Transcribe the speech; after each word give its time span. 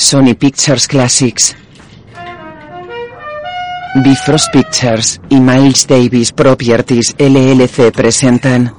Sony 0.00 0.34
Pictures 0.34 0.86
Classics. 0.86 1.54
Bifrost 4.02 4.50
Pictures 4.50 5.20
y 5.28 5.38
Miles 5.38 5.86
Davis 5.86 6.32
Properties 6.32 7.14
LLC 7.18 7.92
presentan. 7.92 8.74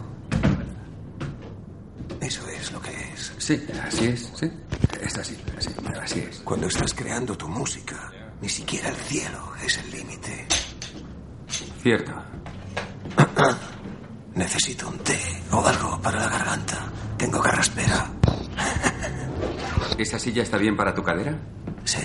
Eso 2.19 2.41
es 2.49 2.71
lo 2.71 2.81
que 2.81 2.89
es. 3.13 3.33
Sí, 3.37 3.61
así 3.87 4.05
es, 4.07 4.31
sí. 4.33 4.51
Es 4.99 5.17
así, 5.19 5.37
así, 5.55 5.69
así 6.01 6.19
es. 6.21 6.39
Cuando 6.39 6.65
estás 6.65 6.91
creando 6.95 7.37
tu 7.37 7.47
música, 7.47 8.11
ni 8.41 8.49
siquiera 8.49 8.89
el 8.89 8.95
cielo 8.95 9.53
es 9.63 9.77
el 9.77 9.91
límite. 9.91 10.47
Cierto. 11.83 12.13
Necesito 14.33 14.89
un 14.89 14.97
té 14.97 15.19
o 15.51 15.63
algo 15.65 16.01
para 16.01 16.19
la 16.19 16.29
garganta. 16.29 16.91
Tengo 17.15 17.39
carraspera. 17.39 18.20
¿Esa 20.01 20.17
silla 20.17 20.41
está 20.41 20.57
bien 20.57 20.75
para 20.75 20.95
tu 20.95 21.03
cadera? 21.03 21.33
Sí. 21.83 21.99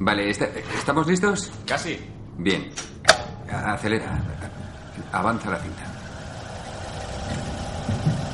Vale, 0.00 0.30
¿est- 0.30 0.42
¿estamos 0.76 1.06
listos? 1.06 1.52
Casi. 1.64 1.96
Bien. 2.36 2.72
Acelera. 3.48 4.18
Avanza 5.12 5.48
la 5.50 5.58
cinta. 5.58 5.82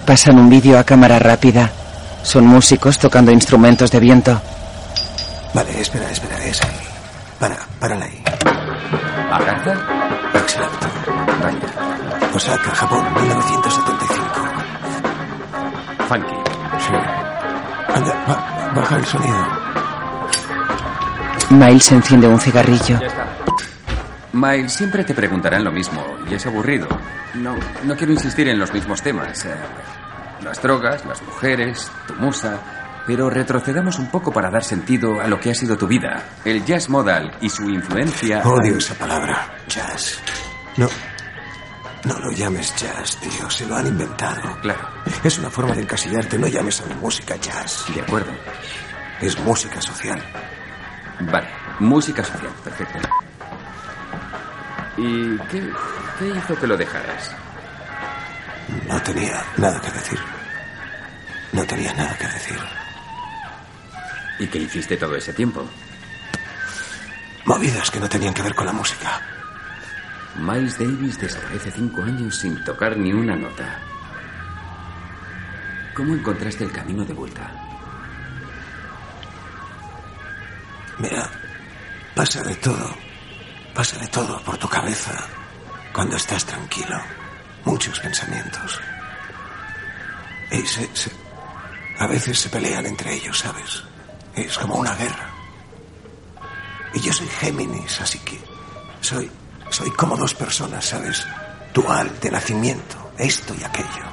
Pasan 0.07 0.39
un 0.39 0.49
vídeo 0.49 0.79
a 0.79 0.85
cámara 0.85 1.19
rápida. 1.19 1.71
Son 2.23 2.47
músicos 2.47 2.99
tocando 2.99 3.31
instrumentos 3.31 3.91
de 3.91 4.01
viento. 4.01 4.41
Vale, 5.53 5.79
espera, 5.81 6.11
espera, 6.11 6.43
es 6.45 6.63
ahí. 6.63 6.77
Para, 7.39 7.57
párala 7.79 8.07
ahí. 8.07 8.23
¿Agarza? 9.31 9.73
Exacto. 10.35 10.87
Vaya. 11.43 11.69
Osaka, 12.35 12.71
Japón, 12.75 13.05
1975. 13.15 14.25
Funky. 16.09 16.35
Sí. 16.79 16.93
Anda, 17.95 18.25
ba- 18.27 18.53
baja 18.77 18.97
el 18.97 19.07
sonido. 19.07 19.47
Miles 21.51 21.93
enciende 21.93 22.29
un 22.29 22.39
cigarrillo. 22.41 23.01
Miles, 24.33 24.73
siempre 24.73 25.05
te 25.05 25.15
preguntarán 25.15 25.65
lo 25.65 25.73
mismo 25.73 26.05
y 26.31 26.35
es 26.35 26.47
aburrido. 26.47 26.87
No, 27.35 27.57
no 27.85 27.97
quiero 27.97 28.13
insistir 28.13 28.49
en 28.49 28.59
los 28.59 28.73
mismos 28.73 29.03
temas. 29.03 29.45
eh, 29.45 29.55
las 30.43 30.61
drogas, 30.63 31.05
las 31.07 31.23
mujeres, 31.23 31.91
tu 32.07 32.15
musa. 32.15 32.59
Pero 33.07 33.31
retrocedamos 33.31 33.99
un 33.99 34.09
poco 34.11 34.33
para 34.33 34.51
dar 34.51 34.65
sentido 34.65 35.21
a 35.21 35.29
lo 35.29 35.39
que 35.39 35.51
ha 35.51 35.55
sido 35.55 35.77
tu 35.77 35.87
vida. 35.87 36.25
El 36.45 36.65
jazz 36.65 36.89
modal 36.89 37.33
y 37.41 37.49
su 37.49 37.71
influencia. 37.71 38.43
Odio 38.45 38.77
esa 38.79 38.95
palabra, 38.95 39.55
jazz. 39.69 40.19
No, 40.77 40.89
no 42.07 42.19
lo 42.21 42.31
llames 42.31 42.75
jazz, 42.77 43.17
tío. 43.17 43.51
Se 43.51 43.67
lo 43.67 43.77
han 43.77 43.87
inventado. 43.89 44.57
Claro, 44.61 44.89
Es 45.25 45.39
una 45.39 45.51
forma 45.51 45.75
de 45.75 45.83
encasillarte. 45.83 46.39
No 46.39 46.47
llames 46.47 46.81
a 46.81 46.87
la 46.87 46.95
música 46.97 47.37
jazz. 47.37 47.85
de 47.95 48.01
acuerdo. 48.01 48.33
Es 49.21 49.39
música 49.41 49.81
social. 49.81 50.23
Vale, 51.21 51.49
música 51.81 52.23
social, 52.23 52.53
perfecto. 52.63 52.99
¿Y 54.99 55.37
qué, 55.51 55.71
qué 56.19 56.29
hizo 56.29 56.55
que 56.61 56.67
lo 56.67 56.77
dejaras? 56.77 57.35
No 58.89 59.01
tenía 59.03 59.45
nada 59.57 59.81
que 59.81 59.91
decir. 59.91 60.19
No 61.53 61.65
tenía 61.67 61.93
nada 61.95 62.17
que 62.19 62.27
decir. 62.29 62.59
¿Y 64.39 64.47
qué 64.47 64.59
hiciste 64.59 64.97
todo 64.97 65.17
ese 65.17 65.33
tiempo? 65.33 65.67
Movidas 67.47 67.91
que 67.91 68.01
no 68.01 68.09
tenían 68.09 68.35
que 68.35 68.43
ver 68.43 68.55
con 68.55 68.67
la 68.67 68.73
música. 68.73 69.21
Miles 70.39 70.79
Davis 70.79 71.19
desaparece 71.19 71.71
cinco 71.73 72.03
años 72.03 72.37
sin 72.37 72.63
tocar 72.65 72.97
ni 72.97 73.13
una 73.13 73.37
nota. 73.37 73.79
¿Cómo 75.95 76.15
encontraste 76.15 76.65
el 76.65 76.73
camino 76.73 77.05
de 77.05 77.15
vuelta? 77.15 77.51
Mira, 80.99 81.31
pasa 82.15 82.43
de 82.43 82.55
todo. 82.57 82.95
Pasa 83.75 83.99
de 83.99 84.09
todo 84.09 84.41
por 84.43 84.57
tu 84.59 84.69
cabeza 84.69 85.13
cuando 85.93 86.17
estás 86.17 86.45
tranquilo. 86.45 86.99
Muchos 87.65 87.99
pensamientos. 88.01 88.81
Y 90.51 90.61
se, 90.67 90.89
se- 90.95 91.11
a 91.99 92.07
veces 92.07 92.39
se 92.39 92.49
pelean 92.49 92.87
entre 92.87 93.15
ellos, 93.15 93.39
¿sabes? 93.39 93.83
Es 94.35 94.57
como 94.59 94.77
una 94.77 94.95
guerra. 94.95 95.31
Y 96.95 97.01
yo 97.01 97.13
soy 97.13 97.27
Géminis, 97.29 98.01
así 98.01 98.19
que 98.21 98.39
soy, 99.01 99.31
soy 99.71 99.91
como 99.93 100.17
dos 100.17 100.35
personas, 100.35 100.85
¿sabes? 100.85 101.27
Dual 101.75 102.11
de 102.21 102.31
nacimiento, 102.31 103.13
esto 103.19 103.55
y 103.59 103.65
aquello. 103.65 104.05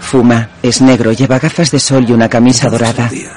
Fuma, 0.00 0.50
es 0.62 0.80
negro, 0.82 1.12
lleva 1.12 1.38
gafas 1.38 1.70
de 1.70 1.80
sol 1.80 2.04
y 2.08 2.12
una 2.12 2.28
camisa 2.28 2.66
Entonces, 2.66 2.94
dorada. 2.96 3.10
un 3.10 3.18
día, 3.18 3.32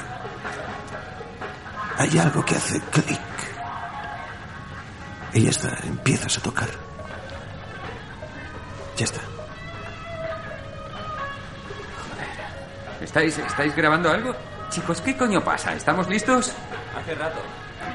hay 1.98 2.18
algo 2.18 2.44
que 2.44 2.56
hace 2.56 2.80
clic. 2.80 3.20
Y 5.32 5.42
ya 5.42 5.50
está, 5.50 5.76
empiezas 5.84 6.38
a 6.38 6.42
tocar. 6.42 6.68
Ya 8.96 9.04
está. 9.04 9.20
¿Estáis, 13.00 13.38
¿Estáis 13.38 13.74
grabando 13.74 14.10
algo? 14.10 14.34
Chicos, 14.70 15.00
¿qué 15.00 15.16
coño 15.16 15.42
pasa? 15.42 15.72
¿Estamos 15.74 16.08
listos? 16.08 16.52
Hace 16.96 17.14
rato. 17.14 17.40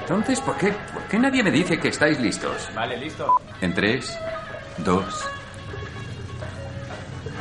Entonces, 0.05 0.39
¿por 0.39 0.55
qué, 0.55 0.71
¿por 0.93 1.01
qué 1.09 1.17
nadie 1.17 1.41
me 1.41 1.49
dice 1.49 1.79
que 1.79 1.87
estáis 1.87 2.19
listos? 2.19 2.69
Vale, 2.75 2.95
listo. 2.95 3.41
En 3.59 3.73
tres, 3.73 4.15
dos. 4.77 5.25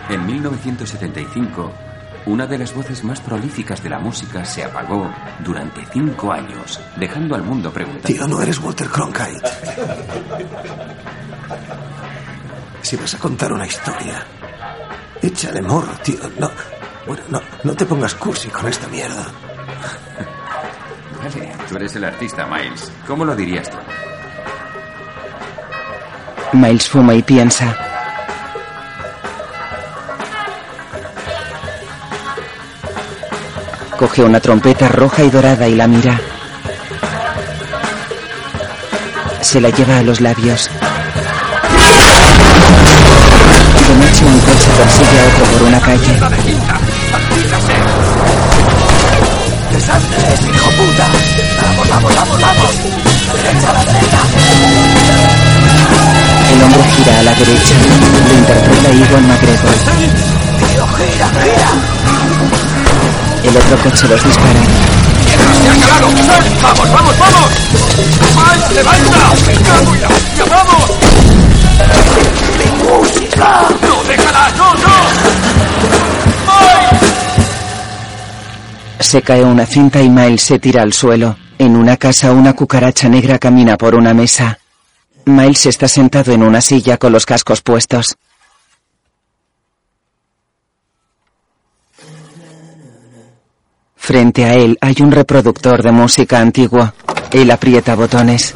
En 0.08 0.24
1975, 0.24 1.70
una 2.24 2.46
de 2.46 2.56
las 2.56 2.74
voces 2.74 3.04
más 3.04 3.20
prolíficas 3.20 3.82
de 3.82 3.90
la 3.90 3.98
música 3.98 4.46
se 4.46 4.64
apagó 4.64 5.12
durante 5.40 5.84
cinco 5.92 6.32
años, 6.32 6.80
dejando 6.96 7.34
al 7.34 7.42
mundo 7.42 7.70
preguntando. 7.70 8.08
Tío, 8.08 8.26
no 8.26 8.40
eres 8.40 8.58
Walter 8.58 8.88
Cronkite. 8.88 9.46
Si 12.80 12.96
vas 12.96 13.14
a 13.14 13.18
contar 13.18 13.52
una 13.52 13.66
historia, 13.66 14.24
échale 15.20 15.60
morro, 15.60 15.92
tío. 16.02 16.18
No, 16.38 16.50
bueno, 17.06 17.22
no, 17.28 17.42
no 17.62 17.74
te 17.74 17.84
pongas 17.84 18.14
cursi 18.14 18.48
con 18.48 18.66
esta 18.68 18.88
mierda. 18.88 19.26
Tú 21.68 21.76
eres 21.76 21.96
el 21.96 22.04
artista, 22.04 22.46
Miles. 22.46 22.90
¿Cómo 23.06 23.24
lo 23.24 23.34
dirías 23.34 23.70
tú? 23.70 23.78
Miles 26.52 26.88
fuma 26.88 27.14
y 27.14 27.22
piensa. 27.22 27.76
Coge 33.98 34.22
una 34.22 34.40
trompeta 34.40 34.88
roja 34.88 35.22
y 35.22 35.30
dorada 35.30 35.66
y 35.66 35.74
la 35.76 35.86
mira. 35.86 36.20
Se 39.40 39.60
la 39.60 39.70
lleva 39.70 39.98
a 39.98 40.02
los 40.02 40.20
labios. 40.20 40.68
De 43.88 43.94
noche 43.96 44.24
un 44.24 44.40
coche 44.40 44.70
persigue 44.76 45.20
a 45.20 45.26
otro 45.28 45.44
por 45.52 45.62
una 45.68 45.80
calle. 45.80 46.83
¡Vamos, 51.94 52.12
vamos, 52.16 52.40
vamos! 52.40 52.70
¡Derecha 53.34 53.70
a 53.70 53.72
la 53.72 53.84
derecha! 53.84 54.18
El 56.52 56.62
hombre 56.62 56.82
gira 56.90 57.20
a 57.20 57.22
la 57.22 57.34
derecha. 57.34 57.74
Lo 58.26 58.34
interpreta 58.34 58.90
Iwan 58.90 59.28
McGregor. 59.28 59.74
¡Tío, 60.58 60.86
gira, 60.88 61.28
gira! 61.40 61.70
El 63.44 63.56
otro 63.56 63.76
coche 63.78 64.08
los 64.08 64.24
dispara. 64.24 64.62
¡Se 65.62 65.68
ha 65.70 65.76
calado! 65.78 66.08
¡Vamos, 66.62 66.88
vamos, 66.92 67.16
vamos! 67.16 67.50
¡Miles, 68.34 68.70
levanta! 68.72 69.22
¡Me 69.46 69.54
cago 69.54 69.92
hostia, 69.92 70.44
vamos! 70.50 70.88
¡Mi 72.58 72.68
música! 72.82 73.48
¡No, 73.82 73.94
déjala! 74.02 74.44
¡No, 74.56 74.74
no! 74.74 74.94
¡Miles! 76.48 77.06
Se 78.98 79.22
cae 79.22 79.44
una 79.44 79.64
cinta 79.64 80.02
y 80.02 80.08
Miles 80.10 80.42
se 80.42 80.58
tira 80.58 80.82
al 80.82 80.92
suelo. 80.92 81.43
En 81.58 81.76
una 81.76 81.96
casa 81.96 82.32
una 82.32 82.52
cucaracha 82.54 83.08
negra 83.08 83.38
camina 83.38 83.76
por 83.76 83.94
una 83.94 84.12
mesa. 84.12 84.58
Miles 85.26 85.66
está 85.66 85.88
sentado 85.88 86.32
en 86.32 86.42
una 86.42 86.60
silla 86.60 86.98
con 86.98 87.12
los 87.12 87.24
cascos 87.24 87.62
puestos. 87.62 88.16
Frente 93.96 94.44
a 94.44 94.54
él 94.54 94.76
hay 94.82 94.96
un 95.00 95.10
reproductor 95.10 95.82
de 95.82 95.90
música 95.90 96.38
antigua. 96.38 96.92
Él 97.30 97.50
aprieta 97.50 97.94
botones. 97.94 98.54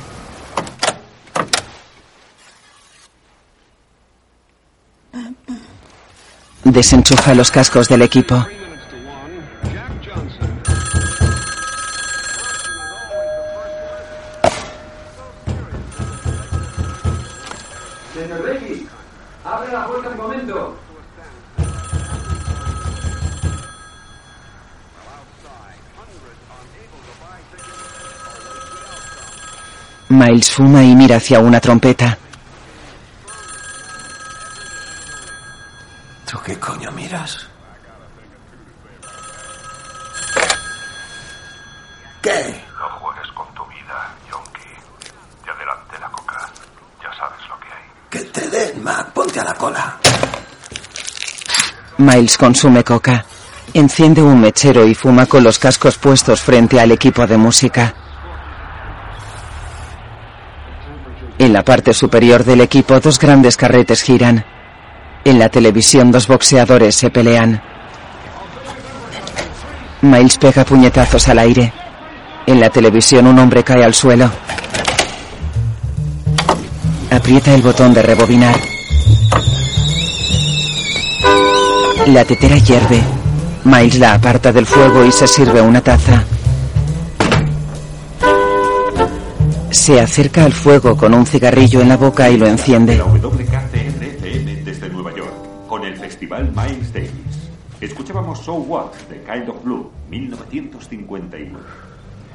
Desenchufa 6.65 7.35
los 7.35 7.51
cascos 7.51 7.89
del 7.89 8.03
equipo. 8.03 8.47
Señor 18.13 18.43
Davis, 18.47 18.83
abre 19.45 19.73
la 19.73 19.87
puerta 19.87 20.09
un 20.11 20.17
momento. 20.19 20.77
Miles 30.09 30.51
fuma 30.51 30.83
y 30.83 30.95
mira 30.95 31.17
hacia 31.17 31.39
una 31.41 31.61
trompeta. 31.61 32.17
¿Tú 36.31 36.39
qué 36.45 36.59
coño 36.59 36.91
miras? 36.93 37.47
¿Qué? 42.23 42.65
No 42.79 42.89
juegues 43.01 43.31
con 43.33 43.47
tu 43.55 43.65
vida, 43.67 44.15
Yonki. 44.31 44.69
Y 45.47 45.51
adelante 45.51 45.99
la 46.01 46.09
coca. 46.11 46.49
Ya 47.03 47.11
sabes 47.19 47.49
lo 47.49 47.61
que 47.61 47.67
hay. 47.69 47.85
Que 48.11 48.21
te 48.31 48.49
den, 48.49 48.83
Mac. 48.83 49.13
Ponte 49.13 49.41
a 49.41 49.45
la 49.45 49.55
cola. 49.55 49.99
Miles 51.99 52.39
consume 52.39 52.83
coca. 52.83 53.25
Enciende 53.75 54.23
un 54.23 54.41
mechero 54.41 54.87
y 54.87 54.95
fuma 54.95 55.27
con 55.27 55.45
los 55.45 55.59
cascos 55.59 55.99
puestos 55.99 56.41
frente 56.41 56.81
al 56.81 56.93
equipo 56.93 57.27
de 57.27 57.37
música. 57.37 57.95
En 61.39 61.53
la 61.53 61.65
parte 61.65 61.95
superior 61.95 62.45
del 62.45 62.61
equipo 62.61 62.99
dos 62.99 63.17
grandes 63.19 63.57
carretes 63.57 64.03
giran. 64.03 64.45
En 65.25 65.39
la 65.39 65.49
televisión 65.49 66.11
dos 66.11 66.27
boxeadores 66.27 66.97
se 66.97 67.11
pelean. 67.11 67.63
Miles 70.03 70.37
pega 70.39 70.65
puñetazos 70.65 71.29
al 71.29 71.39
aire. 71.39 71.73
En 72.47 72.59
la 72.59 72.71
televisión 72.71 73.29
un 73.29 73.39
hombre 73.39 73.63
cae 73.63 73.85
al 73.85 73.95
suelo. 73.95 74.29
Aprieta 77.11 77.55
el 77.55 77.63
botón 77.63 77.95
de 77.95 78.03
rebobinar. 78.03 78.57
La 82.07 82.25
tetera 82.25 82.59
hierve. 82.59 83.01
Miles 83.63 83.99
la 84.01 84.15
aparta 84.15 84.53
del 84.53 84.67
fuego 84.67 85.05
y 85.05 85.13
se 85.13 85.29
sirve 85.29 85.61
una 85.61 85.81
taza. 85.81 86.25
Se 89.71 90.01
acerca 90.01 90.45
al 90.45 90.53
fuego 90.53 90.97
con 90.97 91.13
un 91.13 91.27
cigarrillo 91.27 91.83
en 91.83 91.89
la 91.91 91.97
boca 91.97 92.31
y 92.31 92.39
lo 92.39 92.47
enciende. 92.47 93.03
Desde 94.65 94.89
Nueva 94.89 95.15
York, 95.15 95.33
con 95.69 95.85
el 95.85 95.97
festival 95.97 96.53
Miles 96.55 96.93
Davis. 96.93 97.11
Escuchábamos 97.81 98.41
So 98.41 98.55
What 98.55 98.93
de 99.11 99.23
Kind 99.23 99.49
of 99.49 99.63
Blue, 99.63 99.91
1951. 100.11 101.59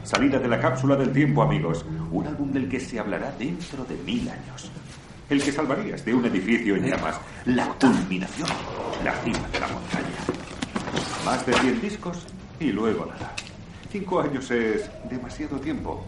Salida 0.03 0.37
de 0.37 0.47
la 0.47 0.59
cápsula 0.59 0.95
del 0.95 1.11
tiempo, 1.11 1.41
amigos. 1.41 1.85
Un 2.11 2.27
álbum 2.27 2.51
del 2.51 2.69
que 2.69 2.79
se 2.79 2.99
hablará 2.99 3.33
dentro 3.37 3.83
de 3.85 3.95
mil 4.05 4.29
años. 4.29 4.71
El 5.29 5.41
que 5.41 5.51
salvarías 5.51 6.05
de 6.05 6.13
un 6.13 6.25
edificio 6.25 6.75
en 6.75 6.85
llamas. 6.85 7.15
La 7.45 7.67
culminación. 7.79 8.49
La 9.03 9.13
cima 9.23 9.47
de 9.51 9.59
la 9.59 9.67
montaña. 9.67 10.23
Más 11.25 11.45
de 11.45 11.53
100 11.53 11.81
discos 11.81 12.17
y 12.59 12.71
luego 12.71 13.05
nada. 13.05 13.33
Cinco 13.93 14.21
años 14.21 14.49
es 14.49 14.89
demasiado 15.07 15.59
tiempo. 15.59 16.03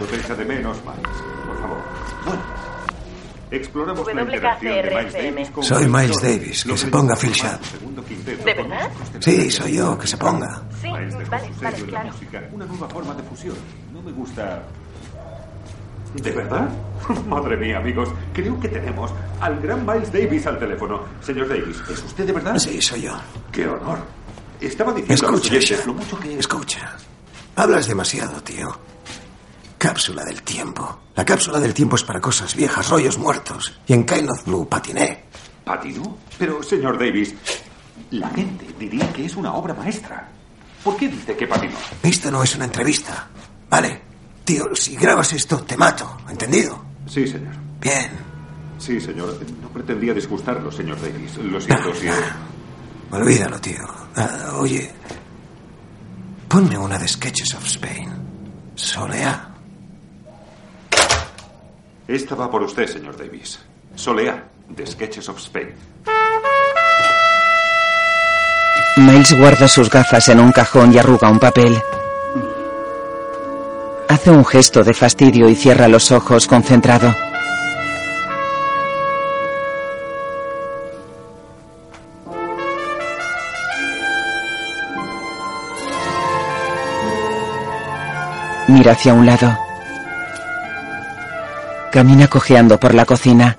Lo 0.00 0.16
echa 0.16 0.34
de 0.34 0.44
menos, 0.46 0.78
Miles. 0.78 1.22
Por 1.46 1.60
favor. 1.60 1.78
Bueno. 2.24 2.42
Exploramos 3.50 4.14
la 4.14 4.22
interacción 4.22 4.74
de 4.74 4.82
Miles 4.82 5.12
Davis 5.12 5.50
con 5.50 5.62
Soy 5.62 5.86
Miles. 5.86 6.16
Davis, 6.22 6.64
que 6.64 6.78
se 6.78 6.86
ponga 6.86 7.14
Phil 7.14 7.32
Sharp. 7.32 7.60
¿De 8.24 8.54
verdad? 8.54 8.90
Sí, 9.20 9.50
soy 9.50 9.74
yo, 9.74 9.98
que 9.98 10.06
se 10.06 10.16
ponga. 10.16 10.62
Sí, 10.80 10.88
vale, 10.88 11.50
vale, 11.60 11.82
claro. 11.82 12.10
una 12.52 12.64
nueva 12.64 12.88
forma 12.88 13.12
de 13.12 13.22
fusión. 13.24 13.56
No 13.92 14.00
me 14.00 14.12
gusta. 14.12 14.62
¿De 16.14 16.30
verdad? 16.30 16.70
Madre 17.28 17.58
mía, 17.58 17.76
amigos. 17.76 18.08
Creo 18.32 18.58
que 18.58 18.68
tenemos 18.68 19.12
al 19.42 19.60
gran 19.60 19.84
Miles 19.84 20.10
Davis 20.10 20.46
al 20.46 20.58
teléfono. 20.58 21.02
Señor 21.20 21.48
Davis, 21.48 21.82
¿es 21.90 22.02
usted 22.02 22.24
de 22.24 22.32
verdad? 22.32 22.56
Sí, 22.56 22.80
soy 22.80 23.02
yo. 23.02 23.12
¡Qué 23.52 23.68
honor! 23.68 23.98
Estaba 24.58 24.94
diciendo 24.94 25.36
Escucha, 25.36 25.86
lo 25.86 25.92
mucho 25.92 26.18
que... 26.18 26.38
Escucha. 26.38 26.96
Hablas 27.56 27.86
demasiado, 27.88 28.42
tío. 28.42 28.78
Cápsula 29.78 30.24
del 30.24 30.42
tiempo. 30.42 31.00
La 31.14 31.24
cápsula 31.24 31.58
del 31.58 31.74
tiempo 31.74 31.96
es 31.96 32.04
para 32.04 32.20
cosas 32.20 32.54
viejas, 32.54 32.88
rollos 32.88 33.18
muertos. 33.18 33.78
Y 33.86 33.92
en 33.94 34.04
Kind 34.04 34.30
of 34.30 34.44
Blue 34.44 34.68
patiné. 34.68 35.24
¿Patinó? 35.64 36.16
Pero, 36.38 36.62
señor 36.62 36.98
Davis, 36.98 37.34
la 38.10 38.28
gente 38.30 38.66
diría 38.78 39.10
que 39.12 39.24
es 39.26 39.36
una 39.36 39.54
obra 39.54 39.74
maestra. 39.74 40.28
¿Por 40.84 40.96
qué 40.96 41.08
dice 41.08 41.36
que 41.36 41.46
patinó? 41.46 41.76
Esto 42.02 42.30
no 42.30 42.42
es 42.42 42.54
una 42.54 42.66
entrevista. 42.66 43.26
Vale. 43.68 44.02
Tío, 44.44 44.74
si 44.74 44.94
grabas 44.96 45.32
esto, 45.32 45.58
te 45.62 45.76
mato. 45.76 46.18
¿Entendido? 46.28 46.80
Sí, 47.08 47.26
señor. 47.26 47.54
Bien. 47.80 48.10
Sí, 48.78 49.00
señor. 49.00 49.38
No 49.60 49.68
pretendía 49.70 50.14
disgustarlo, 50.14 50.70
señor 50.70 51.00
Davis. 51.00 51.36
Lo 51.38 51.60
siento 51.60 51.92
si... 52.00 52.06
Olvídalo, 53.10 53.60
tío. 53.60 53.82
Ah, 54.14 54.52
oye. 54.58 54.92
Ponme 56.48 56.78
una 56.78 56.98
de 56.98 57.08
Sketches 57.08 57.54
of 57.54 57.64
Spain. 57.66 58.08
Soleá. 58.74 59.48
Esta 62.06 62.34
va 62.34 62.50
por 62.50 62.62
usted, 62.62 62.86
señor 62.86 63.16
Davis. 63.16 63.58
Soleá, 63.94 64.44
de 64.68 64.86
Sketches 64.86 65.28
of 65.28 65.38
Spain. 65.38 65.74
Miles 68.96 69.38
guarda 69.38 69.68
sus 69.68 69.90
gafas 69.90 70.28
en 70.28 70.40
un 70.40 70.52
cajón 70.52 70.94
y 70.94 70.98
arruga 70.98 71.28
un 71.28 71.38
papel. 71.38 71.78
Hace 74.08 74.30
un 74.30 74.44
gesto 74.44 74.82
de 74.82 74.94
fastidio 74.94 75.48
y 75.48 75.56
cierra 75.56 75.88
los 75.88 76.12
ojos 76.12 76.46
concentrado. 76.46 77.25
Hacia 88.88 89.14
un 89.14 89.26
lado. 89.26 89.58
Camina 91.90 92.28
cojeando 92.28 92.78
por 92.78 92.94
la 92.94 93.04
cocina. 93.04 93.58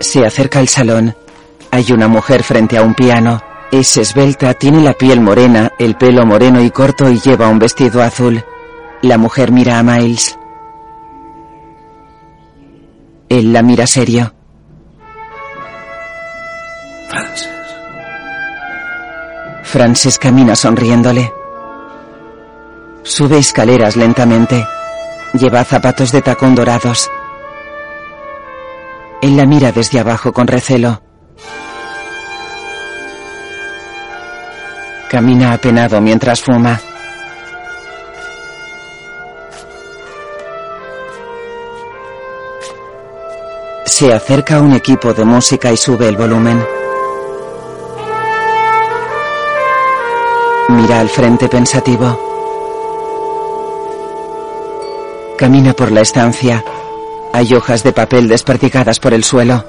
Se 0.00 0.24
acerca 0.24 0.60
al 0.60 0.68
salón. 0.68 1.16
Hay 1.72 1.90
una 1.90 2.06
mujer 2.06 2.44
frente 2.44 2.78
a 2.78 2.82
un 2.82 2.94
piano. 2.94 3.42
Es 3.72 3.96
esbelta, 3.96 4.54
tiene 4.54 4.80
la 4.80 4.92
piel 4.92 5.20
morena, 5.20 5.72
el 5.78 5.96
pelo 5.96 6.24
moreno 6.24 6.62
y 6.62 6.70
corto 6.70 7.10
y 7.10 7.18
lleva 7.18 7.48
un 7.48 7.58
vestido 7.58 8.00
azul. 8.00 8.44
La 9.02 9.18
mujer 9.18 9.50
mira 9.50 9.78
a 9.78 9.82
Miles. 9.82 10.38
Él 13.28 13.52
la 13.52 13.62
mira 13.62 13.86
serio. 13.88 14.34
Frances. 17.10 17.48
Frances 19.64 20.18
camina 20.18 20.54
sonriéndole. 20.54 21.32
Sube 23.02 23.38
escaleras 23.38 23.96
lentamente. 23.96 24.64
Lleva 25.32 25.64
zapatos 25.64 26.12
de 26.12 26.22
tacón 26.22 26.54
dorados. 26.54 27.10
Él 29.22 29.36
la 29.36 29.44
mira 29.44 29.72
desde 29.72 29.98
abajo 29.98 30.32
con 30.32 30.46
recelo. 30.46 31.02
Camina 35.10 35.52
apenado 35.52 36.00
mientras 36.00 36.40
fuma. 36.40 36.80
Se 43.84 44.12
acerca 44.14 44.60
un 44.60 44.74
equipo 44.74 45.12
de 45.12 45.24
música 45.24 45.72
y 45.72 45.76
sube 45.76 46.08
el 46.08 46.16
volumen. 46.16 46.64
Mira 50.70 51.00
al 51.00 51.08
frente 51.08 51.48
pensativo. 51.48 52.16
Camina 55.36 55.72
por 55.72 55.90
la 55.90 56.02
estancia. 56.02 56.64
Hay 57.32 57.52
hojas 57.54 57.82
de 57.82 57.92
papel 57.92 58.28
desperdigadas 58.28 59.00
por 59.00 59.12
el 59.12 59.24
suelo. 59.24 59.64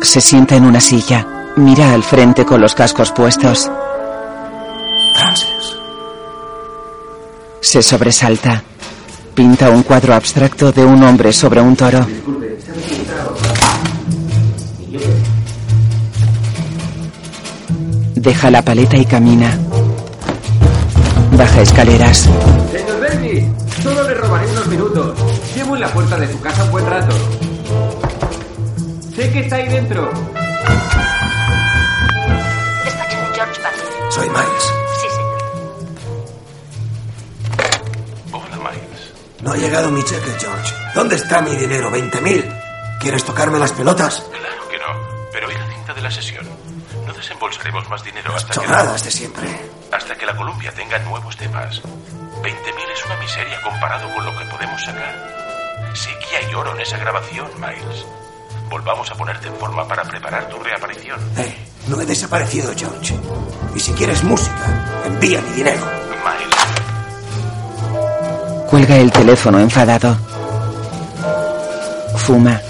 Se 0.00 0.20
sienta 0.20 0.54
en 0.54 0.64
una 0.64 0.80
silla. 0.80 1.26
Mira 1.56 1.92
al 1.92 2.04
frente 2.04 2.44
con 2.44 2.60
los 2.60 2.76
cascos 2.76 3.10
puestos. 3.10 3.68
Frances. 5.16 5.76
Se 7.60 7.82
sobresalta. 7.82 8.62
Pinta 9.34 9.70
un 9.70 9.82
cuadro 9.82 10.14
abstracto 10.14 10.70
de 10.70 10.84
un 10.84 11.02
hombre 11.02 11.32
sobre 11.32 11.60
un 11.60 11.74
toro. 11.74 12.06
Deja 18.22 18.52
la 18.52 18.62
paleta 18.62 18.96
y 18.96 19.04
camina. 19.04 19.58
Baja 21.32 21.60
escaleras. 21.60 22.28
Señor 22.70 23.00
Davis, 23.00 23.44
solo 23.82 24.08
le 24.08 24.14
robaré 24.14 24.48
unos 24.52 24.66
minutos. 24.68 25.18
Llevo 25.56 25.74
en 25.74 25.80
la 25.80 25.88
puerta 25.88 26.16
de 26.16 26.30
su 26.30 26.40
casa 26.40 26.62
un 26.62 26.70
buen 26.70 26.86
rato. 26.86 27.16
Sé 29.16 29.28
que 29.32 29.40
está 29.40 29.56
ahí 29.56 29.68
dentro. 29.68 30.08
Despacho 32.84 33.16
de 33.16 33.26
George 33.34 33.60
Butler. 33.60 34.12
Soy 34.12 34.28
Miles. 34.28 34.72
Sí, 35.00 35.08
señor. 35.16 35.42
Hola, 38.30 38.56
Miles. 38.70 39.12
No 39.42 39.50
ha 39.50 39.56
llegado 39.56 39.90
mi 39.90 40.04
cheque, 40.04 40.30
George. 40.38 40.72
¿Dónde 40.94 41.16
está 41.16 41.42
mi 41.42 41.56
dinero? 41.56 41.90
¿20.000? 41.90 42.44
¿Quieres 43.00 43.24
tocarme 43.24 43.58
las 43.58 43.72
pelotas? 43.72 44.24
Claro 44.30 44.68
que 44.70 44.78
no. 44.78 44.84
Pero 45.32 45.50
¿y 45.50 45.54
la 45.54 45.66
cinta 45.66 45.92
de 45.92 46.02
la 46.02 46.10
sesión? 46.12 46.41
Desembolsaremos 47.32 47.88
más 47.88 48.04
dinero 48.04 48.34
hasta 48.36 48.52
que... 48.52 48.60
Chorradas 48.60 49.04
de 49.04 49.10
siempre. 49.10 49.48
Hasta 49.90 50.14
que 50.14 50.26
la 50.26 50.36
Columbia 50.36 50.70
tenga 50.72 50.98
nuevos 50.98 51.34
temas. 51.34 51.80
20.000 51.82 52.44
es 52.94 53.06
una 53.06 53.16
miseria 53.16 53.58
comparado 53.62 54.14
con 54.14 54.26
lo 54.26 54.36
que 54.38 54.44
podemos 54.44 54.84
sacar. 54.84 55.14
Sí 55.94 56.10
que 56.28 56.36
hay 56.36 56.54
oro 56.54 56.74
en 56.74 56.82
esa 56.82 56.98
grabación, 56.98 57.48
Miles. 57.56 58.04
Volvamos 58.68 59.10
a 59.10 59.14
ponerte 59.14 59.48
en 59.48 59.56
forma 59.56 59.88
para 59.88 60.02
preparar 60.04 60.46
tu 60.50 60.58
reaparición. 60.58 61.18
Eh, 61.38 61.56
no 61.86 61.98
he 62.02 62.04
desaparecido, 62.04 62.70
George. 62.76 63.18
Y 63.74 63.80
si 63.80 63.94
quieres 63.94 64.22
música, 64.24 65.02
envía 65.06 65.40
mi 65.40 65.52
dinero. 65.52 65.86
Miles, 66.10 66.54
Cuelga 68.68 68.96
el 68.96 69.10
teléfono 69.10 69.58
enfadado. 69.58 70.18
Fuma. 72.18 72.60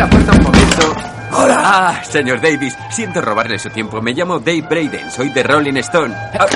La 0.00 0.08
puerta 0.08 0.32
un 0.32 0.42
momento. 0.44 0.94
¡Hola! 1.32 1.60
Ah, 1.62 2.04
señor 2.04 2.40
Davis, 2.40 2.74
siento 2.90 3.20
robarle 3.20 3.58
su 3.58 3.68
tiempo. 3.68 4.00
Me 4.00 4.12
llamo 4.14 4.38
Dave 4.38 4.62
Braden, 4.62 5.10
soy 5.10 5.28
de 5.28 5.42
Rolling 5.42 5.76
Stone. 5.76 6.14
Ah, 6.38 6.46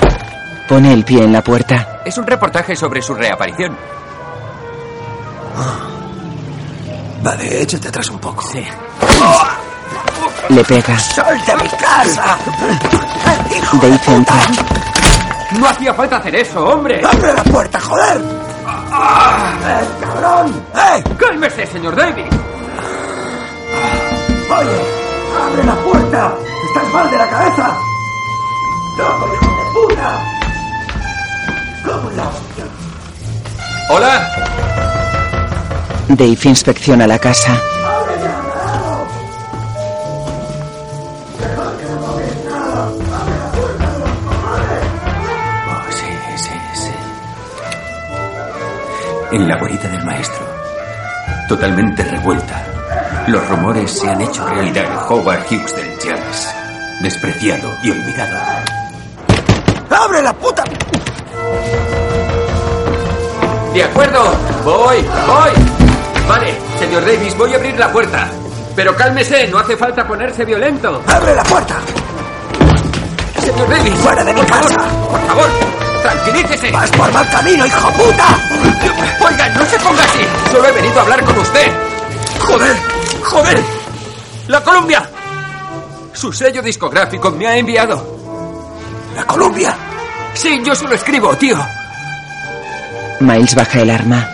Pone 0.66 0.94
el 0.94 1.04
pie 1.04 1.22
en 1.24 1.32
la 1.34 1.42
puerta. 1.42 2.00
es 2.06 2.16
un 2.16 2.26
reportaje 2.26 2.74
sobre 2.74 3.02
su 3.02 3.12
reaparición. 3.14 3.76
Vale, 7.22 7.62
échate 7.62 7.88
atrás 7.88 8.08
un 8.08 8.18
poco. 8.18 8.42
Sí. 8.50 8.64
Le 10.48 10.64
pega. 10.64 10.98
¡Sal 10.98 11.38
de 11.44 11.56
mi 11.56 11.68
casa! 11.68 12.38
¡Hijo 13.54 13.76
de 13.76 13.88
Dave 13.90 14.16
entra. 14.16 14.36
No 15.58 15.68
hacía 15.68 15.92
falta 15.92 16.16
hacer 16.16 16.34
eso, 16.36 16.64
hombre. 16.66 17.02
¡Abre 17.04 17.34
la 17.34 17.44
puerta, 17.44 17.78
joder! 17.78 18.20
¡Eh, 18.20 19.86
cabrón! 20.00 20.62
¡Eh! 20.74 21.04
Cálmese, 21.18 21.66
señor 21.66 21.94
Davis. 21.94 22.26
¡Oye! 24.50 24.80
¡Abre 25.42 25.64
la 25.64 25.74
puerta! 25.76 26.34
¡Estás 26.66 26.92
mal 26.92 27.10
de 27.10 27.16
la 27.16 27.28
cabeza! 27.28 27.76
¡Loco, 28.98 29.30
hijo 29.34 29.46
de 29.56 29.64
puta! 29.72 30.10
¿Cómo 31.84 32.10
la 32.10 32.28
hostia? 32.28 32.64
Hola. 33.88 34.30
Dave 36.08 36.38
inspecciona 36.44 37.06
la 37.06 37.18
casa. 37.18 37.60
Oh, 45.66 45.82
sí, 45.90 46.06
sí, 46.36 46.52
sí. 46.74 46.92
En 49.32 49.48
la 49.48 49.56
guarida 49.56 49.88
del 49.88 50.04
maestro. 50.04 50.46
Totalmente 51.48 52.04
revuelta. 52.04 52.73
Los 53.26 53.48
rumores 53.48 53.90
se 53.90 54.08
han 54.08 54.20
hecho 54.20 54.46
realidad. 54.46 55.06
Howard 55.08 55.46
Hughes 55.50 55.74
del 55.74 55.98
Jazz. 55.98 56.54
Despreciado 57.00 57.70
y 57.82 57.90
olvidado. 57.90 58.38
¡Abre 59.90 60.22
la 60.22 60.32
puta! 60.34 60.62
De 63.72 63.82
acuerdo. 63.82 64.34
Voy, 64.62 64.98
voy. 65.26 65.50
Vale, 66.28 66.54
señor 66.78 67.04
Davis, 67.04 67.36
voy 67.36 67.52
a 67.54 67.56
abrir 67.56 67.78
la 67.78 67.90
puerta. 67.90 68.28
Pero 68.76 68.94
cálmese, 68.94 69.48
no 69.48 69.58
hace 69.58 69.76
falta 69.76 70.06
ponerse 70.06 70.44
violento. 70.44 71.02
¡Abre 71.06 71.34
la 71.34 71.44
puerta! 71.44 71.76
Señor 73.40 73.68
Davis. 73.70 73.94
¡Fuera 74.00 74.24
de 74.24 74.34
mi 74.34 74.40
por 74.40 74.48
favor, 74.48 74.68
casa! 74.68 74.88
Por 75.10 75.26
favor, 75.26 75.48
tranquilícese. 76.02 76.70
¡Vas 76.72 76.90
por 76.90 77.12
mal 77.12 77.30
camino, 77.30 77.64
hijo 77.66 77.90
puta! 77.92 78.26
Oiga, 79.26 79.48
no 79.48 79.64
se 79.64 79.78
ponga 79.78 80.04
así. 80.04 80.26
Solo 80.52 80.68
he 80.68 80.72
venido 80.72 80.98
a 80.98 81.02
hablar 81.02 81.24
con 81.24 81.38
usted. 81.38 81.72
Joder, 82.40 82.93
joder. 83.24 83.60
La 84.48 84.62
Columbia. 84.62 85.08
Su 86.12 86.32
sello 86.32 86.62
discográfico 86.62 87.30
me 87.30 87.46
ha 87.46 87.56
enviado. 87.56 88.14
¡La 89.16 89.24
Columbia! 89.24 89.76
Sí, 90.34 90.60
yo 90.64 90.74
solo 90.74 90.94
escribo, 90.94 91.34
tío. 91.36 91.56
Miles 93.20 93.54
baja 93.54 93.80
el 93.80 93.90
arma. 93.90 94.28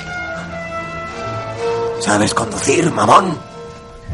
¿Sabes 2.00 2.34
conducir, 2.34 2.90
mamón? 2.92 3.38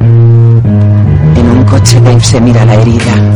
En 0.01 1.51
un 1.51 1.65
coche 1.65 2.01
Dave 2.01 2.21
se 2.21 2.41
mira 2.41 2.65
la 2.65 2.75
herida. 2.75 3.33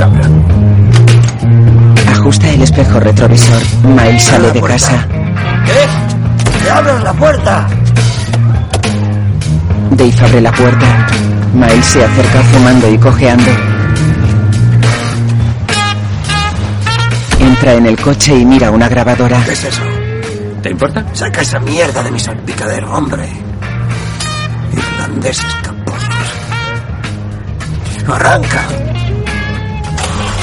Ajusta 2.11 2.49
el 2.51 2.63
espejo 2.63 3.01
retrovisor. 3.01 3.63
Miles 3.85 4.23
sale 4.25 4.51
de 4.51 4.61
casa. 4.61 5.07
¿Qué? 5.65 6.63
¡Que 6.63 6.71
abras 6.71 7.03
la 7.03 7.13
puerta! 7.15 7.69
Dave 9.91 10.15
abre 10.21 10.41
la 10.41 10.53
puerta. 10.53 11.07
Miles 11.53 11.87
se 11.87 12.05
acerca 12.05 12.43
fumando 12.43 12.89
y 12.91 12.99
cojeando. 12.99 13.51
Entra 17.39 17.75
en 17.75 17.87
el 17.87 18.01
coche 18.01 18.37
y 18.37 18.45
mira 18.45 18.71
una 18.71 18.89
grabadora. 18.89 19.43
¿Qué 19.45 19.53
es 19.53 19.65
eso? 19.65 19.83
¿Te 20.63 20.71
importa? 20.71 21.05
Saca 21.13 21.41
esa 21.41 21.59
mierda 21.59 22.03
de 22.03 22.11
mi 22.11 22.21
salpicadero, 22.21 22.93
hombre. 22.93 23.29
Irlandeses 24.73 25.55
caposos. 25.63 26.15
Arranca. 28.09 28.63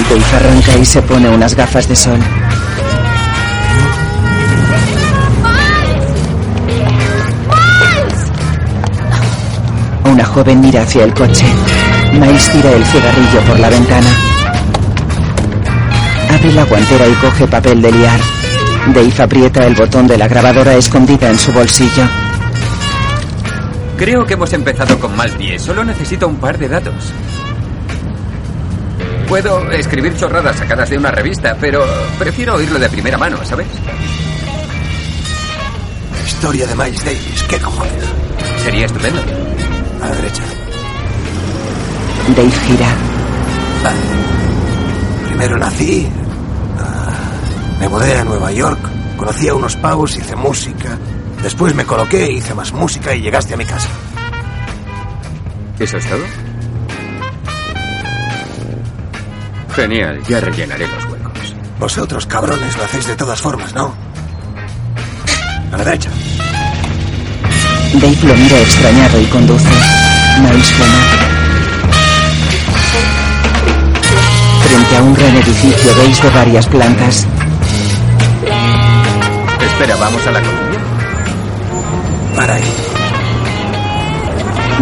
Dave 0.08 0.24
arranca 0.36 0.76
y 0.76 0.84
se 0.84 1.02
pone 1.02 1.28
unas 1.28 1.54
gafas 1.54 1.88
de 1.88 1.96
sol. 1.96 2.18
Joven 10.38 10.60
mira 10.60 10.82
hacia 10.82 11.02
el 11.02 11.12
coche. 11.14 11.44
Miles 12.12 12.48
tira 12.52 12.70
el 12.70 12.84
cigarrillo 12.84 13.40
por 13.48 13.58
la 13.58 13.68
ventana. 13.70 14.06
Abre 16.32 16.52
la 16.52 16.64
guantera 16.64 17.08
y 17.08 17.12
coge 17.14 17.48
papel 17.48 17.82
de 17.82 17.90
liar. 17.90 18.20
Dave 18.94 19.12
aprieta 19.18 19.66
el 19.66 19.74
botón 19.74 20.06
de 20.06 20.16
la 20.16 20.28
grabadora 20.28 20.74
escondida 20.74 21.28
en 21.28 21.36
su 21.36 21.52
bolsillo. 21.52 22.04
Creo 23.96 24.24
que 24.24 24.34
hemos 24.34 24.52
empezado 24.52 24.96
con 25.00 25.16
mal 25.16 25.30
pie. 25.32 25.58
Solo 25.58 25.84
necesito 25.84 26.28
un 26.28 26.36
par 26.36 26.56
de 26.56 26.68
datos. 26.68 27.12
Puedo 29.26 29.72
escribir 29.72 30.16
chorradas 30.16 30.56
sacadas 30.56 30.88
de 30.88 30.98
una 30.98 31.10
revista, 31.10 31.56
pero 31.60 31.84
prefiero 32.16 32.54
oírlo 32.54 32.78
de 32.78 32.88
primera 32.88 33.18
mano, 33.18 33.38
¿sabes? 33.44 33.66
Historia 36.24 36.64
de 36.64 36.76
Miles 36.76 37.04
Davis. 37.04 37.44
¿Qué 37.48 37.58
cojones? 37.58 38.04
Sería 38.62 38.86
estupendo. 38.86 39.47
A 40.02 40.08
la 40.08 40.14
derecha. 40.16 40.42
Dave 42.36 42.50
gira. 42.50 42.88
Vale. 43.82 43.96
Primero 45.26 45.58
nací. 45.58 46.08
ah, 46.78 47.80
me 47.80 47.88
mudé 47.88 48.18
a 48.18 48.24
Nueva 48.24 48.52
York. 48.52 48.78
Conocí 49.16 49.48
a 49.48 49.54
unos 49.54 49.76
pavos, 49.76 50.16
hice 50.16 50.36
música. 50.36 50.98
Después 51.42 51.74
me 51.74 51.84
coloqué, 51.84 52.30
hice 52.30 52.54
más 52.54 52.72
música 52.72 53.14
y 53.14 53.20
llegaste 53.22 53.54
a 53.54 53.56
mi 53.56 53.64
casa. 53.64 53.88
¿Eso 55.78 55.96
es 55.96 56.06
todo? 56.06 56.24
Genial, 59.74 60.20
ya 60.28 60.40
rellenaré 60.40 60.86
los 60.88 61.04
huecos. 61.04 61.54
Vosotros, 61.78 62.26
cabrones, 62.26 62.76
lo 62.76 62.84
hacéis 62.84 63.06
de 63.06 63.14
todas 63.14 63.40
formas, 63.40 63.72
¿no? 63.74 63.94
A 65.72 65.76
la 65.76 65.84
derecha. 65.84 66.10
Dave 68.00 68.16
lo 68.22 68.34
mira 68.36 68.58
extrañado 68.60 69.20
y 69.20 69.24
conduce. 69.24 69.68
Miles 70.40 70.70
fuma. 70.70 71.00
Frente 74.62 74.96
a 74.96 75.02
un 75.02 75.14
gran 75.14 75.36
edificio 75.36 75.94
veis 75.96 76.22
de 76.22 76.30
varias 76.30 76.66
plantas. 76.66 77.26
Espera, 79.60 79.96
¿vamos 79.96 80.24
a 80.28 80.30
la 80.30 80.40
Columbia? 80.40 80.80
Para 82.36 82.54
ahí. 82.54 82.72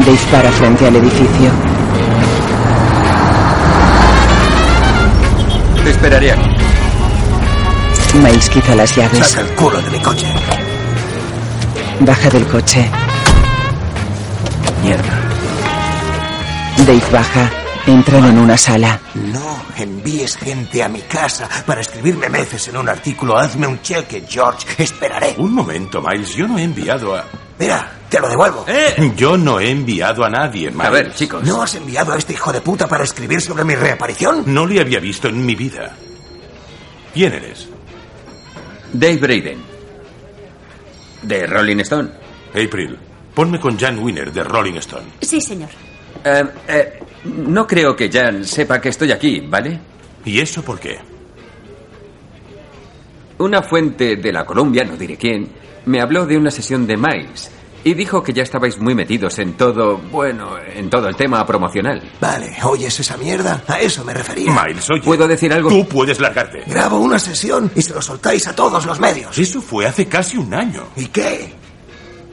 Dave 0.05 0.19
para 0.31 0.53
frente 0.53 0.87
al 0.87 0.97
edificio. 0.97 1.51
Te 5.83 5.91
esperaré 5.91 6.33
aquí. 6.33 6.51
Miles 8.23 8.51
quita 8.51 8.75
las 8.75 8.95
llaves. 8.95 9.27
Saca 9.27 9.41
el 9.41 9.55
culo 9.55 9.81
de 9.81 9.91
mi 9.91 10.01
coche. 10.01 10.27
Baja 12.01 12.29
del 12.29 12.47
coche. 12.47 12.91
Mierda. 14.87 15.21
Dave 16.87 17.03
baja. 17.11 17.51
Entran 17.89 18.25
en 18.27 18.39
una 18.39 18.57
sala. 18.57 19.01
No 19.15 19.65
envíes 19.77 20.37
gente 20.37 20.81
a 20.81 20.89
mi 20.89 21.01
casa 21.01 21.49
para 21.67 21.81
escribirme 21.81 22.29
meces 22.29 22.69
en 22.69 22.77
un 22.77 22.89
artículo. 22.89 23.37
Hazme 23.37 23.67
un 23.67 23.83
cheque, 23.83 24.25
George. 24.29 24.65
Esperaré. 24.81 25.35
Un 25.39 25.55
momento, 25.55 26.01
Miles. 26.01 26.37
Yo 26.37 26.47
no 26.47 26.57
he 26.57 26.63
enviado 26.63 27.17
a... 27.17 27.25
Mira, 27.59 27.99
te 28.09 28.21
lo 28.21 28.29
devuelvo. 28.29 28.65
¡Eh! 28.69 29.13
Yo 29.17 29.37
no 29.37 29.59
he 29.59 29.71
enviado 29.71 30.25
a 30.25 30.31
nadie, 30.31 30.71
Miles. 30.71 30.87
A 30.87 30.91
ver, 30.91 31.15
chicos. 31.15 31.43
¿No 31.43 31.63
has 31.63 31.75
enviado 31.75 32.13
a 32.13 32.19
este 32.19 32.35
hijo 32.35 32.53
de 32.53 32.61
puta 32.61 32.87
para 32.87 33.03
escribir 33.03 33.41
sobre 33.41 33.65
mi 33.65 33.75
reaparición? 33.75 34.45
No 34.47 34.67
le 34.67 34.81
había 34.81 35.01
visto 35.01 35.27
en 35.27 35.45
mi 35.45 35.57
vida. 35.57 35.97
¿Quién 37.13 37.33
eres? 37.33 37.69
Dave 38.93 39.17
Braden. 39.17 39.65
De 41.23 41.45
Rolling 41.45 41.81
Stone. 41.81 42.11
April. 42.51 42.97
Ponme 43.37 43.61
con 43.61 43.79
Jan 43.79 43.99
Winner 43.99 44.33
de 44.33 44.43
Rolling 44.43 44.77
Stone. 44.77 45.09
Sí, 45.21 45.43
señor. 45.43 45.69
Eh, 46.25 46.45
eh, 46.69 47.01
no 47.25 47.67
creo 47.67 47.95
que 47.95 48.11
Jan 48.11 48.47
sepa 48.47 48.81
que 48.81 48.89
estoy 48.89 49.13
aquí, 49.13 49.41
¿vale? 49.41 49.79
¿Y 50.25 50.41
eso 50.41 50.63
por 50.63 50.81
qué? 50.81 50.99
Una 53.37 53.63
fuente 53.63 54.17
de 54.17 54.33
la 54.33 54.47
Columbia, 54.47 54.85
no 54.85 54.97
diré 54.97 55.19
quién, 55.19 55.51
me 55.85 56.01
habló 56.01 56.25
de 56.25 56.39
una 56.39 56.51
sesión 56.51 56.87
de 56.87 56.97
Miles 56.97 57.51
y 57.85 57.93
dijo 57.93 58.23
que 58.23 58.33
ya 58.33 58.43
estabais 58.43 58.79
muy 58.81 58.95
metidos 58.95 59.39
en 59.39 59.53
todo, 59.53 59.99
bueno, 59.99 60.57
en 60.75 60.89
todo 60.89 61.07
el 61.07 61.15
tema 61.15 61.45
promocional. 61.45 62.11
Vale, 62.19 62.57
¿oyes 62.63 62.99
esa 62.99 63.19
mierda? 63.19 63.63
A 63.69 63.79
eso 63.81 64.03
me 64.03 64.15
refería. 64.15 64.51
Miles, 64.51 64.89
oye. 64.89 65.03
¿Puedo 65.03 65.29
decir 65.29 65.53
algo? 65.53 65.69
Tú 65.69 65.87
puedes 65.87 66.19
largarte. 66.21 66.65
Grabo 66.67 67.01
una 67.01 67.19
sesión 67.19 67.71
y 67.77 67.83
se 67.83 67.93
lo 67.93 68.01
soltáis 68.01 68.47
a 68.47 68.57
todos 68.57 68.87
los 68.87 68.99
medios. 68.99 69.37
Eso 69.37 69.61
fue 69.61 69.87
hace 69.87 70.07
casi 70.07 70.39
un 70.39 70.55
año. 70.55 70.85
¿Y 70.97 71.09
qué? 71.09 71.66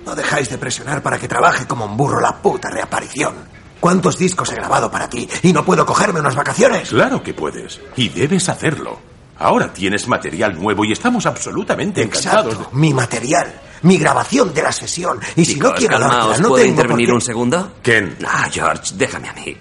No 0.06 0.16
dejáis 0.16 0.50
de 0.50 0.58
presionar 0.58 1.02
para 1.02 1.18
que 1.18 1.28
trabaje 1.28 1.66
como 1.66 1.86
un 1.86 1.96
burro 1.98 2.20
la 2.20 2.42
puta 2.42 2.70
reaparición. 2.70 3.36
¿Cuántos 3.80 4.18
discos 4.18 4.52
he 4.52 4.56
grabado 4.56 4.90
para 4.90 5.10
ti? 5.10 5.28
¿Y 5.44 5.52
no 5.54 5.66
puedo 5.66 5.86
cogerme 5.86 6.20
unas 6.20 6.36
vacaciones? 6.36 6.90
Claro 6.90 7.22
que 7.22 7.34
puedes. 7.34 7.80
Y 7.96 8.10
debes 8.10 8.48
hacerlo. 8.50 9.00
Ahora 9.40 9.74
tienes 9.74 10.08
material 10.08 10.58
nuevo 10.62 10.86
y 10.86 10.92
estamos 10.94 11.26
absolutamente 11.26 12.02
encantados. 12.02 12.54
Exacto, 12.54 12.70
mi 12.78 12.94
material, 12.94 13.60
mi 13.82 13.98
grabación 13.98 14.54
de 14.54 14.62
la 14.62 14.72
sesión. 14.72 15.20
Y 15.36 15.44
si 15.44 15.56
no 15.60 15.74
quiero 15.74 16.00
calmaos, 16.00 16.28
dártela, 16.28 16.38
no 16.44 16.50
¿puedo 16.50 16.64
tengo 16.64 16.76
intervenir 16.80 17.12
un 17.12 17.22
segundo? 17.22 17.74
Ken, 17.82 18.18
Ah, 18.26 18.48
George, 18.52 18.94
déjame 18.96 19.30
a 19.30 19.34
mí. 19.34 19.58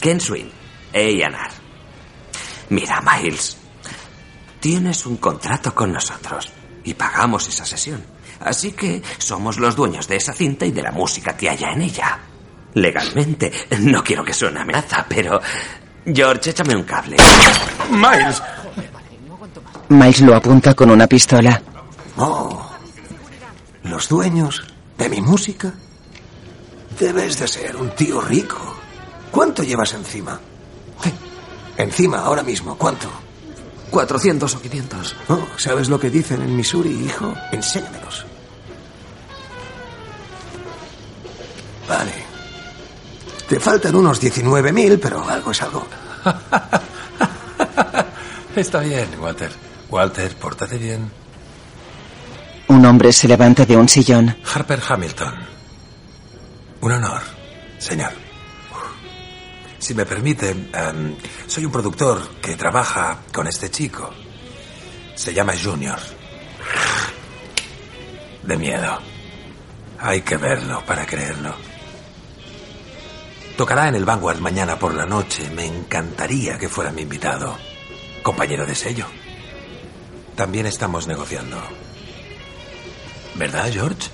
Ken 0.00 0.20
Swin, 0.20 0.50
A&R. 0.94 1.36
Mira, 2.70 3.00
Miles, 3.02 3.56
tienes 4.60 5.04
un 5.06 5.18
contrato 5.18 5.74
con 5.74 5.92
nosotros 5.92 6.48
y 6.84 6.94
pagamos 6.94 7.46
esa 7.48 7.64
sesión. 7.64 8.02
Así 8.40 8.72
que 8.72 9.02
somos 9.18 9.58
los 9.58 9.76
dueños 9.76 10.08
de 10.08 10.16
esa 10.16 10.32
cinta 10.32 10.64
y 10.66 10.72
de 10.72 10.82
la 10.82 10.92
música 10.92 11.36
que 11.36 11.50
haya 11.50 11.72
en 11.72 11.82
ella. 11.82 12.18
Legalmente, 12.74 13.52
no 13.80 14.02
quiero 14.02 14.24
que 14.24 14.34
suene 14.34 14.60
amenaza, 14.60 15.04
pero... 15.08 15.40
George, 16.06 16.50
échame 16.50 16.74
un 16.74 16.84
cable. 16.84 17.16
Miles, 17.90 18.42
Miles 19.90 20.20
lo 20.22 20.34
apunta 20.34 20.72
con 20.74 20.90
una 20.90 21.06
pistola. 21.06 21.60
Oh, 22.16 22.70
los 23.82 24.08
dueños 24.08 24.62
de 24.96 25.08
mi 25.08 25.20
música. 25.20 25.72
Debes 26.98 27.38
de 27.38 27.48
ser 27.48 27.76
un 27.76 27.90
tío 27.90 28.20
rico. 28.20 28.76
¿Cuánto 29.30 29.62
llevas 29.62 29.92
encima? 29.94 30.40
Encima, 31.76 32.18
ahora 32.20 32.42
mismo, 32.42 32.76
¿cuánto? 32.76 33.08
400 33.90 34.54
o 34.54 34.60
500. 34.60 35.16
Oh, 35.28 35.46
¿Sabes 35.56 35.88
lo 35.88 35.98
que 35.98 36.10
dicen 36.10 36.42
en 36.42 36.56
Missouri, 36.56 36.90
hijo? 36.90 37.34
Enséñamelos. 37.50 38.26
Vale. 41.90 42.12
Te 43.48 43.58
faltan 43.58 43.96
unos 43.96 44.22
19.000, 44.22 45.00
pero 45.02 45.28
algo 45.28 45.50
es 45.50 45.60
algo. 45.60 45.84
Está 48.54 48.78
bien, 48.78 49.08
Walter. 49.18 49.50
Walter, 49.90 50.36
pórtate 50.36 50.78
bien. 50.78 51.10
Un 52.68 52.86
hombre 52.86 53.12
se 53.12 53.26
levanta 53.26 53.66
de 53.66 53.76
un 53.76 53.88
sillón. 53.88 54.36
Harper 54.54 54.80
Hamilton. 54.88 55.34
Un 56.82 56.92
honor, 56.92 57.22
señor. 57.78 58.12
Si 59.80 59.94
me 59.94 60.06
permite, 60.06 60.50
em, 60.50 61.16
soy 61.48 61.64
un 61.64 61.72
productor 61.72 62.36
que 62.40 62.54
trabaja 62.54 63.18
con 63.32 63.48
este 63.48 63.68
chico. 63.68 64.14
Se 65.16 65.34
llama 65.34 65.54
Junior. 65.60 65.98
De 68.44 68.56
miedo. 68.56 68.96
Hay 69.98 70.22
que 70.22 70.36
verlo 70.36 70.84
para 70.86 71.04
creerlo. 71.04 71.69
Tocará 73.56 73.88
en 73.88 73.94
el 73.94 74.04
Vanguard 74.04 74.40
mañana 74.40 74.78
por 74.78 74.94
la 74.94 75.06
noche. 75.06 75.50
Me 75.50 75.66
encantaría 75.66 76.58
que 76.58 76.68
fuera 76.68 76.92
mi 76.92 77.02
invitado. 77.02 77.56
Compañero 78.22 78.66
de 78.66 78.74
sello. 78.74 79.06
También 80.34 80.66
estamos 80.66 81.06
negociando. 81.06 81.56
¿Verdad, 83.34 83.70
George? 83.72 84.08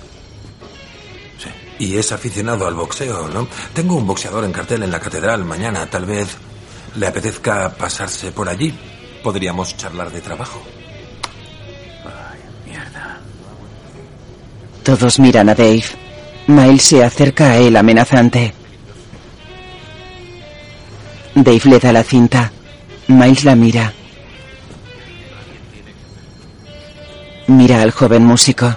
Sí. 1.37 1.49
Y 1.79 1.97
es 1.97 2.11
aficionado 2.11 2.67
al 2.67 2.75
boxeo, 2.75 3.27
¿no? 3.29 3.47
Tengo 3.73 3.95
un 3.95 4.07
boxeador 4.07 4.43
en 4.43 4.51
cartel 4.51 4.83
en 4.83 4.91
la 4.91 4.99
catedral 4.99 5.45
mañana. 5.45 5.85
Tal 5.89 6.05
vez 6.05 6.37
le 6.95 7.07
apetezca 7.07 7.69
pasarse 7.69 8.31
por 8.31 8.49
allí. 8.49 8.73
Podríamos 9.23 9.75
charlar 9.77 10.11
de 10.11 10.21
trabajo. 10.21 10.61
Mierda. 12.65 13.19
Todos 14.83 15.19
miran 15.19 15.49
a 15.49 15.55
Dave. 15.55 15.85
Miles 16.47 16.83
se 16.83 17.03
acerca 17.03 17.51
a 17.51 17.57
él 17.57 17.75
amenazante. 17.75 18.53
Dave 21.43 21.61
le 21.65 21.79
da 21.79 21.91
la 21.91 22.03
cinta. 22.03 22.51
Miles 23.07 23.43
la 23.43 23.55
mira. 23.55 23.93
Mira 27.47 27.81
al 27.81 27.91
joven 27.91 28.25
músico. 28.25 28.75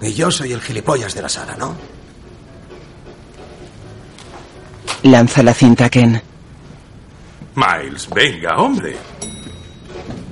Y 0.00 0.12
yo 0.14 0.32
soy 0.32 0.52
el 0.52 0.60
gilipollas 0.60 1.14
de 1.14 1.22
la 1.22 1.28
sala, 1.28 1.54
¿no? 1.56 1.76
Lanza 5.04 5.44
la 5.44 5.54
cinta 5.54 5.84
a 5.84 5.90
Ken. 5.90 6.20
Miles, 7.54 8.08
venga, 8.10 8.56
hombre. 8.56 8.96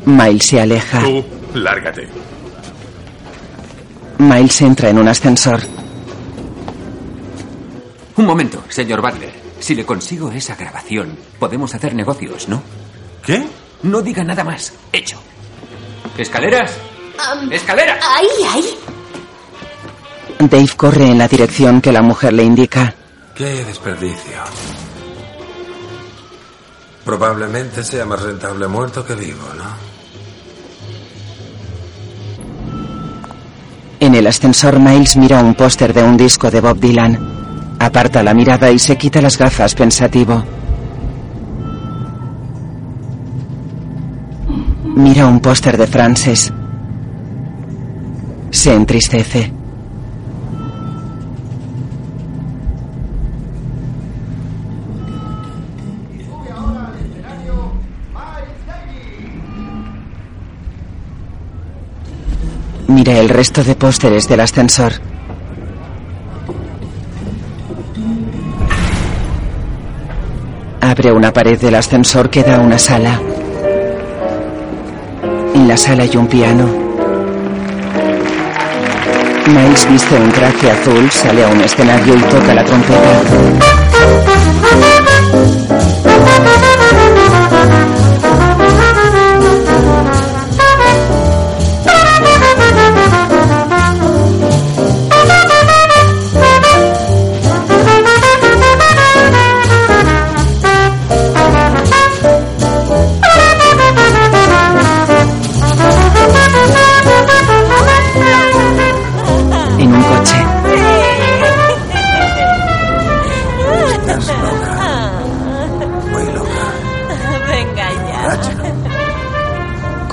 Miles 0.07 0.45
se 0.45 0.61
aleja. 0.61 1.01
Tú, 1.01 1.25
lárgate. 1.55 2.09
Miles 4.19 4.61
entra 4.61 4.91
en 4.91 4.99
un 4.99 5.07
ascensor. 5.07 5.61
Un 8.17 8.27
momento, 8.27 8.65
señor 8.69 9.01
Butler. 9.01 9.40
Si 9.61 9.75
le 9.75 9.85
consigo 9.85 10.31
esa 10.33 10.57
grabación, 10.57 11.17
podemos 11.39 11.75
hacer 11.75 11.95
negocios, 11.95 12.49
¿no? 12.49 12.63
¿Qué? 13.25 13.47
No 13.83 14.03
diga 14.03 14.25
nada 14.25 14.43
más. 14.43 14.73
Hecho. 14.93 15.21
¿Escaleras? 16.17 16.77
Am, 17.19 17.53
¡Escaleras! 17.53 18.03
ahí, 18.03 18.27
ahí. 18.49 18.75
Dave 20.39 20.71
corre 20.77 21.05
en 21.11 21.19
la 21.19 21.29
dirección 21.29 21.81
que 21.81 21.93
la 21.93 22.01
mujer 22.01 22.33
le 22.33 22.43
indica. 22.43 22.95
Qué 23.35 23.65
desperdicio. 23.65 24.43
Probablemente 27.05 27.85
sea 27.85 28.07
más 28.07 28.23
rentable 28.23 28.67
muerto 28.67 29.05
que 29.05 29.15
vivo, 29.15 29.47
¿no? 29.57 29.91
En 34.01 34.15
el 34.15 34.27
ascensor 34.27 34.79
Miles 34.79 35.17
mira 35.17 35.41
un 35.41 35.55
póster 35.55 35.93
de 35.93 36.03
un 36.03 36.17
disco 36.17 36.51
de 36.51 36.61
Bob 36.63 36.79
Dylan. 36.79 37.40
Aparta 37.81 38.23
la 38.23 38.35
mirada 38.35 38.71
y 38.71 38.79
se 38.79 38.99
quita 38.99 39.23
las 39.23 39.39
gafas 39.39 39.75
pensativo. 39.75 40.45
Mira 44.97 45.27
un 45.27 45.41
póster 45.41 45.79
de 45.79 45.87
Frances. 45.87 46.53
Se 48.51 48.75
entristece. 48.75 49.51
Mira 62.89 63.19
el 63.19 63.31
resto 63.31 63.65
de 63.65 63.75
pósteres 63.75 64.29
del 64.29 64.41
ascensor. 64.41 65.10
Abre 71.01 71.13
una 71.13 71.33
pared 71.33 71.59
del 71.59 71.77
ascensor 71.77 72.29
que 72.29 72.43
da 72.43 72.59
una 72.59 72.79
sala. 72.79 73.19
En 75.55 75.67
la 75.67 75.75
sala 75.75 76.03
hay 76.03 76.15
un 76.15 76.27
piano. 76.27 76.67
Miles 79.47 79.89
viste 79.91 80.15
un 80.15 80.31
traje 80.31 80.71
azul, 80.71 81.11
sale 81.11 81.43
a 81.43 81.49
un 81.49 81.61
escenario 81.63 82.15
y 82.15 82.21
toca 82.21 82.53
la 82.55 82.65
trompeta. 82.67 84.60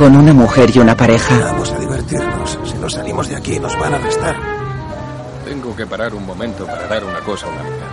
Con 0.07 0.15
una 0.15 0.31
mujer 0.31 0.73
y 0.73 0.79
una 0.79 0.95
pareja. 0.95 1.37
Vamos 1.37 1.69
a 1.69 1.79
divertirnos. 1.79 2.57
Si 2.63 2.75
no 2.75 2.89
salimos 2.89 3.27
de 3.27 3.35
aquí 3.35 3.59
nos 3.59 3.77
van 3.77 3.93
a 3.93 3.97
arrestar. 3.97 4.37
Tengo 5.43 5.75
que 5.75 5.85
parar 5.85 6.15
un 6.15 6.25
momento 6.25 6.65
para 6.65 6.87
dar 6.87 7.03
una 7.03 7.19
cosa 7.19 7.45
a 7.45 7.49
una 7.49 7.59
amiga. 7.59 7.87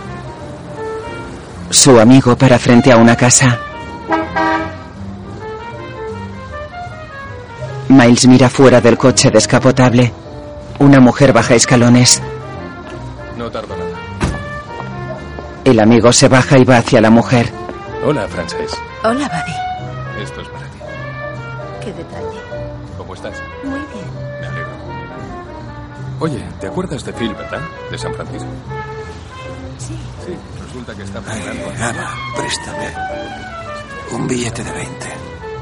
Su 1.71 1.99
amigo 1.99 2.37
para 2.37 2.57
frente 2.57 2.89
a 2.93 2.95
una 2.95 3.17
casa. 3.17 3.59
Miles 7.89 8.27
mira 8.27 8.47
fuera 8.49 8.79
del 8.79 8.97
coche 8.97 9.29
descapotable. 9.29 10.13
Una 10.79 11.01
mujer 11.01 11.33
baja 11.33 11.53
escalones. 11.55 12.21
No 13.37 13.51
tardo 13.51 13.75
nada. 13.75 13.91
El 15.65 15.81
amigo 15.81 16.13
se 16.13 16.29
baja 16.29 16.57
y 16.57 16.63
va 16.63 16.77
hacia 16.77 17.01
la 17.01 17.09
mujer. 17.09 17.51
Hola, 18.05 18.25
Frances. 18.29 18.71
Hola, 19.03 19.27
Buddy. 19.27 20.23
Esto 20.23 20.39
es 20.39 20.47
para 20.47 20.65
ti. 20.67 20.74
Qué 21.85 21.93
detalle. 21.93 22.41
¿Cómo 22.97 23.13
estás? 23.13 23.37
Muy 23.63 23.79
bien. 23.79 24.41
Me 24.41 24.47
alegro. 24.47 24.71
Oye, 26.19 26.43
¿te 26.59 26.67
acuerdas 26.67 27.05
de 27.05 27.13
Phil, 27.13 27.33
verdad? 27.33 27.61
De 27.91 27.97
San 27.97 28.13
Francisco. 28.13 28.47
Sí. 29.77 29.95
Sí, 30.25 30.35
resulta 30.65 30.95
que 30.95 31.03
está 31.03 31.19
Ay, 31.27 31.41
preparando... 31.41 31.83
Ana, 31.85 32.09
préstame 32.35 32.93
un 34.11 34.27
billete 34.27 34.63
de 34.63 34.71
20. 34.71 35.07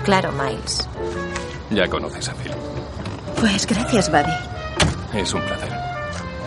Claro, 0.04 0.32
Miles. 0.32 0.88
Ya 1.72 1.88
conoces 1.88 2.30
a 2.30 2.34
Phil. 2.36 2.52
Pues 3.40 3.66
gracias, 3.66 4.10
Buddy. 4.12 5.20
Es 5.20 5.34
un 5.34 5.42
placer. 5.42 5.72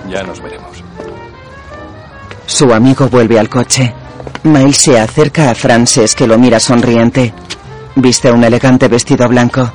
Ya 0.08 0.22
nos 0.22 0.40
veremos. 0.40 0.82
Su 2.46 2.72
amigo 2.72 3.08
vuelve 3.08 3.38
al 3.38 3.48
coche. 3.48 3.92
Miles 4.44 4.76
se 4.76 4.98
acerca 5.00 5.50
a 5.50 5.54
Frances 5.54 6.14
que 6.14 6.26
lo 6.26 6.38
mira 6.38 6.60
sonriente. 6.60 7.34
Viste 7.96 8.30
un 8.30 8.44
elegante 8.44 8.88
vestido 8.88 9.26
blanco. 9.26 9.72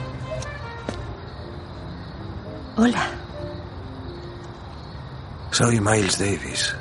Hola. 2.77 3.07
Soy 5.49 5.81
Miles 5.81 6.19
Davis. 6.19 6.75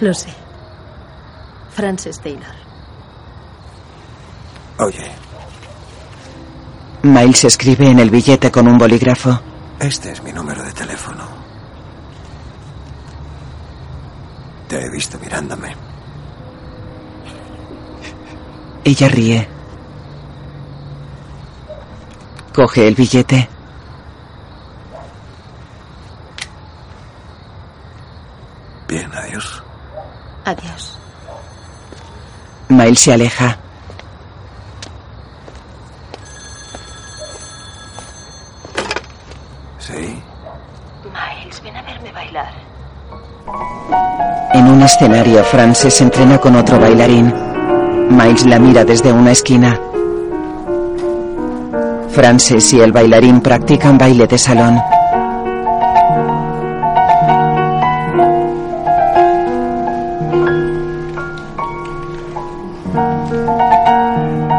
Lo 0.00 0.12
sé. 0.12 0.28
Frances 1.70 2.20
Taylor. 2.20 2.54
Oye, 4.78 5.10
Miles 7.02 7.44
escribe 7.44 7.88
en 7.88 7.98
el 7.98 8.10
billete 8.10 8.50
con 8.50 8.68
un 8.68 8.76
bolígrafo. 8.78 9.40
este 9.80 10.12
es 10.12 10.22
mi 10.22 10.32
número 10.32 10.62
de 10.62 10.72
teléfono. 10.72 11.24
Te 14.68 14.84
he 14.84 14.90
visto 14.90 15.18
mirándome. 15.18 15.74
Ella 18.84 19.08
ríe. 19.08 19.57
Coge 22.58 22.88
el 22.88 22.96
billete. 22.96 23.48
Bien, 28.88 29.08
adiós. 29.14 29.62
Adiós. 30.44 30.98
Miles 32.68 32.98
se 32.98 33.12
aleja. 33.12 33.56
Sí. 39.78 40.20
Miles, 41.04 41.62
ven 41.62 41.76
a 41.76 41.82
verme 41.82 42.10
bailar. 42.10 42.52
En 44.54 44.66
un 44.66 44.82
escenario, 44.82 45.44
Frances 45.44 45.94
se 45.94 46.02
entrena 46.02 46.38
con 46.38 46.56
otro 46.56 46.80
bailarín. 46.80 47.32
Miles 48.10 48.44
la 48.46 48.58
mira 48.58 48.84
desde 48.84 49.12
una 49.12 49.30
esquina. 49.30 49.78
Frances 52.18 52.72
y 52.72 52.80
el 52.80 52.90
bailarín 52.90 53.40
practican 53.40 53.96
baile 53.96 54.26
de 54.26 54.36
salón. 54.36 54.76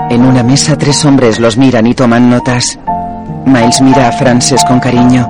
En 0.10 0.26
una 0.26 0.42
mesa 0.42 0.78
tres 0.78 1.04
hombres 1.04 1.42
los 1.42 1.58
miran 1.58 1.86
y 1.86 1.94
toman 1.94 2.30
notas. 2.30 2.80
Miles 3.46 3.82
mira 3.82 4.08
a 4.08 4.14
Frances 4.14 4.64
con 4.66 4.80
cariño. 4.80 5.28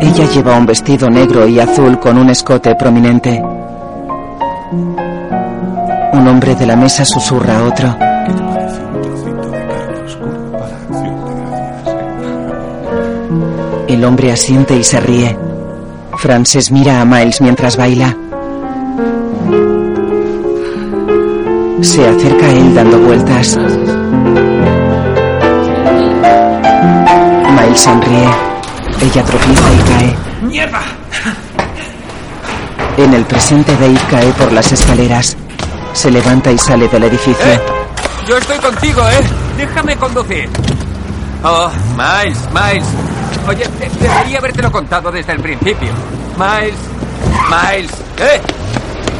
Ella 0.00 0.24
lleva 0.34 0.56
un 0.56 0.66
vestido 0.66 1.08
negro 1.08 1.46
y 1.46 1.60
azul 1.60 2.00
con 2.00 2.18
un 2.18 2.30
escote 2.30 2.74
prominente. 2.74 3.40
Un 4.72 6.26
hombre 6.26 6.56
de 6.56 6.66
la 6.66 6.74
mesa 6.74 7.04
susurra 7.04 7.58
a 7.58 7.62
otro. 7.62 8.07
El 13.98 14.04
hombre 14.04 14.30
asiente 14.30 14.76
y 14.76 14.84
se 14.84 15.00
ríe. 15.00 15.36
Frances 16.18 16.70
mira 16.70 17.00
a 17.00 17.04
Miles 17.04 17.40
mientras 17.40 17.76
baila. 17.76 18.16
Se 21.80 22.06
acerca 22.06 22.46
a 22.46 22.50
él 22.50 22.74
dando 22.76 22.96
vueltas. 23.00 23.58
Miles 27.56 27.80
sonríe. 27.80 28.28
Ella 29.02 29.24
tropieza 29.24 29.74
y 29.74 29.78
cae. 29.90 30.16
¡Mierda! 30.42 30.82
En 32.98 33.14
el 33.14 33.24
presente 33.24 33.72
Dave 33.72 33.98
cae 34.08 34.30
por 34.34 34.52
las 34.52 34.70
escaleras. 34.70 35.36
Se 35.92 36.08
levanta 36.08 36.52
y 36.52 36.58
sale 36.58 36.86
del 36.86 37.02
edificio. 37.02 37.44
¡Eh! 37.44 37.60
Yo 38.28 38.36
estoy 38.36 38.58
contigo, 38.58 39.02
¿eh? 39.08 39.24
Déjame 39.56 39.96
conducir. 39.96 40.48
Oh, 41.42 41.68
Miles, 41.96 42.38
Miles. 42.52 43.07
Oye, 43.48 43.64
de- 43.66 43.88
debería 44.08 44.38
habértelo 44.38 44.70
contado 44.70 45.10
desde 45.10 45.32
el 45.32 45.40
principio. 45.40 45.90
Miles, 46.36 46.74
Miles. 47.48 47.90
¡Eh! 48.18 48.40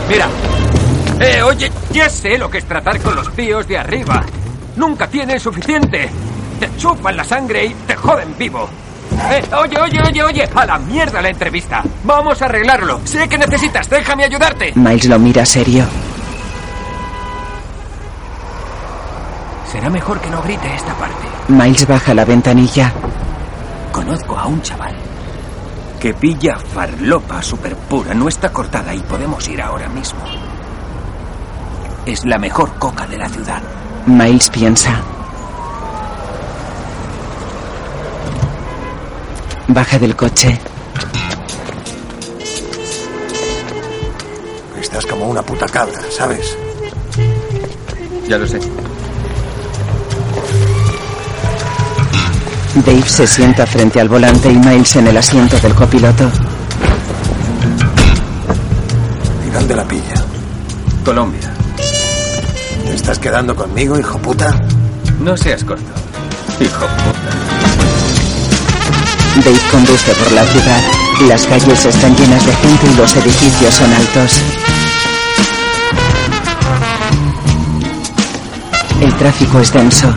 Mira. 0.08 0.28
Eh, 1.20 1.42
oye, 1.42 1.70
ya 1.90 2.08
sé 2.08 2.38
lo 2.38 2.48
que 2.50 2.58
es 2.58 2.64
tratar 2.64 3.00
con 3.00 3.14
los 3.16 3.32
tíos 3.34 3.66
de 3.66 3.78
arriba. 3.78 4.22
Nunca 4.76 5.06
tienen 5.08 5.40
suficiente. 5.40 6.08
Te 6.60 6.76
chupan 6.76 7.16
la 7.16 7.24
sangre 7.24 7.66
y 7.66 7.74
te 7.86 7.96
joden 7.96 8.34
vivo. 8.38 8.68
Eh, 9.30 9.42
oye, 9.60 9.80
oye, 9.80 10.00
oye, 10.06 10.22
oye. 10.22 10.48
A 10.54 10.66
la 10.66 10.78
mierda 10.78 11.20
la 11.22 11.30
entrevista. 11.30 11.82
Vamos 12.04 12.40
a 12.42 12.44
arreglarlo. 12.44 13.00
Sé 13.04 13.28
que 13.28 13.38
necesitas. 13.38 13.88
Déjame 13.88 14.24
ayudarte. 14.24 14.72
Miles 14.76 15.06
lo 15.06 15.18
mira 15.18 15.44
serio. 15.44 15.84
Será 19.72 19.90
mejor 19.90 20.20
que 20.20 20.30
no 20.30 20.40
grite 20.42 20.74
esta 20.74 20.94
parte. 20.94 21.26
Miles 21.48 21.86
baja 21.86 22.14
la 22.14 22.24
ventanilla. 22.24 22.92
Conozco 24.08 24.38
a 24.38 24.46
un 24.46 24.62
chaval 24.62 24.94
que 26.00 26.14
pilla 26.14 26.56
farlopa 26.58 27.42
super 27.42 27.76
pura. 27.76 28.14
No 28.14 28.26
está 28.26 28.50
cortada 28.50 28.94
y 28.94 29.00
podemos 29.00 29.46
ir 29.48 29.60
ahora 29.60 29.86
mismo. 29.90 30.20
Es 32.06 32.24
la 32.24 32.38
mejor 32.38 32.72
coca 32.78 33.06
de 33.06 33.18
la 33.18 33.28
ciudad. 33.28 33.62
Miles 34.06 34.48
piensa. 34.48 34.98
Baja 39.66 39.98
del 39.98 40.16
coche. 40.16 40.58
Estás 44.80 45.04
como 45.04 45.28
una 45.28 45.42
puta 45.42 45.66
cabra, 45.66 46.00
¿sabes? 46.10 46.56
Ya 48.26 48.38
lo 48.38 48.46
sé. 48.46 48.58
Dave 52.84 53.08
se 53.08 53.26
sienta 53.26 53.66
frente 53.66 54.00
al 54.00 54.08
volante 54.08 54.50
y 54.50 54.56
Miles 54.56 54.96
en 54.96 55.06
el 55.06 55.16
asiento 55.16 55.58
del 55.58 55.74
copiloto. 55.74 56.30
¿Y 59.46 59.50
dónde 59.50 59.74
la 59.74 59.84
pilla? 59.84 60.14
Colombia. 61.04 61.52
¿Te 62.84 62.94
estás 62.94 63.18
quedando 63.18 63.56
conmigo, 63.56 63.98
hijo 63.98 64.18
puta? 64.18 64.54
No 65.20 65.36
seas 65.36 65.64
corto. 65.64 65.84
Hijo 66.60 66.86
puta. 66.86 67.38
Dave 69.44 69.60
conduce 69.70 70.12
por 70.12 70.32
la 70.32 70.44
ciudad. 70.44 70.82
Las 71.28 71.46
calles 71.46 71.84
están 71.84 72.16
llenas 72.16 72.44
de 72.44 72.52
gente 72.54 72.86
y 72.92 72.96
los 72.96 73.16
edificios 73.16 73.74
son 73.74 73.92
altos. 73.92 74.40
El 79.00 79.14
tráfico 79.14 79.60
es 79.60 79.72
denso. 79.72 80.14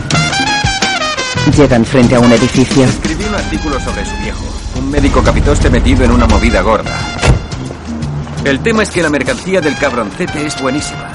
Llegan 1.50 1.84
frente 1.84 2.14
a 2.14 2.20
un 2.20 2.32
edificio. 2.32 2.84
Escribí 2.84 3.24
un 3.24 3.34
artículo 3.34 3.78
sobre 3.80 4.04
su 4.06 4.16
viejo. 4.18 4.44
Un 4.76 4.90
médico 4.90 5.22
capitoste 5.22 5.68
metido 5.68 6.04
en 6.04 6.12
una 6.12 6.26
movida 6.26 6.62
gorda. 6.62 6.96
El 8.44 8.60
tema 8.60 8.82
es 8.84 8.90
que 8.90 9.02
la 9.02 9.10
mercancía 9.10 9.60
del 9.60 9.76
cabroncete 9.76 10.46
es 10.46 10.60
buenísima. 10.60 11.10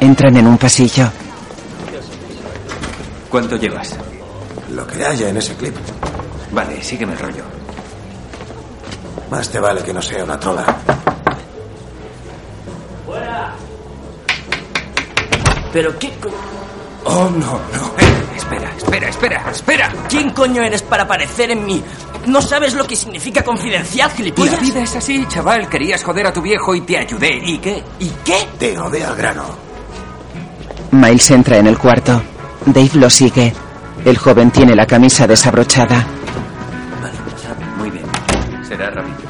Entran 0.00 0.36
en 0.36 0.46
un 0.46 0.56
pasillo. 0.56 1.10
¿Cuánto 3.28 3.56
llevas? 3.56 3.94
Lo 4.72 4.86
que 4.86 5.04
haya 5.04 5.28
en 5.28 5.36
ese 5.36 5.54
clip. 5.54 5.74
Vale, 6.52 6.82
sígueme 6.82 7.12
el 7.12 7.18
rollo. 7.18 7.44
Más 9.30 9.48
te 9.50 9.58
vale 9.60 9.82
que 9.82 9.92
no 9.92 10.00
sea 10.00 10.24
una 10.24 10.38
trola. 10.40 10.64
¿Pero 15.72 15.98
qué 15.98 16.10
co- 16.20 16.30
Oh, 17.04 17.30
no, 17.30 17.60
no. 17.72 17.87
Espera, 18.88 19.08
espera, 19.10 19.50
espera. 19.50 19.92
¿Quién 20.08 20.30
coño 20.30 20.62
eres 20.62 20.80
para 20.80 21.02
aparecer 21.02 21.50
en 21.50 21.66
mi 21.66 21.82
¿No 22.26 22.40
sabes 22.40 22.72
lo 22.72 22.86
que 22.86 22.96
significa 22.96 23.42
confidencial, 23.44 24.08
La 24.08 24.16
gilipollas? 24.16 24.60
vida 24.60 24.80
es 24.82 24.96
así, 24.96 25.26
chaval. 25.28 25.68
Querías 25.68 26.02
joder 26.02 26.26
a 26.26 26.32
tu 26.32 26.40
viejo 26.40 26.74
y 26.74 26.80
te 26.80 26.96
ayudé. 26.96 27.36
¿Y 27.44 27.58
qué? 27.58 27.82
¿Y 28.00 28.08
qué? 28.24 28.48
Tío, 28.58 28.88
ve 28.88 29.04
al 29.04 29.14
grano. 29.14 29.44
Miles 30.90 31.30
entra 31.30 31.58
en 31.58 31.66
el 31.66 31.76
cuarto. 31.76 32.22
Dave 32.64 32.90
lo 32.94 33.10
sigue. 33.10 33.52
El 34.06 34.16
joven 34.16 34.50
tiene 34.50 34.74
la 34.74 34.86
camisa 34.86 35.26
desabrochada. 35.26 36.06
Muy 37.76 37.90
bien. 37.90 38.06
Será 38.66 38.90
rápido. 38.90 39.27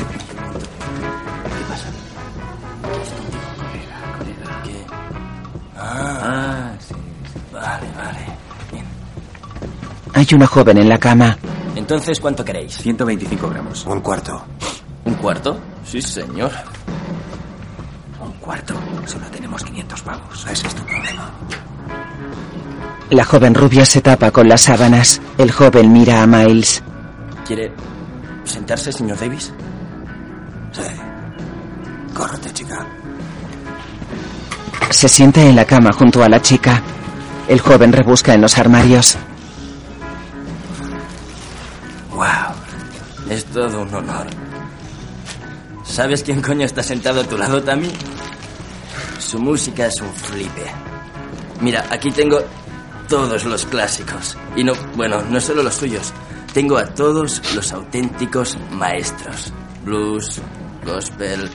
Hay 10.18 10.26
una 10.32 10.48
joven 10.48 10.78
en 10.78 10.88
la 10.88 10.98
cama. 10.98 11.38
Entonces, 11.76 12.18
¿cuánto 12.18 12.44
queréis? 12.44 12.76
125 12.78 13.50
gramos. 13.50 13.86
Un 13.86 14.00
cuarto. 14.00 14.42
¿Un 15.04 15.14
cuarto? 15.14 15.60
Sí, 15.84 16.02
señor. 16.02 16.50
Un 18.20 18.32
cuarto. 18.40 18.74
Solo 19.06 19.26
tenemos 19.26 19.62
500 19.62 20.02
pavos. 20.02 20.44
Ese 20.50 20.66
es 20.66 20.74
tu 20.74 20.82
problema. 20.82 21.30
La 23.10 23.24
joven 23.24 23.54
rubia 23.54 23.84
se 23.84 24.00
tapa 24.00 24.32
con 24.32 24.48
las 24.48 24.62
sábanas. 24.62 25.20
El 25.38 25.52
joven 25.52 25.92
mira 25.92 26.20
a 26.20 26.26
Miles. 26.26 26.82
¿Quiere 27.46 27.70
sentarse, 28.42 28.92
señor 28.92 29.20
Davis? 29.20 29.52
Sí. 30.72 30.82
Córrete, 32.12 32.52
chica. 32.54 32.84
Se 34.90 35.08
sienta 35.08 35.42
en 35.42 35.54
la 35.54 35.64
cama 35.64 35.92
junto 35.92 36.24
a 36.24 36.28
la 36.28 36.42
chica. 36.42 36.82
El 37.46 37.60
joven 37.60 37.92
rebusca 37.92 38.34
en 38.34 38.40
los 38.40 38.58
armarios. 38.58 39.16
Es 43.30 43.44
todo 43.46 43.82
un 43.82 43.94
honor. 43.94 44.26
¿Sabes 45.84 46.22
quién 46.22 46.40
coño 46.40 46.64
está 46.64 46.82
sentado 46.82 47.20
a 47.20 47.24
tu 47.24 47.36
lado, 47.36 47.62
Tammy? 47.62 47.90
Su 49.18 49.38
música 49.38 49.86
es 49.86 50.00
un 50.00 50.12
flipe. 50.12 50.64
Mira, 51.60 51.84
aquí 51.90 52.10
tengo 52.10 52.40
todos 53.08 53.44
los 53.44 53.66
clásicos. 53.66 54.36
Y 54.56 54.64
no, 54.64 54.72
bueno, 54.94 55.22
no 55.22 55.40
solo 55.40 55.62
los 55.62 55.74
suyos. 55.74 56.12
Tengo 56.52 56.78
a 56.78 56.86
todos 56.86 57.42
los 57.54 57.72
auténticos 57.72 58.56
maestros. 58.72 59.52
Blues, 59.84 60.40
gospel. 60.84 61.50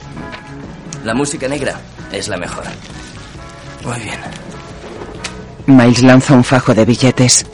La 1.04 1.14
música 1.14 1.48
negra 1.48 1.80
es 2.12 2.28
la 2.28 2.38
mejor. 2.38 2.66
Muy 3.86 4.00
bien. 4.00 4.20
Miles 5.66 6.04
lanza 6.04 6.34
un 6.34 6.44
fajo 6.44 6.74
de 6.74 6.86
billetes. 6.86 7.46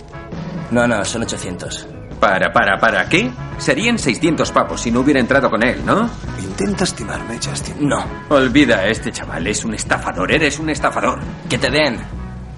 No, 0.71 0.87
no, 0.87 1.03
son 1.05 1.23
800. 1.23 1.98
Para, 2.19 2.51
para, 2.51 2.77
para. 2.77 3.07
¿Qué? 3.07 3.31
Serían 3.57 3.97
600 3.97 4.51
pavos 4.51 4.81
si 4.81 4.91
no 4.91 5.01
hubiera 5.01 5.19
entrado 5.19 5.49
con 5.49 5.65
él, 5.65 5.85
¿no? 5.85 6.09
Intenta 6.41 6.83
estimarme, 6.83 7.37
Justin. 7.37 7.87
No. 7.87 8.05
Olvida 8.29 8.79
a 8.79 8.87
este 8.87 9.11
chaval. 9.11 9.47
Es 9.47 9.63
un 9.63 9.73
estafador. 9.73 10.31
Eres 10.31 10.59
un 10.59 10.69
estafador. 10.69 11.19
Que 11.49 11.57
te 11.57 11.69
den. 11.69 11.99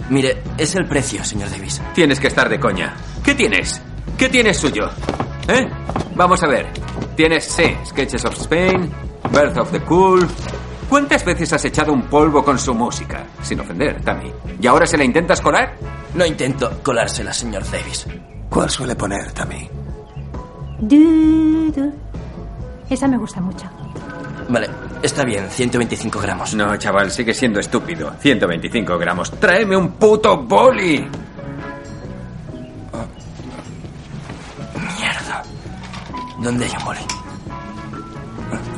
Mire, 0.09 0.43
es 0.57 0.75
el 0.75 0.87
precio, 0.87 1.23
señor 1.23 1.49
Davis. 1.49 1.81
Tienes 1.93 2.19
que 2.19 2.27
estar 2.27 2.49
de 2.49 2.59
coña. 2.59 2.95
¿Qué 3.23 3.35
tienes? 3.35 3.81
¿Qué 4.17 4.29
tienes 4.29 4.57
suyo? 4.57 4.89
¿Eh? 5.47 5.67
Vamos 6.15 6.43
a 6.43 6.47
ver. 6.47 6.67
Tienes, 7.15 7.45
sí, 7.45 7.75
Sketches 7.85 8.25
of 8.25 8.35
Spain, 8.39 8.91
Birth 9.31 9.57
of 9.57 9.71
the 9.71 9.81
Cool. 9.81 10.27
¿Cuántas 10.89 11.23
veces 11.23 11.53
has 11.53 11.63
echado 11.63 11.93
un 11.93 12.03
polvo 12.03 12.43
con 12.43 12.59
su 12.59 12.73
música? 12.73 13.25
Sin 13.41 13.59
ofender, 13.61 14.01
Tammy. 14.01 14.31
¿Y 14.59 14.67
ahora 14.67 14.85
se 14.85 14.97
la 14.97 15.05
intentas 15.05 15.39
colar? 15.39 15.77
No 16.13 16.25
intento 16.25 16.81
colársela, 16.83 17.31
señor 17.31 17.63
Davis. 17.71 18.05
¿Cuál 18.51 18.69
suele 18.69 18.95
poner, 18.97 19.31
Tammy? 19.31 19.69
Du, 20.81 21.71
du. 21.71 21.93
Esa 22.89 23.07
me 23.07 23.17
gusta 23.17 23.39
mucho. 23.39 23.65
Vale, 24.49 24.69
está 25.01 25.23
bien, 25.23 25.49
125 25.49 26.19
gramos. 26.19 26.53
No, 26.53 26.75
chaval, 26.75 27.09
sigue 27.11 27.33
siendo 27.33 27.61
estúpido. 27.61 28.11
125 28.19 28.97
gramos. 28.97 29.31
¡Tráeme 29.39 29.77
un 29.77 29.93
puto 29.93 30.37
boli! 30.43 31.07
Mierda. 34.97 35.43
¿Dónde 36.41 36.65
hay 36.65 36.71
un 36.77 36.83
boli? 36.83 36.99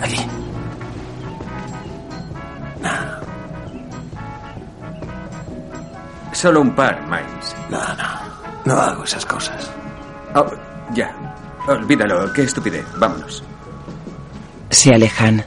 Aquí. 0.04 0.20
Solo 6.32 6.62
un 6.62 6.76
par, 6.76 7.02
Miles. 7.08 7.56
No, 7.72 7.80
no. 7.80 8.33
No 8.65 8.76
hago 8.76 9.04
esas 9.04 9.26
cosas. 9.26 9.69
Oh, 10.36 10.45
ya. 10.93 11.13
Olvídalo. 11.67 12.32
Qué 12.34 12.43
estupidez. 12.43 12.86
Vámonos. 12.97 13.43
Se 14.69 14.93
alejan. 14.93 15.43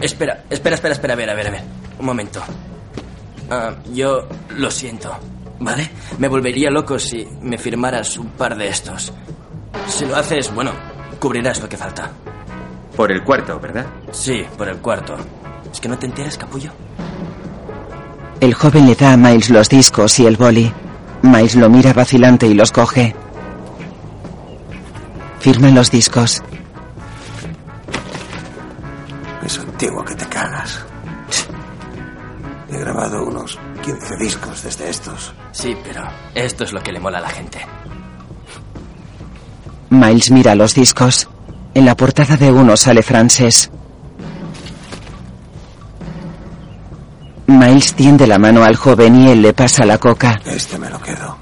Espera, 0.00 0.44
espera, 0.50 0.74
espera, 0.74 0.94
espera, 0.94 1.14
a 1.14 1.16
ver, 1.16 1.30
a 1.30 1.34
ver, 1.34 1.46
a 1.48 1.50
ver. 1.50 1.62
Un 1.98 2.06
momento. 2.06 2.40
Ah, 3.50 3.74
yo 3.92 4.28
lo 4.50 4.70
siento, 4.70 5.10
¿vale? 5.60 5.90
Me 6.18 6.28
volvería 6.28 6.70
loco 6.70 6.98
si 6.98 7.26
me 7.40 7.58
firmaras 7.58 8.18
un 8.18 8.28
par 8.30 8.56
de 8.56 8.68
estos. 8.68 9.12
Si 9.88 10.04
lo 10.04 10.16
haces, 10.16 10.54
bueno, 10.54 10.72
cubrirás 11.18 11.60
lo 11.60 11.68
que 11.68 11.76
falta. 11.76 12.10
Por 12.94 13.10
el 13.10 13.22
cuarto, 13.24 13.58
¿verdad? 13.58 13.86
Sí, 14.12 14.44
por 14.56 14.68
el 14.68 14.78
cuarto. 14.78 15.16
¿Es 15.72 15.80
que 15.80 15.88
no 15.88 15.98
te 15.98 16.06
enteras, 16.06 16.36
capullo? 16.36 16.70
El 18.40 18.54
joven 18.54 18.86
le 18.86 18.94
da 18.94 19.14
a 19.14 19.16
Miles 19.16 19.50
los 19.50 19.68
discos 19.68 20.18
y 20.20 20.26
el 20.26 20.36
boli. 20.36 20.72
Miles 21.22 21.54
lo 21.56 21.68
mira 21.68 21.92
vacilante 21.92 22.46
y 22.46 22.54
los 22.54 22.72
coge. 22.72 23.14
Firman 25.40 25.74
los 25.74 25.90
discos. 25.90 26.42
Es 29.44 29.58
antiguo 29.58 30.04
que 30.04 30.14
te 30.14 30.26
cagas. 30.26 30.84
He 32.70 32.78
grabado 32.78 33.24
unos 33.24 33.58
15 33.82 34.16
discos 34.16 34.62
desde 34.62 34.90
estos. 34.90 35.32
Sí, 35.52 35.76
pero 35.82 36.02
esto 36.34 36.64
es 36.64 36.72
lo 36.72 36.80
que 36.80 36.92
le 36.92 37.00
mola 37.00 37.18
a 37.18 37.22
la 37.22 37.30
gente. 37.30 37.58
Miles 39.90 40.30
mira 40.30 40.54
los 40.54 40.74
discos. 40.74 41.28
En 41.74 41.86
la 41.86 41.96
portada 41.96 42.36
de 42.36 42.52
uno 42.52 42.76
sale 42.76 43.02
Frances. 43.02 43.70
Miles 47.58 47.94
tiende 47.94 48.26
la 48.26 48.38
mano 48.38 48.62
al 48.62 48.76
joven 48.76 49.20
y 49.20 49.30
él 49.30 49.42
le 49.42 49.52
pasa 49.52 49.84
la 49.84 49.98
coca. 49.98 50.40
Este 50.44 50.78
me 50.78 50.88
lo 50.88 51.00
quedo. 51.00 51.36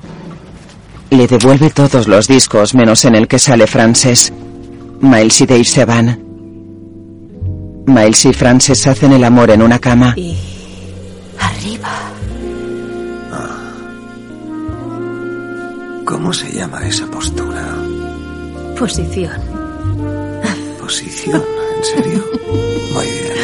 Le 1.11 1.27
devuelve 1.27 1.69
todos 1.71 2.09
los 2.09 2.27
discos 2.27 2.75
menos 2.75 3.05
en 3.05 3.15
el 3.17 3.29
que 3.29 3.39
sale 3.39 3.67
Frances. 3.67 4.33
Miles 5.01 5.41
y 5.43 5.47
Dave 5.47 5.65
se 5.65 5.85
van. 5.85 6.19
Miles 7.87 8.25
y 8.25 8.33
Frances 8.33 8.87
hacen 8.87 9.13
el 9.13 9.25
amor 9.25 9.51
en 9.51 9.61
una 9.61 9.79
cama. 9.79 10.15
Y 10.17 10.37
arriba. 11.39 11.91
¿Cómo 16.07 16.33
se 16.33 16.51
llama 16.51 16.87
esa 16.87 17.07
postura? 17.11 17.63
Posición. 18.79 19.39
¿Posición? 20.81 21.43
¿En 21.77 21.85
serio? 21.85 22.25
Muy 22.95 23.05
bien. 23.05 23.37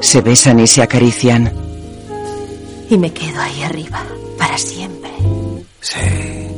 Se 0.00 0.20
besan 0.20 0.60
y 0.60 0.66
se 0.66 0.82
acarician. 0.82 1.52
Y 2.88 2.96
me 2.96 3.12
quedo 3.12 3.40
ahí 3.40 3.62
arriba, 3.62 4.02
para 4.38 4.56
siempre. 4.58 5.10
Sí. 5.80 5.98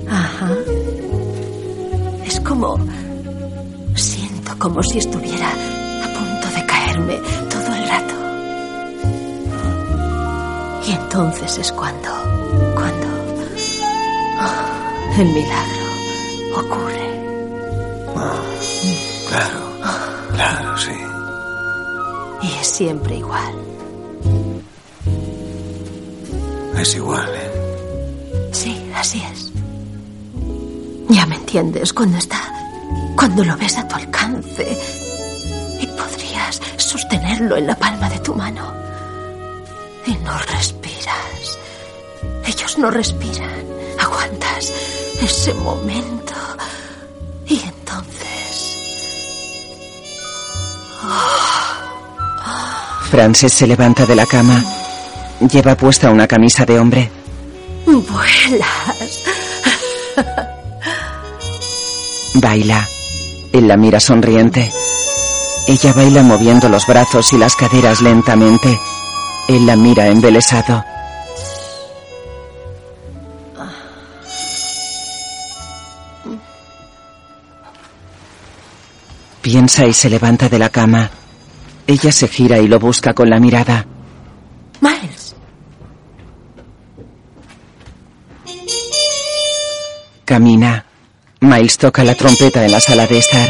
Ajá. 0.09 0.51
Es 2.24 2.40
como... 2.40 2.79
Siento 3.94 4.57
como 4.59 4.83
si 4.83 4.98
estuviera 4.98 5.48
a 5.48 6.12
punto 6.12 6.48
de 6.55 6.66
caerme 6.66 7.16
todo 7.51 7.74
el 7.74 7.88
rato. 7.88 8.14
Y 10.87 10.92
entonces 10.92 11.59
es 11.59 11.72
cuando... 11.72 12.09
Cuando... 12.74 13.07
ah, 14.38 15.14
el 15.18 15.27
milagro 15.27 15.87
ocurre. 16.57 17.20
Ah, 18.16 18.40
claro. 19.29 19.68
Claro, 20.35 20.79
sí. 20.79 21.07
Y 22.42 22.53
es 22.61 22.66
siempre 22.66 23.16
igual. 23.16 23.55
Es 26.79 26.94
igual, 26.94 27.29
¿eh? 27.35 28.51
Sí, 28.53 28.90
así 28.94 29.22
es. 29.33 29.51
Ya 31.09 31.27
me 31.27 31.37
entiendes 31.37 31.92
cuando 31.92 32.18
está. 32.18 32.40
Cuando 33.16 33.42
lo 33.44 33.57
ves 33.57 33.77
a 33.79 33.88
tu 33.88 33.96
alcance. 33.96 34.79
Y 35.81 35.87
podrías 35.87 36.61
sostenerlo 36.77 37.57
en 37.57 37.66
la 37.66 37.74
palma 37.74 38.09
de 38.09 38.18
tu 38.20 38.35
mano. 38.35 38.72
Y 40.07 40.12
no 40.24 40.38
respiras. 40.38 41.59
Ellos 42.46 42.79
no 42.79 42.90
respiran. 42.90 43.64
Aguantas 43.98 44.72
ese 45.20 45.53
momento. 45.55 46.35
Frances 53.10 53.54
se 53.54 53.66
levanta 53.66 54.04
de 54.04 54.14
la 54.14 54.26
cama. 54.26 54.62
Lleva 55.40 55.76
puesta 55.76 56.10
una 56.10 56.26
camisa 56.26 56.66
de 56.66 56.78
hombre. 56.78 57.10
Vuelas. 57.86 59.24
Baila. 62.34 62.86
Él 63.52 63.66
la 63.66 63.76
mira 63.78 63.98
sonriente. 63.98 64.70
Ella 65.66 65.92
baila 65.94 66.22
moviendo 66.22 66.68
los 66.68 66.86
brazos 66.86 67.32
y 67.32 67.38
las 67.38 67.56
caderas 67.56 68.02
lentamente. 68.02 68.78
Él 69.48 69.64
la 69.64 69.76
mira 69.76 70.06
embelesado. 70.08 70.84
Piensa 79.40 79.86
y 79.86 79.94
se 79.94 80.10
levanta 80.10 80.50
de 80.50 80.58
la 80.58 80.68
cama. 80.68 81.10
Ella 81.88 82.12
se 82.12 82.29
gira 82.29 82.59
y 82.59 82.68
lo 82.68 82.79
busca 82.79 83.14
con 83.14 83.31
la 83.31 83.40
mirada. 83.40 83.87
Miles. 84.83 85.35
Camina. 90.27 90.85
Miles 91.40 91.79
toca 91.79 92.05
la 92.05 92.14
trompeta 92.14 92.62
en 92.62 92.72
la 92.72 92.81
sala 92.81 93.07
de 93.07 93.16
estar. 93.16 93.48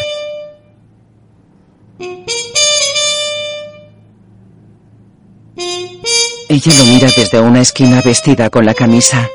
Ella 6.49 6.73
lo 6.79 6.85
mira 6.85 7.09
desde 7.17 7.41
una 7.41 7.61
esquina 7.61 8.01
vestida 8.03 8.51
con 8.51 8.65
la 8.65 8.75
camisa. 8.75 9.29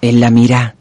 Él 0.00 0.20
la 0.20 0.30
mira. 0.30 0.76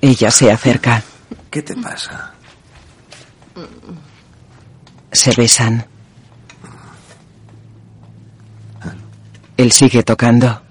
Ella 0.00 0.30
se 0.30 0.50
acerca. 0.50 1.02
¿Qué 1.50 1.62
te 1.62 1.74
pasa? 1.76 2.32
Se 5.12 5.32
besan. 5.36 5.84
Él 9.56 9.72
sigue 9.72 10.02
tocando. 10.02 10.62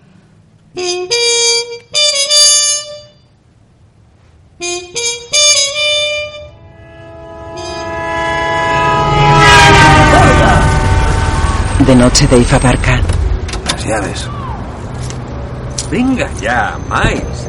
De 11.85 11.95
noche 11.95 12.27
Dave 12.27 12.45
aparca. 12.51 13.01
Las 13.65 13.85
llaves. 13.85 14.38
Venga 15.91 16.29
ya, 16.39 16.77
Miles. 16.89 17.47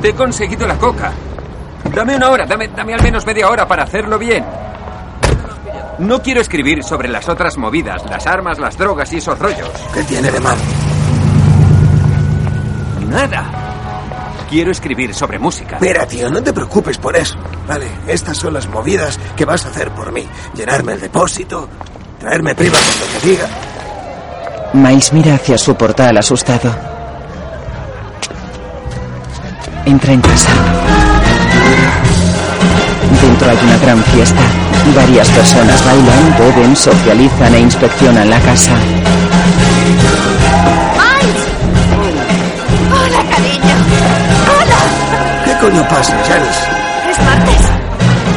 Te 0.00 0.10
he 0.10 0.14
conseguido 0.14 0.66
la 0.66 0.78
coca. 0.78 1.12
Dame 1.94 2.16
una 2.16 2.30
hora, 2.30 2.46
dame, 2.46 2.68
dame 2.68 2.94
al 2.94 3.02
menos 3.02 3.26
media 3.26 3.48
hora 3.48 3.66
para 3.66 3.82
hacerlo 3.82 4.18
bien. 4.18 4.44
No 5.98 6.22
quiero 6.22 6.40
escribir 6.40 6.82
sobre 6.82 7.08
las 7.08 7.28
otras 7.28 7.58
movidas, 7.58 8.02
las 8.08 8.26
armas, 8.26 8.58
las 8.58 8.78
drogas 8.78 9.12
y 9.12 9.18
esos 9.18 9.38
rollos. 9.38 9.68
¿Qué 9.92 10.02
tiene 10.04 10.30
de 10.30 10.40
mal? 10.40 10.56
Nada. 13.08 13.44
Quiero 14.48 14.70
escribir 14.70 15.14
sobre 15.14 15.38
música. 15.38 15.78
Mira, 15.80 16.06
tío, 16.06 16.30
no 16.30 16.42
te 16.42 16.52
preocupes 16.52 16.96
por 16.96 17.16
eso. 17.16 17.38
Vale, 17.68 17.86
estas 18.06 18.36
son 18.36 18.54
las 18.54 18.68
movidas 18.68 19.18
que 19.36 19.44
vas 19.44 19.66
a 19.66 19.68
hacer 19.68 19.90
por 19.90 20.10
mí. 20.10 20.26
Llenarme 20.54 20.94
el 20.94 21.00
depósito, 21.00 21.68
traerme 22.18 22.54
prima 22.54 22.76
cuando 22.78 23.20
te 23.20 23.28
diga. 23.28 23.48
Miles 24.72 25.12
mira 25.12 25.34
hacia 25.34 25.58
su 25.58 25.74
portal 25.74 26.16
asustado. 26.16 26.89
Entra 29.86 30.12
en 30.12 30.20
casa. 30.20 30.48
Dentro 33.22 33.50
hay 33.50 33.58
una 33.64 33.78
gran 33.78 34.02
fiesta. 34.04 34.40
Varias 34.94 35.28
personas 35.28 35.84
bailan, 35.84 36.36
beben, 36.38 36.76
socializan 36.76 37.54
e 37.54 37.60
inspeccionan 37.60 38.30
la 38.30 38.40
casa. 38.40 38.72
¡Miles! 40.96 41.42
¡Hola, 42.92 43.24
cariño! 43.30 43.76
¡Hola! 44.56 45.44
¿Qué 45.44 45.52
coño 45.60 45.88
pasa, 45.88 46.16
Janice? 46.26 46.60
Es 47.10 47.18
martes. 47.24 47.62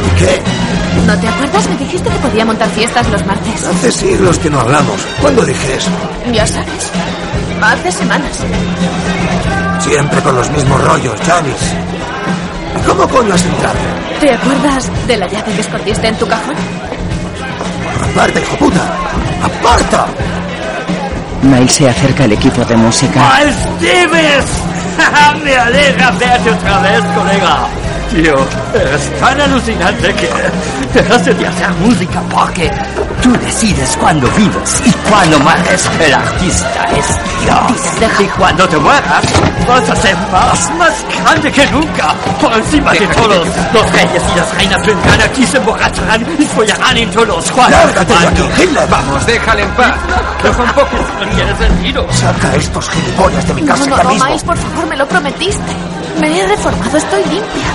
¿Y 0.06 0.18
qué? 0.18 0.42
¿No 1.06 1.18
te 1.18 1.28
acuerdas? 1.28 1.68
Me 1.68 1.76
dijiste 1.76 2.08
que 2.10 2.18
podía 2.18 2.44
montar 2.44 2.68
fiestas 2.70 3.08
los 3.10 3.24
martes. 3.26 3.64
Hace 3.66 3.92
siglos 3.92 4.38
que 4.38 4.50
no 4.50 4.60
hablamos. 4.60 5.00
¿Cuándo 5.20 5.44
dije 5.44 5.76
eso? 5.76 5.90
Ya 6.32 6.46
sabes. 6.46 6.90
Hace 7.60 7.92
semanas. 7.92 8.40
Siempre 9.84 10.18
con 10.22 10.34
los 10.34 10.50
mismos 10.50 10.82
rollos, 10.82 11.20
Janice. 11.26 11.76
¿Y 12.80 12.86
cómo 12.88 13.06
coño 13.06 13.34
has 13.34 13.44
entrado? 13.44 13.74
¿Te 14.18 14.32
acuerdas 14.32 14.90
de 15.06 15.16
la 15.18 15.26
llave 15.26 15.52
que 15.52 15.60
escondiste 15.60 16.08
en 16.08 16.16
tu 16.16 16.26
cajón? 16.26 16.54
¡Aparta, 18.10 18.40
hijo 18.40 18.56
puta! 18.56 18.80
¡Aparta! 19.42 20.06
Miles 21.42 21.70
se 21.70 21.90
acerca 21.90 22.24
al 22.24 22.32
equipo 22.32 22.64
de 22.64 22.76
música. 22.76 23.20
¡Miles 23.38 23.56
Davis! 23.82 24.46
Me 25.44 25.54
alegra 25.54 26.10
verte 26.12 26.50
otra 26.50 26.78
vez, 26.80 27.04
colega. 27.14 27.66
Tío, 28.10 28.36
es 28.94 29.20
tan 29.20 29.38
alucinante 29.38 30.14
que 30.14 30.30
dejaste 30.94 31.34
de 31.34 31.46
hacer 31.46 31.70
música 31.74 32.22
porque 32.30 32.70
tú 33.24 33.32
decides 33.38 33.96
cuándo 33.96 34.28
vives 34.36 34.82
y 34.84 34.92
cuándo 35.08 35.40
mueres. 35.40 35.90
El 35.98 36.12
artista 36.12 36.84
es 36.94 37.06
Dios. 37.40 38.20
Y 38.20 38.26
cuando 38.38 38.68
te 38.68 38.76
mueras, 38.76 39.24
vas 39.66 39.88
a 39.88 39.96
ser 39.96 40.14
más, 40.30 40.70
más 40.76 41.04
grande 41.18 41.50
que 41.50 41.66
nunca. 41.68 42.14
Por 42.38 42.52
encima 42.52 42.92
de 42.92 43.06
todos, 43.08 43.48
los 43.72 43.92
reyes 43.92 44.22
y 44.30 44.38
las 44.38 44.54
reinas 44.54 44.86
vendrán 44.86 45.22
aquí, 45.22 45.46
se 45.46 45.56
emborracharán 45.56 46.26
y 46.38 46.44
follarán 46.44 46.96
en 46.98 47.10
todos 47.10 47.28
los 47.28 47.50
cuadros. 47.50 47.80
¡Lárgate 47.80 48.12
de 48.12 48.26
aquí, 48.26 48.62
Hitler! 48.62 48.88
Vamos, 48.90 49.26
déjale 49.26 49.62
en 49.62 49.70
paz. 49.70 49.94
Que 50.42 50.52
son 50.52 50.66
pocos, 50.72 51.00
no 51.18 51.34
tiene 51.34 51.56
sentido. 51.56 52.06
Saca 52.12 52.48
a 52.48 52.56
estos 52.56 52.90
gilipollas 52.90 53.48
de 53.48 53.54
mi 53.54 53.62
casa 53.62 53.86
no, 53.86 53.96
ya 53.96 54.02
no, 54.02 54.10
mismo. 54.10 54.24
Miles, 54.26 54.44
por 54.44 54.56
favor, 54.58 54.86
me 54.86 54.96
lo 54.98 55.08
prometiste. 55.08 55.72
Me 56.20 56.40
he 56.40 56.46
reformado, 56.46 56.98
estoy 56.98 57.22
limpia. 57.24 57.70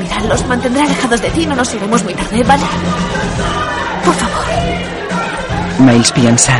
Mira, 0.00 0.20
los 0.20 0.46
mantendré 0.46 0.82
alejados 0.82 1.20
de 1.20 1.30
ti, 1.30 1.44
no 1.44 1.56
nos 1.56 1.74
iremos 1.74 2.02
muy 2.04 2.14
tarde, 2.14 2.42
¿vale? 2.44 2.64
Por 4.04 4.14
favor, 4.14 4.44
Miles 5.78 6.12
piensa. 6.12 6.56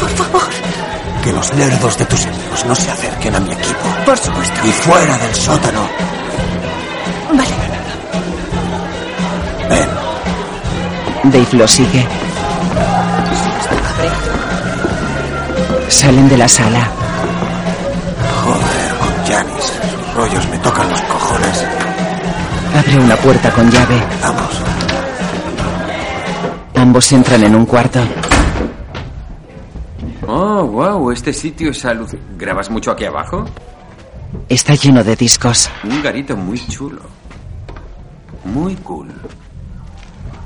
por 0.00 0.10
favor. 0.10 0.42
Que 1.22 1.32
los 1.32 1.52
nerdos 1.54 1.96
de 1.98 2.04
tus 2.06 2.26
amigos 2.26 2.64
no 2.66 2.74
se 2.74 2.90
acerquen 2.90 3.34
a 3.34 3.40
mi 3.40 3.52
equipo. 3.52 3.88
Por 4.04 4.18
supuesto. 4.18 4.54
Y 4.66 4.70
fuera 4.72 5.16
del 5.18 5.34
sótano. 5.34 5.88
Vale. 7.32 7.54
Dave 11.24 11.48
lo 11.52 11.66
sigue. 11.66 12.06
Salen 15.88 16.28
de 16.28 16.36
la 16.36 16.48
sala. 16.48 16.88
Joder, 18.44 18.94
con 18.98 19.26
Janis. 19.26 19.64
Sus 19.64 20.14
rollos 20.14 20.48
me 20.48 20.58
tocan 20.58 20.88
los 20.90 21.00
cojones. 21.02 21.64
Abre 22.78 22.98
una 22.98 23.16
puerta 23.16 23.50
con 23.52 23.70
llave. 23.70 24.02
Vamos. 24.22 24.60
Ambos 26.74 27.12
entran 27.12 27.44
en 27.44 27.54
un 27.54 27.66
cuarto. 27.66 28.00
Oh, 30.26 30.64
wow, 30.66 31.10
este 31.10 31.32
sitio 31.32 31.70
es 31.70 31.78
salud. 31.78 32.08
¿Grabas 32.36 32.70
mucho 32.70 32.90
aquí 32.90 33.04
abajo? 33.04 33.44
Está 34.48 34.74
lleno 34.74 35.04
de 35.04 35.16
discos. 35.16 35.70
Un 35.84 36.02
garito 36.02 36.36
muy 36.36 36.58
chulo. 36.66 37.02
Muy 38.44 38.74
cool. 38.76 39.12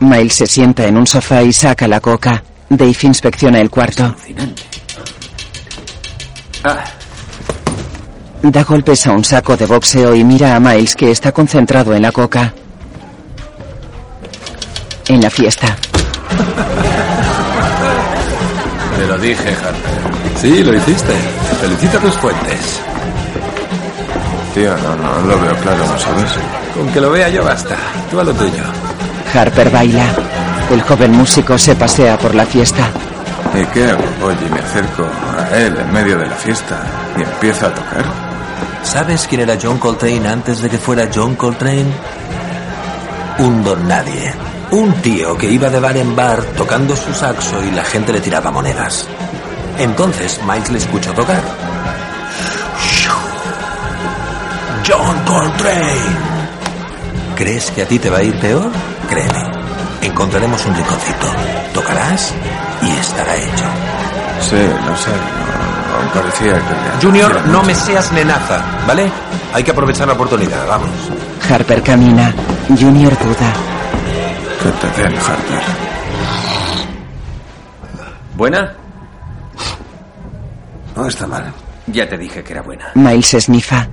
Miles 0.00 0.34
se 0.34 0.46
sienta 0.46 0.86
en 0.86 0.96
un 0.96 1.06
sofá 1.06 1.42
y 1.42 1.52
saca 1.52 1.88
la 1.88 2.00
coca. 2.00 2.42
Dave 2.68 2.96
inspecciona 3.02 3.60
el 3.60 3.70
cuarto. 3.70 4.14
Ah, 6.64 6.84
Da 8.42 8.62
golpes 8.62 9.06
a 9.06 9.12
un 9.12 9.24
saco 9.24 9.56
de 9.56 9.66
boxeo 9.66 10.14
y 10.14 10.22
mira 10.22 10.54
a 10.54 10.60
Miles 10.60 10.94
que 10.94 11.10
está 11.10 11.32
concentrado 11.32 11.94
en 11.94 12.02
la 12.02 12.12
coca. 12.12 12.54
En 15.08 15.20
la 15.20 15.30
fiesta. 15.30 15.76
Te 18.96 19.06
lo 19.06 19.18
dije, 19.18 19.50
Harper. 19.50 20.38
Sí, 20.40 20.62
lo 20.64 20.74
hiciste. 20.74 21.14
Felicita 21.60 21.98
tus 21.98 22.14
fuentes. 22.14 22.80
Tío, 24.54 24.76
no, 24.78 24.96
no 24.96 25.26
lo 25.26 25.40
veo 25.40 25.54
claro, 25.56 25.86
¿no 25.86 25.98
sabes? 25.98 26.32
Con 26.74 26.88
que 26.88 27.00
lo 27.00 27.10
vea 27.10 27.28
yo 27.28 27.44
basta. 27.44 27.76
Tú 28.10 28.18
a 28.20 28.24
lo 28.24 28.32
tuyo. 28.34 28.62
Harper 29.34 29.70
baila. 29.70 30.06
El 30.70 30.82
joven 30.82 31.12
músico 31.12 31.56
se 31.56 31.74
pasea 31.76 32.18
por 32.18 32.34
la 32.34 32.44
fiesta. 32.44 32.90
¿Y 33.54 33.64
qué 33.66 33.84
hago? 33.90 34.02
Oye, 34.24 34.50
me 34.52 34.60
acerco 34.60 35.06
a 35.38 35.56
él 35.56 35.76
en 35.78 35.92
medio 35.92 36.18
de 36.18 36.26
la 36.26 36.34
fiesta 36.34 36.80
y 37.16 37.22
empiezo 37.22 37.66
a 37.66 37.74
tocar. 37.74 38.04
¿Sabes 38.82 39.26
quién 39.28 39.42
era 39.42 39.56
John 39.60 39.78
Coltrane 39.78 40.28
antes 40.28 40.60
de 40.60 40.68
que 40.68 40.78
fuera 40.78 41.08
John 41.12 41.34
Coltrane? 41.36 41.86
Un 43.38 43.62
don 43.64 43.86
nadie. 43.88 44.34
Un 44.70 44.92
tío 45.00 45.36
que 45.36 45.50
iba 45.50 45.70
de 45.70 45.80
bar 45.80 45.96
en 45.96 46.14
bar 46.14 46.42
tocando 46.56 46.94
su 46.94 47.12
saxo 47.14 47.62
y 47.64 47.70
la 47.70 47.84
gente 47.84 48.12
le 48.12 48.20
tiraba 48.20 48.50
monedas. 48.50 49.06
Entonces 49.78 50.40
Miles 50.46 50.70
le 50.70 50.78
escuchó 50.78 51.12
tocar. 51.12 51.40
John 54.86 55.16
Coltrane. 55.26 56.28
¿Crees 57.36 57.70
que 57.70 57.82
a 57.82 57.86
ti 57.86 57.98
te 57.98 58.10
va 58.10 58.18
a 58.18 58.22
ir 58.22 58.38
peor? 58.40 58.70
Créeme, 59.08 59.44
encontraremos 60.02 60.64
un 60.66 60.74
rinconcito. 60.74 61.26
Tocarás 61.72 62.34
y 62.82 62.90
estará 62.98 63.36
hecho. 63.36 63.64
Sí, 64.40 64.56
lo 64.56 64.96
sé. 64.96 65.10
no- 65.10 66.04
no 66.04 66.12
parecía 66.12 66.52
que 66.54 67.06
Junior, 67.06 67.46
no 67.46 67.62
me 67.62 67.74
seas 67.74 68.12
nenaza, 68.12 68.60
¿vale? 68.86 69.10
Hay 69.52 69.64
que 69.64 69.70
aprovechar 69.72 70.06
la 70.06 70.12
oportunidad, 70.14 70.66
vamos. 70.68 70.90
Harper 71.50 71.82
camina. 71.82 72.32
Junior 72.68 73.12
duda. 73.18 73.52
Que 74.62 74.70
te 74.70 75.02
den, 75.02 75.16
Harper. 75.16 75.62
¿Buena? 78.36 78.74
No 80.96 81.06
está 81.06 81.26
mal. 81.26 81.52
Ya 81.86 82.08
te 82.08 82.18
dije 82.18 82.42
que 82.42 82.52
era 82.52 82.62
buena. 82.62 82.90
Miles 82.94 83.34
esnifa. 83.34 83.88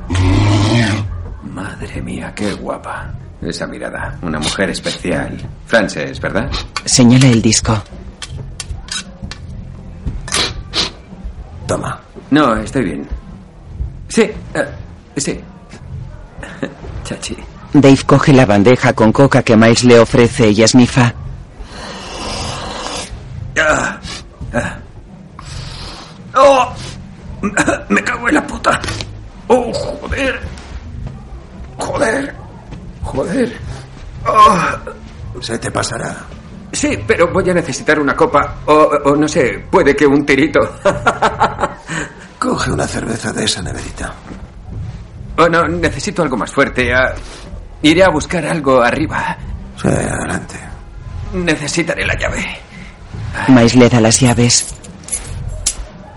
Madre 1.44 2.02
mía, 2.02 2.34
qué 2.36 2.54
guapa. 2.54 3.12
Esa 3.42 3.68
mirada. 3.68 4.18
Una 4.22 4.40
mujer 4.40 4.70
especial. 4.72 5.38
Frances, 5.68 6.20
¿verdad? 6.20 6.50
Señala 6.86 7.28
el 7.28 7.42
disco. 7.42 7.82
Toma. 11.68 12.00
No, 12.32 12.56
estoy 12.58 12.84
bien. 12.84 13.08
Sí, 14.08 14.22
eh, 14.24 14.66
sí. 15.18 15.40
Chachi. 17.04 17.38
Dave 17.82 18.04
coge 18.06 18.32
la 18.32 18.46
bandeja 18.46 18.94
con 18.94 19.12
coca 19.12 19.44
que 19.44 19.58
Miles 19.58 19.84
le 19.84 20.00
ofrece 20.00 20.50
y 20.50 20.64
esnifa. 20.64 21.14
Ah, 23.60 24.00
ah. 24.54 24.78
¡Oh! 26.36 26.74
Me 27.90 28.02
cago 28.04 28.30
en 28.30 28.36
la 28.36 28.48
puta. 28.48 28.80
¡Oh, 29.48 29.72
joder! 29.74 30.40
¡Joder! 31.78 32.36
¡Joder! 33.04 33.58
Ah. 34.26 34.78
Se 35.42 35.58
te 35.60 35.70
pasará. 35.70 36.16
Sí, 36.72 36.98
pero 37.06 37.32
voy 37.32 37.50
a 37.50 37.54
necesitar 37.54 38.00
una 38.00 38.16
copa. 38.16 38.60
O, 38.66 38.74
o 39.06 39.16
no 39.16 39.28
sé, 39.28 39.66
puede 39.70 39.96
que 39.96 40.06
un 40.06 40.26
tirito. 40.26 40.60
Coge 42.40 42.72
una 42.72 42.88
cerveza 42.88 43.34
de 43.34 43.44
esa 43.44 43.62
neverita. 43.62 44.14
Oh, 45.38 45.50
no, 45.50 45.68
necesito 45.68 46.24
algo 46.24 46.38
más 46.38 46.52
fuerte. 46.52 46.94
Ah, 46.94 47.14
iré 47.82 48.04
a 48.04 48.10
buscar 48.10 48.46
algo 48.46 48.82
arriba. 48.82 49.38
Sí, 49.82 49.88
adelante. 49.88 50.56
Necesitaré 51.34 52.06
la 52.06 52.16
llave. 52.16 52.46
Miles 53.48 53.76
le 53.76 53.90
da 53.90 54.00
las 54.00 54.20
llaves. 54.20 54.68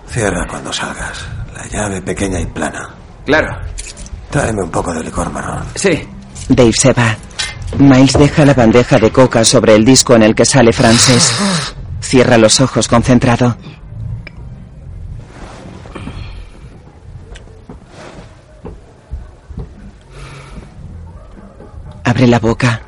Cierra 0.09 0.47
cuando 0.49 0.73
salgas. 0.73 1.27
La 1.55 1.67
llave 1.67 2.01
pequeña 2.03 2.41
y 2.41 2.47
plana. 2.47 2.89
Claro. 3.27 3.49
Tráeme 4.31 4.63
un 4.63 4.71
poco 4.71 4.93
de 4.95 5.03
licor 5.05 5.31
marrón. 5.33 5.65
Sí. 5.75 6.07
Dave 6.49 6.73
se 6.73 6.93
va. 6.93 7.17
Miles 7.79 8.15
deja 8.15 8.45
la 8.45 8.55
bandeja 8.55 8.99
de 8.99 9.11
coca 9.11 9.45
sobre 9.45 9.75
el 9.75 9.85
disco 9.85 10.15
en 10.15 10.23
el 10.23 10.35
que 10.35 10.45
sale 10.45 10.73
Frances. 10.73 11.33
Cierra 12.01 12.39
los 12.39 12.61
ojos 12.61 12.89
concentrado. 12.89 13.57
Abre 22.09 22.27
la 22.27 22.39
boca. 22.39 22.81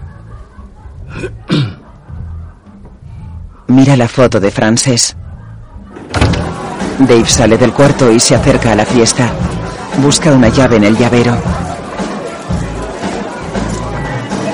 Mira 3.66 3.94
la 3.94 4.08
foto 4.08 4.40
de 4.40 4.50
Frances. 4.50 5.14
Dave 7.00 7.26
sale 7.26 7.58
del 7.58 7.74
cuarto 7.74 8.10
y 8.10 8.18
se 8.18 8.34
acerca 8.34 8.72
a 8.72 8.76
la 8.76 8.86
fiesta. 8.86 9.30
Busca 9.98 10.32
una 10.32 10.48
llave 10.48 10.76
en 10.76 10.84
el 10.84 10.96
llavero. 10.96 11.36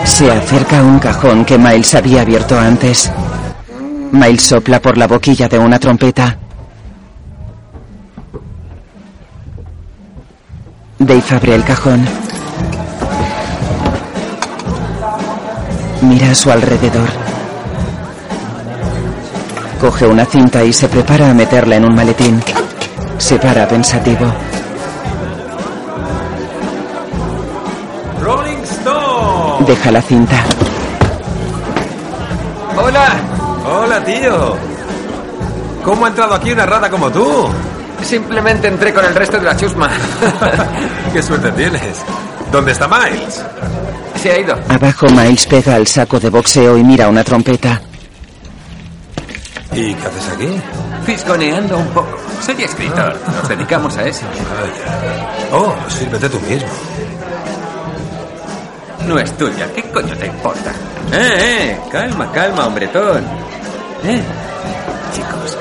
Se 0.02 0.32
acerca 0.32 0.80
a 0.80 0.82
un 0.82 0.98
cajón 0.98 1.44
que 1.44 1.58
Miles 1.58 1.94
había 1.94 2.22
abierto 2.22 2.58
antes. 2.58 3.12
Miles 4.10 4.42
sopla 4.42 4.82
por 4.82 4.98
la 4.98 5.06
boquilla 5.06 5.46
de 5.46 5.60
una 5.60 5.78
trompeta. 5.78 6.38
Dave 10.98 11.24
abre 11.30 11.54
el 11.54 11.62
cajón. 11.62 12.25
Mira 16.02 16.30
a 16.30 16.34
su 16.34 16.50
alrededor. 16.50 17.08
Coge 19.80 20.06
una 20.06 20.24
cinta 20.24 20.62
y 20.62 20.72
se 20.72 20.88
prepara 20.88 21.30
a 21.30 21.34
meterla 21.34 21.76
en 21.76 21.84
un 21.84 21.94
maletín. 21.94 22.42
Se 23.18 23.38
para 23.38 23.66
pensativo. 23.66 24.26
Rolling 28.22 28.62
Stone. 28.62 29.66
Deja 29.66 29.90
la 29.90 30.02
cinta. 30.02 30.36
¡Hola! 32.76 33.08
Hola, 33.66 34.04
tío. 34.04 34.56
¿Cómo 35.82 36.04
ha 36.04 36.08
entrado 36.08 36.34
aquí 36.34 36.52
una 36.52 36.66
rata 36.66 36.90
como 36.90 37.10
tú? 37.10 37.48
Simplemente 38.02 38.68
entré 38.68 38.92
con 38.92 39.04
el 39.04 39.14
resto 39.14 39.38
de 39.38 39.44
la 39.44 39.56
chusma. 39.56 39.88
Qué 41.12 41.22
suerte 41.22 41.50
tienes. 41.52 42.02
¿Dónde 42.52 42.72
está 42.72 42.86
Miles? 42.86 43.42
Se 44.26 44.32
ha 44.32 44.40
ido. 44.40 44.56
Abajo 44.68 45.06
Miles 45.10 45.46
pega 45.46 45.76
al 45.76 45.86
saco 45.86 46.18
de 46.18 46.30
boxeo 46.30 46.76
y 46.76 46.82
mira 46.82 47.08
una 47.08 47.22
trompeta. 47.22 47.80
¿Y 49.72 49.94
qué 49.94 50.04
haces 50.04 50.28
aquí? 50.34 50.48
Fisgoneando 51.04 51.78
un 51.78 51.86
poco. 51.90 52.18
Soy 52.44 52.60
escritor. 52.64 53.16
Nos 53.24 53.48
dedicamos 53.48 53.96
a 53.96 54.02
eso. 54.02 54.26
Oh, 55.52 55.72
sírvete 55.88 56.28
tú 56.28 56.40
mismo. 56.40 56.68
No 59.06 59.16
es 59.16 59.30
tuya. 59.38 59.72
¿Qué 59.72 59.84
coño 59.92 60.16
te 60.16 60.26
importa? 60.26 60.72
Eh, 61.12 61.38
eh. 61.38 61.80
Calma, 61.92 62.32
calma, 62.32 62.66
hombretón. 62.66 63.22
Eh. 64.02 64.20
Chicos, 65.14 65.56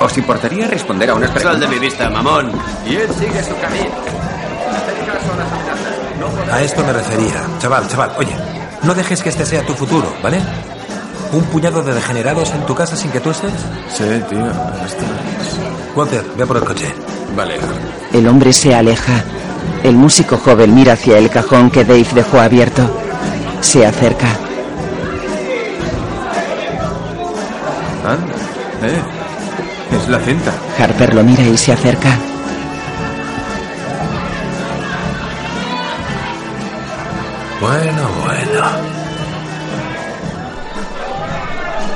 ¿os 0.00 0.16
importaría 0.16 0.66
responder 0.68 1.10
a 1.10 1.14
unas 1.16 1.28
Sal 1.32 1.38
preguntas? 1.42 1.68
de 1.68 1.76
mi 1.76 1.78
vista, 1.78 2.08
mamón. 2.08 2.50
Y 2.86 2.96
él 2.96 3.10
sigue 3.12 3.44
su 3.44 3.54
camino. 3.60 4.15
A 6.52 6.62
esto 6.62 6.84
me 6.84 6.92
refería. 6.92 7.44
Chaval, 7.58 7.88
chaval, 7.88 8.12
oye, 8.18 8.34
no 8.82 8.94
dejes 8.94 9.22
que 9.22 9.30
este 9.30 9.44
sea 9.44 9.64
tu 9.64 9.74
futuro, 9.74 10.14
¿vale? 10.22 10.40
¿Un 11.32 11.42
puñado 11.44 11.82
de 11.82 11.92
degenerados 11.92 12.52
en 12.52 12.64
tu 12.66 12.74
casa 12.74 12.96
sin 12.96 13.10
que 13.10 13.20
tú 13.20 13.30
estés? 13.30 13.52
Sí, 13.92 14.04
tío, 14.04 14.22
pero 14.28 14.86
esto 14.86 15.02
es... 15.02 15.96
Walter, 15.96 16.24
ve 16.36 16.46
por 16.46 16.56
el 16.58 16.64
coche. 16.64 16.94
Vale. 17.34 17.54
El 18.12 18.28
hombre 18.28 18.52
se 18.52 18.74
aleja. 18.74 19.24
El 19.82 19.96
músico 19.96 20.36
joven 20.36 20.74
mira 20.74 20.92
hacia 20.92 21.18
el 21.18 21.28
cajón 21.30 21.70
que 21.70 21.84
Dave 21.84 22.06
dejó 22.14 22.38
abierto. 22.38 22.82
Se 23.60 23.84
acerca. 23.84 24.28
Anda. 28.04 28.34
Eh. 28.82 29.02
Es 29.96 30.08
la 30.08 30.18
cinta. 30.20 30.52
Harper 30.78 31.14
lo 31.14 31.24
mira 31.24 31.42
y 31.42 31.56
se 31.56 31.72
acerca. 31.72 32.18
Bueno, 37.60 38.08
bueno. 38.24 38.62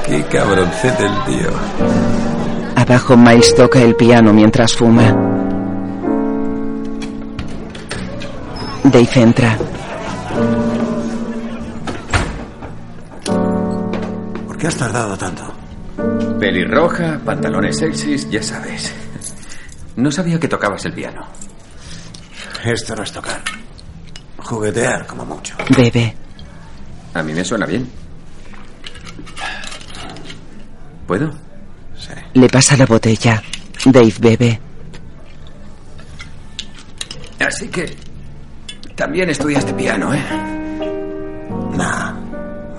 Qué 0.06 0.24
cabroncete 0.24 1.04
el 1.04 1.24
tío. 1.26 1.50
Abajo 2.76 3.16
Miles 3.16 3.54
toca 3.54 3.80
el 3.80 3.94
piano 3.94 4.32
mientras 4.32 4.74
fuma. 4.74 5.14
Dave 8.84 9.08
entra. 9.16 9.58
¿Por 14.46 14.56
qué 14.56 14.66
has 14.66 14.76
tardado 14.76 15.16
tanto? 15.16 15.52
Pelirroja, 16.40 17.20
pantalones 17.24 17.76
sexys, 17.76 18.28
ya 18.30 18.42
sabes. 18.42 18.92
No 19.96 20.10
sabía 20.10 20.40
que 20.40 20.48
tocabas 20.48 20.84
el 20.86 20.94
piano. 20.94 21.26
Esto 22.64 22.96
no 22.96 23.02
es 23.02 23.12
tocar. 23.12 23.59
Juguetear, 24.50 25.06
como 25.06 25.24
mucho. 25.24 25.54
Bebe. 25.76 26.12
A 27.14 27.22
mí 27.22 27.32
me 27.32 27.44
suena 27.44 27.66
bien. 27.66 27.88
¿Puedo? 31.06 31.30
Sí. 31.96 32.10
Le 32.34 32.48
pasa 32.48 32.76
la 32.76 32.84
botella. 32.84 33.40
Dave 33.84 34.12
bebe. 34.18 34.60
Así 37.38 37.68
que... 37.68 37.96
También 38.96 39.30
estudiaste 39.30 39.72
piano, 39.72 40.12
¿eh? 40.12 40.24
Nah. 41.76 42.12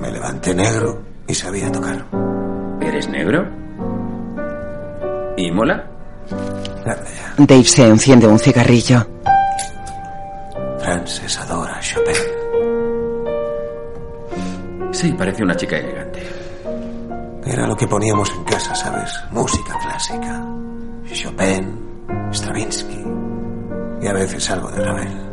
Me 0.01 0.11
levanté 0.11 0.53
negro 0.53 1.01
y 1.25 1.33
sabía 1.33 1.71
tocar. 1.71 2.05
¿Eres 2.81 3.07
negro? 3.07 3.47
¿Y 5.37 5.49
mola? 5.51 5.89
Dave 7.37 7.63
se 7.63 7.87
enciende 7.87 8.27
un 8.27 8.39
cigarrillo. 8.39 9.07
Frances 10.81 11.37
adora 11.37 11.79
Chopin. 11.79 12.15
Sí, 14.91 15.13
parece 15.13 15.43
una 15.43 15.55
chica 15.55 15.77
elegante. 15.77 16.21
Era 17.45 17.67
lo 17.67 17.75
que 17.75 17.87
poníamos 17.87 18.31
en 18.31 18.43
casa, 18.43 18.73
¿sabes? 18.73 19.11
Música 19.29 19.77
clásica. 19.79 20.43
Chopin, 21.13 22.07
Stravinsky 22.33 23.05
y 24.01 24.07
a 24.07 24.13
veces 24.13 24.49
algo 24.49 24.71
de 24.71 24.83
Ravel. 24.83 25.31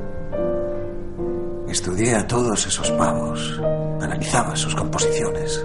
Estudié 1.68 2.14
a 2.14 2.26
todos 2.26 2.66
esos 2.66 2.90
pavos. 2.92 3.58
Analizaba 4.02 4.54
sus 4.54 4.74
composiciones. 4.74 5.64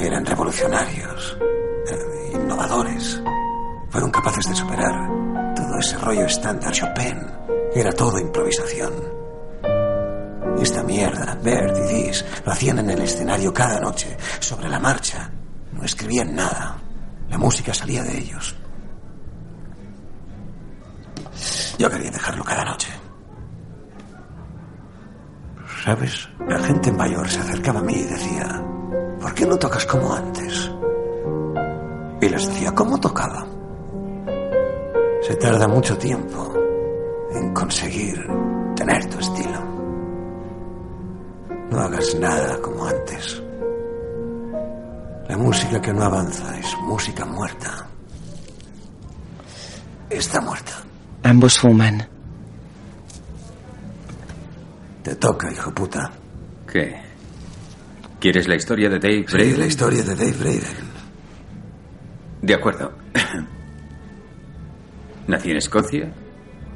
Eran 0.00 0.24
revolucionarios, 0.24 1.38
eh, 1.90 2.32
innovadores. 2.34 3.22
Fueron 3.90 4.10
capaces 4.10 4.48
de 4.48 4.54
superar 4.54 5.25
todo 5.76 5.80
ese 5.80 5.98
rollo 5.98 6.24
estándar 6.24 6.72
Chopin. 6.72 7.20
Era 7.74 7.92
todo 7.92 8.18
improvisación. 8.18 8.94
Esta 10.58 10.82
mierda, 10.82 11.38
Bert 11.42 11.76
y 11.76 11.94
Dis, 11.94 12.24
lo 12.46 12.52
hacían 12.52 12.78
en 12.78 12.90
el 12.90 13.02
escenario 13.02 13.52
cada 13.52 13.78
noche, 13.78 14.16
sobre 14.40 14.70
la 14.70 14.80
marcha. 14.80 15.30
No 15.72 15.84
escribían 15.84 16.34
nada. 16.34 16.78
La 17.28 17.36
música 17.36 17.74
salía 17.74 18.02
de 18.02 18.18
ellos. 18.18 18.56
Yo 21.78 21.90
quería 21.90 22.10
dejarlo 22.10 22.42
cada 22.42 22.64
noche. 22.64 22.88
¿Sabes? 25.84 26.26
La 26.48 26.58
gente 26.60 26.90
mayor 26.90 27.28
se 27.28 27.40
acercaba 27.40 27.80
a 27.80 27.82
mí 27.82 27.92
y 27.92 28.04
decía, 28.04 28.64
¿por 29.20 29.34
qué 29.34 29.44
no 29.44 29.58
tocas 29.58 29.84
como 29.84 30.14
antes? 30.14 30.70
Y 32.22 32.28
les 32.30 32.46
decía, 32.46 32.74
¿cómo 32.74 32.98
tocaba? 32.98 33.55
Se 35.26 35.34
tarda 35.36 35.66
mucho 35.66 35.96
tiempo 35.98 36.54
en 37.32 37.52
conseguir 37.52 38.14
tener 38.76 39.06
tu 39.06 39.18
estilo. 39.18 39.60
No 41.70 41.80
hagas 41.80 42.14
nada 42.20 42.60
como 42.60 42.86
antes. 42.86 43.42
La 45.28 45.36
música 45.36 45.80
que 45.80 45.92
no 45.92 46.04
avanza 46.04 46.56
es 46.58 46.66
música 46.84 47.24
muerta. 47.24 47.88
Está 50.08 50.40
muerta. 50.40 50.72
Ambos 51.24 51.58
fuman. 51.58 52.06
Te 55.02 55.16
toca, 55.16 55.50
hijo 55.50 55.72
puta. 55.72 56.12
¿Qué? 56.72 57.00
¿Quieres 58.20 58.46
la 58.48 58.54
historia 58.56 58.88
de 58.88 58.98
Dave 59.00 59.24
Sí, 59.26 59.34
Braden? 59.36 59.58
la 59.60 59.66
historia 59.66 60.02
de 60.04 60.14
Dave 60.14 60.32
Braden. 60.32 60.86
De 62.42 62.54
acuerdo. 62.54 62.92
Nací 65.28 65.50
en 65.50 65.56
Escocia, 65.56 66.12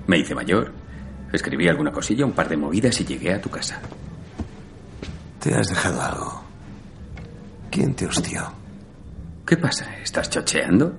me 0.07 0.19
hice 0.19 0.35
mayor, 0.35 0.73
escribí 1.33 1.69
alguna 1.69 1.93
cosilla, 1.93 2.25
un 2.25 2.33
par 2.33 2.49
de 2.49 2.57
movidas 2.57 3.01
y 3.01 3.05
llegué 3.05 3.35
a 3.35 3.41
tu 3.41 3.49
casa. 3.49 3.81
Te 5.39 5.55
has 5.55 5.69
dejado 5.69 6.03
algo. 6.03 6.45
¿Quién 7.71 7.95
te 7.95 8.07
hostió? 8.07 8.53
¿Qué 9.47 9.57
pasa? 9.57 9.87
¿Estás 10.03 10.29
chocheando? 10.29 10.99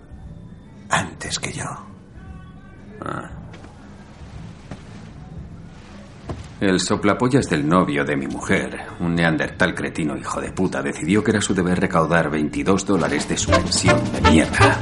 Antes 0.89 1.39
que 1.39 1.52
yo. 1.52 1.66
Ah. 3.02 3.30
El 6.62 6.80
soplapollas 6.80 7.49
del 7.49 7.68
novio 7.68 8.06
de 8.06 8.16
mi 8.16 8.28
mujer, 8.28 8.86
un 8.99 9.16
neandertal 9.16 9.74
cretino 9.74 10.16
hijo 10.16 10.39
de 10.39 10.52
puta, 10.52 10.82
decidió 10.82 11.24
que 11.24 11.32
era 11.32 11.41
su 11.41 11.56
deber 11.56 11.80
recaudar 11.80 12.30
22 12.30 12.86
dólares 12.86 13.28
de 13.28 13.36
su 13.36 13.49
pensión 13.49 13.99
de 14.14 14.30
mierda. 14.30 14.78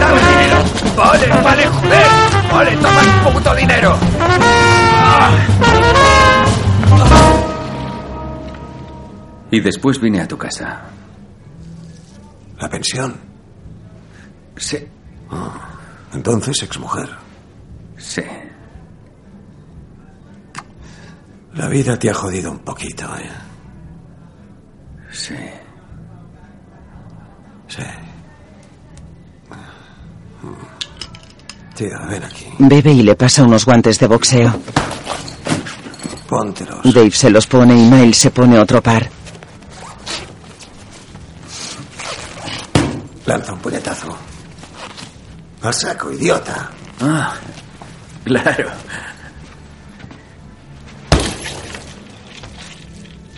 ¡Dame 0.00 0.20
dinero! 0.20 0.64
¡Vale, 0.96 1.28
vale, 1.42 1.66
joder! 1.66 2.06
¡Vale, 2.52 2.76
toma 2.76 3.00
tu 3.02 3.32
puto 3.32 3.54
dinero! 3.54 3.96
Y 9.50 9.60
después 9.60 10.00
vine 10.00 10.20
a 10.20 10.28
tu 10.28 10.36
casa. 10.36 10.82
¿La 12.60 12.68
pensión? 12.68 13.16
Sí. 14.56 14.86
Ah, 15.30 15.54
entonces, 16.12 16.62
exmujer. 16.62 17.08
Sí. 17.96 18.22
La 21.54 21.68
vida 21.68 21.98
te 21.98 22.10
ha 22.10 22.14
jodido 22.14 22.50
un 22.50 22.58
poquito, 22.58 23.04
¿eh? 23.16 23.30
Sí. 25.10 25.34
Sí. 27.78 27.84
Tío, 31.76 31.96
ven 32.08 32.24
aquí. 32.24 32.46
Bebe 32.58 32.92
y 32.92 33.02
le 33.02 33.14
pasa 33.14 33.44
unos 33.44 33.64
guantes 33.64 34.00
de 34.00 34.08
boxeo. 34.08 34.52
Póntelos. 36.28 36.80
Dave 36.92 37.10
se 37.12 37.30
los 37.30 37.46
pone 37.46 37.74
y 37.74 37.88
Miles 37.88 38.18
se 38.18 38.30
pone 38.32 38.58
otro 38.58 38.82
par. 38.82 39.08
Lanza 43.26 43.52
un 43.52 43.58
puñetazo. 43.60 44.16
Al 45.62 45.74
saco, 45.74 46.12
idiota. 46.12 46.70
Ah, 47.00 47.34
claro. 48.24 48.70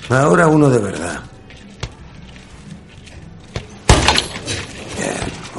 Ahora 0.09 0.47
uno 0.49 0.71
de 0.71 0.79
verdad. 0.79 1.30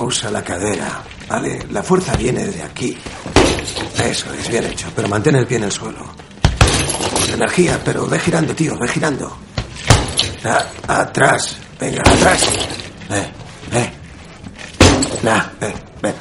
Usa 0.04 0.30
la 0.32 0.44
cadera, 0.44 1.02
¿vale? 1.28 1.66
La 1.72 1.84
fuerza 1.84 2.16
viene 2.16 2.46
de 2.46 2.64
aquí. 2.64 2.98
Eso 4.04 4.34
es, 4.34 4.50
bien 4.50 4.66
hecho, 4.66 4.88
pero 4.96 5.08
mantén 5.08 5.36
el 5.36 5.46
pie 5.48 5.58
en 5.58 5.64
el 5.64 5.72
suelo. 5.72 6.06
Energía, 7.34 7.80
pero 7.84 8.08
ve 8.08 8.20
girando, 8.20 8.54
tío, 8.56 8.78
ve 8.80 8.88
girando. 8.88 9.38
A- 10.44 11.02
atrás, 11.02 11.58
venga, 11.80 12.02
atrás. 12.02 12.50
Ven, 13.10 13.32
ven. 13.72 13.92
Nah, 15.24 15.46
ven, 15.60 15.74
ven. 16.02 16.16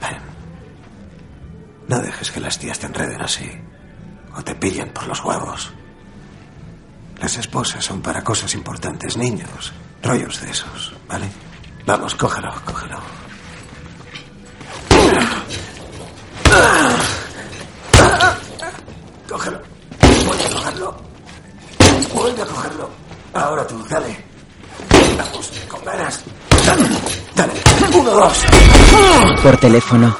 Ven. 0.00 0.16
No 1.88 1.98
dejes 2.00 2.30
que 2.30 2.40
las 2.40 2.58
tías 2.58 2.78
te 2.78 2.86
enreden 2.86 3.20
así. 3.22 3.50
O 4.36 4.42
te 4.44 4.54
pillen 4.54 4.90
por 4.92 5.06
los 5.06 5.24
huevos. 5.24 5.72
Las 7.20 7.36
esposas 7.38 7.82
son 7.84 8.02
para 8.02 8.22
cosas 8.22 8.52
importantes, 8.54 9.16
niños. 9.16 9.72
Rollos 10.02 10.40
de 10.42 10.50
esos, 10.50 10.94
¿vale? 11.08 11.26
Vamos, 11.86 12.14
cógelo, 12.16 12.52
cógelo. 12.64 12.98
Cógelo. 19.28 19.60
Vuelve 20.26 20.44
a 20.44 20.50
cogerlo. 20.50 20.96
Vuelve 22.12 22.42
a 22.42 22.46
cogerlo. 22.46 22.90
Ahora 23.34 23.66
tú, 23.68 23.84
dale. 23.88 24.16
Vamos, 25.16 25.52
con 25.68 25.84
ganas. 25.84 26.24
Dale, 26.66 26.88
dale. 27.36 27.52
Uno, 27.96 28.10
dos. 28.10 28.44
Por 29.42 29.56
teléfono. 29.58 30.16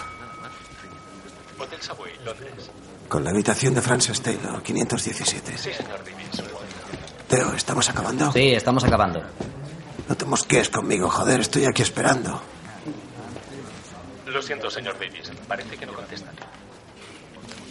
Hotel 1.58 1.82
Savoy, 1.82 2.10
Londres. 2.24 2.70
Con 3.08 3.24
la 3.24 3.30
habitación 3.30 3.74
de 3.74 3.82
Frances 3.82 4.20
Taylor, 4.22 4.62
517. 4.62 5.58
Sí, 5.58 5.72
señor 5.72 5.98
Davis. 5.98 6.42
Teo, 7.28 7.52
¿estamos 7.54 7.88
acabando? 7.88 8.30
Sí, 8.30 8.52
estamos 8.54 8.84
acabando. 8.84 9.20
No 10.08 10.14
te 10.14 10.24
mosquees 10.24 10.68
conmigo, 10.68 11.08
joder, 11.08 11.40
estoy 11.40 11.64
aquí 11.64 11.82
esperando. 11.82 12.40
Lo 14.26 14.42
siento, 14.42 14.70
señor 14.70 14.94
Davis. 14.98 15.30
Parece 15.48 15.76
que 15.76 15.86
no 15.86 15.94
contestan. 15.94 16.34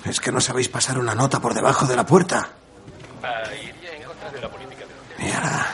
Es 0.03 0.19
que 0.19 0.31
no 0.31 0.41
sabéis 0.41 0.69
pasar 0.69 0.97
una 0.97 1.15
nota 1.15 1.39
por 1.39 1.53
debajo 1.53 1.85
de 1.85 1.95
la 1.95 2.05
puerta. 2.05 2.49
Ah, 3.23 3.43
iría 3.53 3.95
en 3.95 4.03
contra 4.03 4.31
de 4.31 4.41
la 4.41 4.49
política 4.49 4.83
de 5.17 5.23
Mierda. 5.23 5.67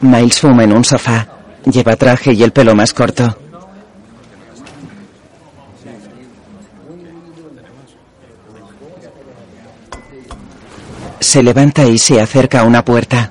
Miles 0.00 0.40
fuma 0.40 0.64
en 0.64 0.72
un 0.72 0.84
sofá. 0.84 1.26
Lleva 1.64 1.96
traje 1.96 2.32
y 2.32 2.42
el 2.42 2.52
pelo 2.52 2.74
más 2.74 2.92
corto. 2.94 3.36
Se 11.20 11.42
levanta 11.42 11.84
y 11.84 11.98
se 11.98 12.20
acerca 12.20 12.60
a 12.60 12.64
una 12.64 12.84
puerta. 12.84 13.30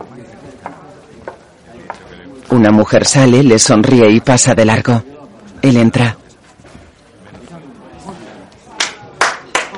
Una 2.55 2.71
mujer 2.71 3.05
sale, 3.05 3.43
le 3.43 3.59
sonríe 3.59 4.09
y 4.09 4.21
pasa 4.21 4.55
de 4.55 4.63
largo. 4.63 5.03
Él 5.61 5.75
entra. 5.75 6.15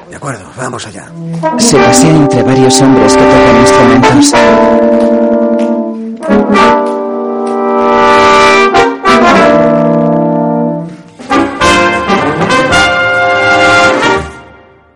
De 0.07 0.15
acuerdo, 0.15 0.45
vamos 0.55 0.85
allá. 0.85 1.11
Se 1.57 1.75
pasea 1.75 2.15
entre 2.15 2.43
varios 2.43 2.79
hombres 2.79 3.17
que 3.17 3.23
tocan 3.23 3.57
instrumentos. 3.61 4.31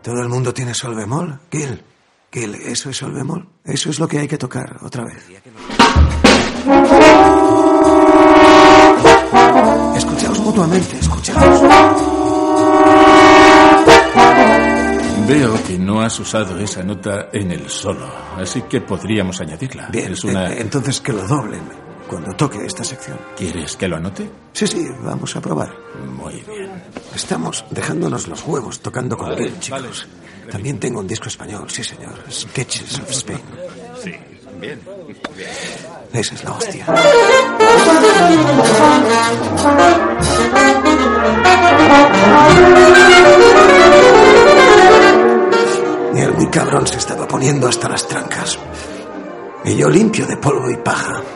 ¿Todo 0.04 0.22
el 0.22 0.30
mundo 0.30 0.54
tiene 0.54 0.76
sol 0.76 0.94
bemol? 0.94 1.40
Gil, 1.52 1.84
Gil, 2.32 2.56
¿eso 2.64 2.92
es 2.92 2.98
sol 2.98 3.14
bemol? 3.14 3.50
Eso 3.66 3.90
es 3.90 3.98
lo 3.98 4.08
que 4.08 4.20
hay 4.20 4.28
que 4.28 4.38
tocar 4.38 4.78
otra 4.84 5.04
vez. 5.04 5.26
Mutuamente, 10.52 10.98
escuchaos. 11.00 11.62
Veo 15.28 15.64
que 15.66 15.80
no 15.80 16.02
has 16.02 16.20
usado 16.20 16.60
esa 16.60 16.84
nota 16.84 17.30
en 17.32 17.52
el 17.52 17.70
solo, 17.70 18.06
así 18.36 18.64
que 18.64 18.82
podríamos 18.82 19.40
añadirla. 19.40 19.88
Bien, 19.90 20.12
es 20.12 20.24
una... 20.26 20.52
eh, 20.52 20.58
entonces 20.60 21.00
que 21.00 21.14
lo 21.14 21.26
doblen. 21.26 21.62
cuando 22.10 22.34
toque 22.36 22.66
esta 22.66 22.84
sección. 22.84 23.18
¿Quieres 23.38 23.78
que 23.78 23.88
lo 23.88 23.96
anote? 23.96 24.30
Sí, 24.52 24.68
sí, 24.68 24.86
vamos 25.02 25.34
a 25.38 25.42
probar. 25.42 25.74
Muy 26.18 26.34
bien. 26.34 26.70
Estamos 27.16 27.64
dejándonos 27.70 28.28
los 28.28 28.46
huevos 28.46 28.82
tocando 28.82 29.16
con 29.18 29.30
Vale, 29.30 29.44
Bill, 29.46 29.60
chicos. 29.60 30.08
También 30.52 30.78
tengo 30.80 31.00
un 31.00 31.08
disco 31.08 31.30
español, 31.30 31.70
sí, 31.70 31.82
señor. 31.82 32.14
Sketches 32.30 33.00
of 33.00 33.10
Spain. 33.12 33.40
Sí, 34.04 34.12
bien. 34.62 34.80
Esa 36.14 36.36
es 36.36 36.44
la 36.44 36.52
hostia. 36.52 36.86
Y 46.14 46.20
el 46.20 46.34
muy 46.34 46.48
cabrón 46.48 46.88
se 46.88 46.98
estaba 46.98 47.28
poniendo 47.28 47.68
hasta 47.68 47.90
las 47.90 48.08
trancas. 48.08 48.58
Y 49.66 49.76
yo 49.76 49.90
limpio 49.90 50.26
de 50.26 50.38
polvo 50.38 50.70
y 50.70 50.78
paja. 50.78 51.22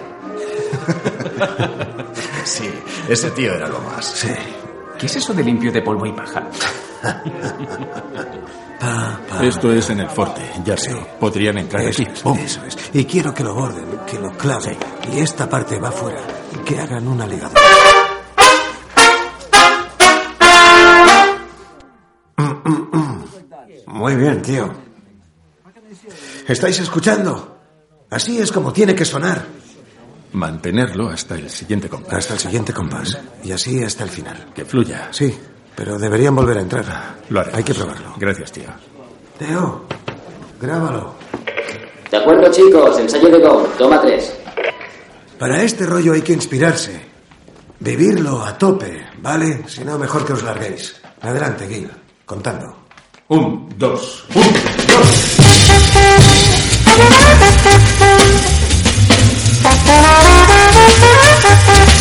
Sí, 2.45 2.69
ese 3.09 3.31
tío 3.31 3.55
era 3.55 3.67
lo 3.67 3.79
más. 3.79 4.05
Sí. 4.05 4.29
¿Qué 4.99 5.07
es 5.07 5.15
eso 5.15 5.33
de 5.33 5.43
limpio 5.43 5.71
de 5.71 5.81
polvo 5.81 6.05
y 6.05 6.11
paja? 6.11 6.47
Esto 9.41 9.71
es 9.71 9.89
en 9.89 9.99
el 10.01 10.09
forte, 10.09 10.41
ya 10.63 10.77
sé. 10.77 10.95
Podrían 11.19 11.57
entrar 11.57 11.83
Eso 11.83 12.03
aquí. 12.03 12.11
es, 12.41 12.51
eso 12.51 12.65
es. 12.65 12.77
Y 12.93 13.05
quiero 13.05 13.33
que 13.33 13.43
lo 13.43 13.53
borden, 13.53 13.85
que 14.05 14.19
lo 14.19 14.31
claven. 14.37 14.77
Y 15.11 15.19
esta 15.19 15.49
parte 15.49 15.79
va 15.79 15.91
fuera. 15.91 16.19
Y 16.53 16.57
que 16.63 16.79
hagan 16.79 17.07
una 17.07 17.25
ligadura. 17.25 17.61
Mm. 22.37 23.23
Muy 23.87 24.15
bien, 24.15 24.41
tío. 24.41 24.73
¿Estáis 26.47 26.79
escuchando? 26.79 27.57
Así 28.09 28.39
es 28.39 28.51
como 28.51 28.71
tiene 28.71 28.93
que 28.95 29.05
sonar. 29.05 29.45
Mantenerlo 30.33 31.09
hasta 31.09 31.35
el 31.35 31.49
siguiente 31.49 31.87
compás. 31.89 32.13
Hasta 32.13 32.33
el 32.33 32.39
siguiente 32.39 32.73
compás. 32.73 33.17
Y 33.43 33.51
así 33.51 33.81
hasta 33.83 34.03
el 34.03 34.09
final. 34.09 34.47
Que 34.53 34.65
fluya. 34.65 35.07
Sí, 35.11 35.35
pero 35.75 35.97
deberían 35.97 36.35
volver 36.35 36.57
a 36.57 36.61
entrar. 36.61 37.15
Lo 37.29 37.41
haré. 37.41 37.51
Hay 37.53 37.63
que 37.63 37.73
probarlo. 37.73 38.13
Gracias, 38.17 38.51
tío. 38.51 38.69
Teo, 39.37 39.85
grábalo. 40.61 41.15
De 42.09 42.17
acuerdo, 42.17 42.49
chicos, 42.51 42.97
ensayo 42.99 43.29
de 43.29 43.39
go. 43.39 43.67
Toma 43.77 44.01
tres. 44.01 44.33
Para 45.37 45.61
este 45.61 45.85
rollo 45.85 46.13
hay 46.13 46.21
que 46.21 46.33
inspirarse. 46.33 46.99
Vivirlo 47.79 48.43
a 48.43 48.57
tope, 48.57 49.05
¿vale? 49.21 49.63
Si 49.67 49.83
no, 49.83 49.97
mejor 49.97 50.25
que 50.25 50.33
os 50.33 50.43
larguéis. 50.43 50.95
Adelante, 51.21 51.67
Gil. 51.67 51.91
Contando. 52.25 52.77
Un, 53.27 53.67
dos, 53.77 54.23
En 54.33 54.41
una 57.01 57.15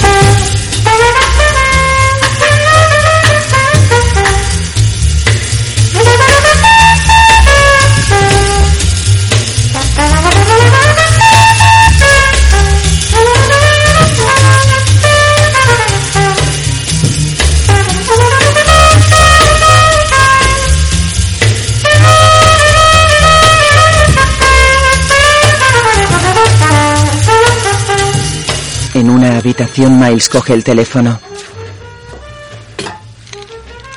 habitación, 29.44 29.98
Miles 30.00 30.30
coge 30.30 30.54
el 30.54 30.64
teléfono. 30.64 31.20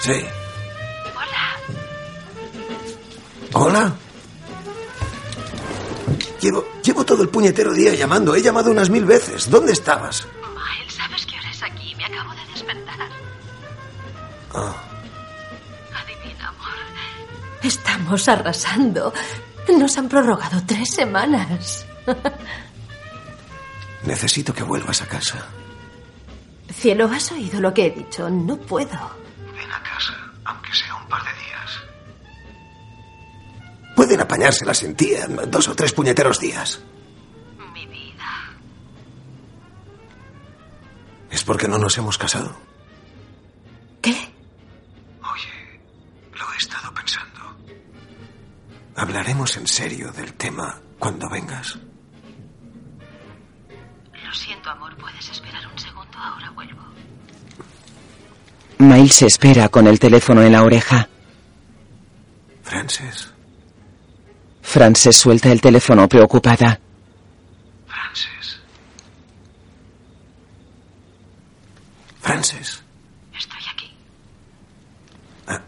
Sí. 0.02 0.26
Hola. 3.54 3.96
Llevo, 6.42 6.66
llevo 6.84 7.06
todo 7.06 7.24
el 7.24 7.30
puñetero 7.30 7.74
día 7.74 7.96
llamando. 7.96 8.36
He 8.36 8.42
llamado 8.42 8.70
unas 8.72 8.90
mil 8.90 9.06
veces. 9.06 9.50
¿Dónde 9.50 9.72
estabas? 9.72 10.28
Miles, 10.54 10.94
¿sabes 10.94 11.26
qué 11.26 11.38
hora 11.40 11.50
es 11.50 11.64
aquí? 11.64 11.96
Me 11.96 12.06
acabo 12.06 12.34
de 12.34 12.46
despertar. 12.54 13.10
Ah, 14.54 14.76
Adivina, 16.04 16.50
amor. 16.50 16.76
Estamos 17.64 18.28
arrasando. 18.28 19.14
Nos 19.70 19.98
han 19.98 20.10
prorrogado 20.10 20.62
tres 20.66 20.94
semanas. 20.94 21.86
necesito 24.08 24.54
que 24.54 24.64
vuelvas 24.64 25.02
a 25.02 25.08
casa. 25.08 25.46
Cielo, 26.74 27.10
¿has 27.12 27.32
oído 27.32 27.60
lo 27.62 27.74
que 27.74 27.86
he 27.88 27.92
dicho? 27.92 28.30
No 28.30 28.58
puedo. 28.58 28.98
Ven 29.54 29.72
a 29.72 29.82
casa, 29.84 30.14
aunque 30.46 30.74
sea 30.74 30.96
un 30.96 31.08
par 31.08 31.22
de 31.24 31.30
días. 31.32 31.72
Pueden 33.96 34.22
apañárselas 34.22 34.84
en 34.84 34.96
ti 34.96 35.12
dos 35.48 35.68
o 35.68 35.76
tres 35.76 35.94
puñeteros 35.94 36.40
días. 36.40 36.82
Mi 37.74 37.86
vida. 37.88 38.52
¿Es 41.30 41.44
porque 41.44 41.68
no 41.68 41.78
nos 41.78 41.98
hemos 41.98 42.18
casado? 42.18 42.56
¿Qué? 44.02 44.12
Oye, 44.12 45.82
lo 46.34 46.54
he 46.54 46.58
estado 46.58 46.94
pensando. 46.94 47.58
Hablaremos 48.96 49.58
en 49.58 49.68
serio 49.68 50.12
del 50.12 50.34
tema 50.34 50.80
cuando 51.00 51.30
vengas. 51.30 51.78
Siento, 54.38 54.70
amor. 54.70 54.96
¿Puedes 54.98 55.30
esperar 55.30 55.66
un 55.68 55.80
segundo? 55.80 56.18
Ahora 56.18 56.50
vuelvo. 56.52 56.82
Miles 58.78 59.24
espera 59.24 59.70
con 59.70 59.88
el 59.88 60.00
teléfono 60.00 60.44
en 60.44 60.52
la 60.52 60.64
oreja. 60.64 61.10
Frances, 62.62 63.34
Frances 64.62 65.16
suelta 65.16 65.52
el 65.52 65.62
teléfono 65.62 66.08
preocupada. 66.08 66.80
Frances. 67.88 68.60
Frances. 72.20 72.84
Estoy 73.36 73.62
aquí. 73.74 73.92
Ah, 75.48 75.62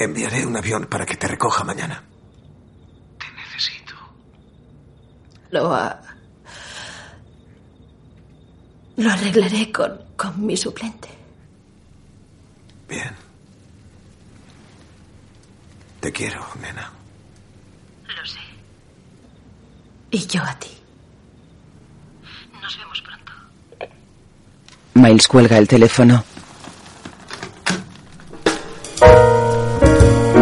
enviaré 0.00 0.44
un 0.44 0.56
avión 0.56 0.86
para 0.86 1.06
que 1.06 1.16
te 1.16 1.28
recoja 1.28 1.62
mañana. 1.62 2.02
Lo 5.50 5.72
ha... 5.72 6.05
Lo 8.96 9.10
arreglaré 9.10 9.70
con, 9.70 9.92
con 10.16 10.46
mi 10.46 10.56
suplente. 10.56 11.08
Bien. 12.88 13.14
Te 16.00 16.12
quiero, 16.12 16.46
nena. 16.60 16.90
Lo 18.06 18.26
sé. 18.26 18.38
Y 20.10 20.26
yo 20.26 20.42
a 20.42 20.58
ti. 20.58 20.70
Nos 22.62 22.78
vemos 22.78 23.02
pronto. 23.02 23.32
Miles 24.94 25.28
cuelga 25.28 25.58
el 25.58 25.68
teléfono. 25.68 26.24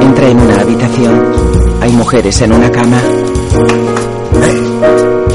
Entra 0.00 0.28
en 0.28 0.40
una 0.40 0.60
habitación. 0.60 1.82
Hay 1.82 1.92
mujeres 1.92 2.40
en 2.42 2.52
una 2.52 2.70
cama. 2.70 3.00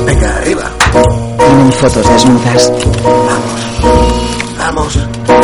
Venga, 0.05 0.38
arriba. 0.38 0.78
Tienen 1.40 1.72
fotos 1.72 2.10
desnudas. 2.10 2.72
Vamos. 4.58 5.00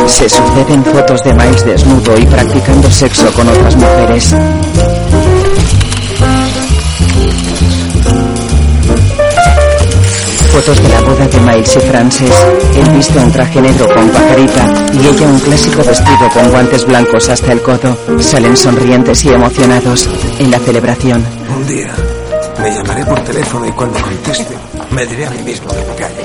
Se 0.08 0.30
suceden 0.30 0.84
fotos 0.84 1.24
de 1.24 1.34
Miles 1.34 1.66
desnudo 1.66 2.18
y 2.18 2.26
practicando 2.26 2.92
sexo 2.92 3.32
con 3.34 3.48
otras 3.48 3.76
mujeres. 3.76 4.36
Fotos 10.52 10.84
de 10.84 10.90
la 10.90 11.02
boda 11.02 11.28
de 11.28 11.40
Miles 11.40 11.76
y 11.76 11.80
Frances. 11.80 12.32
Él 12.76 12.90
viste 12.92 13.20
un 13.20 13.32
traje 13.32 13.62
negro 13.62 13.88
con 13.94 14.10
pajarita 14.10 14.74
y 14.94 15.08
ella 15.08 15.28
un 15.28 15.40
clásico 15.40 15.84
vestido 15.84 16.30
con 16.34 16.50
guantes 16.52 16.86
blancos 16.86 17.30
hasta 17.30 17.52
el 17.52 17.62
codo. 17.62 17.98
Salen 18.20 18.56
sonrientes 18.56 19.26
y 19.26 19.30
emocionados 19.30 20.08
en 20.40 20.52
la 20.52 20.60
celebración. 20.60 21.26
Un 21.56 21.68
día 21.68 21.94
me 22.62 22.72
llamaré 22.72 23.06
por 23.06 23.20
teléfono 23.22 23.68
y 23.68 23.72
cuando 23.72 24.00
conteste 24.02 24.56
me 24.96 25.06
diré 25.06 25.26
a 25.26 25.30
mí 25.30 25.42
mismo 25.44 25.68
que 25.68 25.84
me 25.84 25.96
calle. 25.96 26.22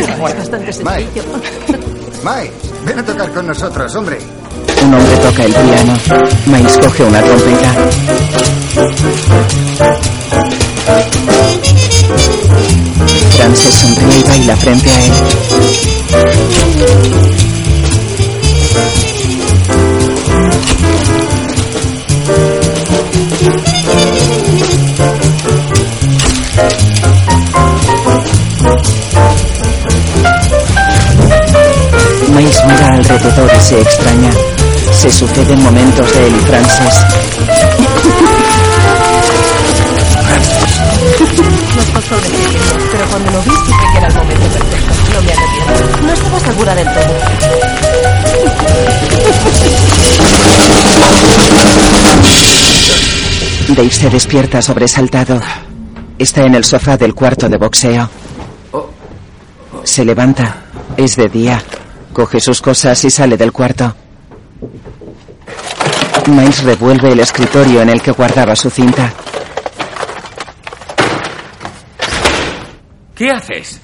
Es 0.00 0.18
bastante 0.36 0.72
sencillo. 0.72 1.22
Mike, 2.22 2.52
ven 2.84 2.98
a 3.00 3.04
tocar 3.04 3.32
con 3.32 3.46
nosotros, 3.48 3.94
hombre. 3.96 4.18
Un 4.84 4.94
hombre 4.94 5.16
toca 5.16 5.44
el 5.44 5.52
piano. 5.52 5.98
Miles 6.46 6.78
coge 6.78 7.02
una 7.02 7.20
trompeta. 7.20 7.74
Frances 13.36 13.74
sonríe 13.74 14.18
y 14.18 14.22
baila 14.22 14.56
frente 14.56 14.90
a 14.90 15.04
él. 15.04 15.12
Alrededor 32.38 33.50
y 33.56 33.60
se 33.60 33.80
extraña. 33.80 34.30
Se 34.92 35.10
suceden 35.10 35.62
momentos 35.62 36.12
de 36.12 36.26
él 36.26 36.34
y 36.36 36.40
Frances. 36.40 36.94
Nos 41.76 41.86
costó 41.86 42.16
decidirlo, 42.16 42.88
pero 42.92 43.06
cuando 43.08 43.30
lo 43.30 43.42
vi 43.42 43.50
supe 43.50 43.72
que 43.92 43.98
era 43.98 44.08
el 44.08 44.14
momento 44.14 44.46
perfecto. 44.48 44.92
No 45.14 45.22
me 45.22 45.32
arrepiento. 45.32 46.02
No 46.02 46.12
estaba 46.12 46.40
segura 46.40 46.74
del 46.74 46.86
todo. 46.86 47.14
Dave 53.68 53.90
se 53.90 54.10
despierta 54.10 54.62
sobresaltado. 54.62 55.40
Está 56.18 56.42
en 56.42 56.54
el 56.54 56.64
sofá 56.64 56.98
del 56.98 57.14
cuarto 57.14 57.48
de 57.48 57.56
boxeo. 57.56 58.10
Se 59.84 60.04
levanta. 60.04 60.64
Es 60.96 61.16
de 61.16 61.28
día. 61.28 61.62
Coge 62.16 62.40
sus 62.40 62.62
cosas 62.62 63.04
y 63.04 63.10
sale 63.10 63.36
del 63.36 63.52
cuarto. 63.52 63.94
Miles 66.28 66.62
revuelve 66.62 67.12
el 67.12 67.20
escritorio 67.20 67.82
en 67.82 67.90
el 67.90 68.00
que 68.00 68.10
guardaba 68.10 68.56
su 68.56 68.70
cinta. 68.70 69.12
¿Qué 73.14 73.30
haces? 73.30 73.82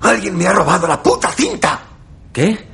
Alguien 0.00 0.38
me 0.38 0.46
ha 0.46 0.54
robado 0.54 0.88
la 0.88 1.02
puta 1.02 1.30
cinta. 1.32 1.82
¿Qué? 2.32 2.66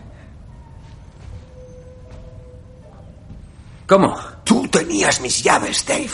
¿Cómo? 3.88 4.16
Tú 4.44 4.68
tenías 4.68 5.20
mis 5.20 5.42
llaves, 5.42 5.84
Dave. 5.84 6.10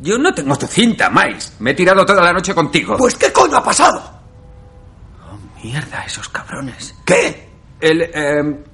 Yo 0.00 0.18
no 0.18 0.34
tengo 0.34 0.58
tu 0.58 0.66
cinta, 0.66 1.10
Miles. 1.10 1.52
Me 1.60 1.70
he 1.70 1.74
tirado 1.74 2.04
toda 2.04 2.24
la 2.24 2.32
noche 2.32 2.56
contigo. 2.56 2.96
Pues 2.96 3.14
¿qué 3.14 3.32
coño 3.32 3.58
ha 3.58 3.62
pasado? 3.62 4.02
Oh, 5.30 5.62
mierda, 5.62 6.02
esos 6.02 6.28
cabrones. 6.28 6.92
¿Qué? 7.04 7.49
El... 7.80 8.02
Eh, 8.02 8.64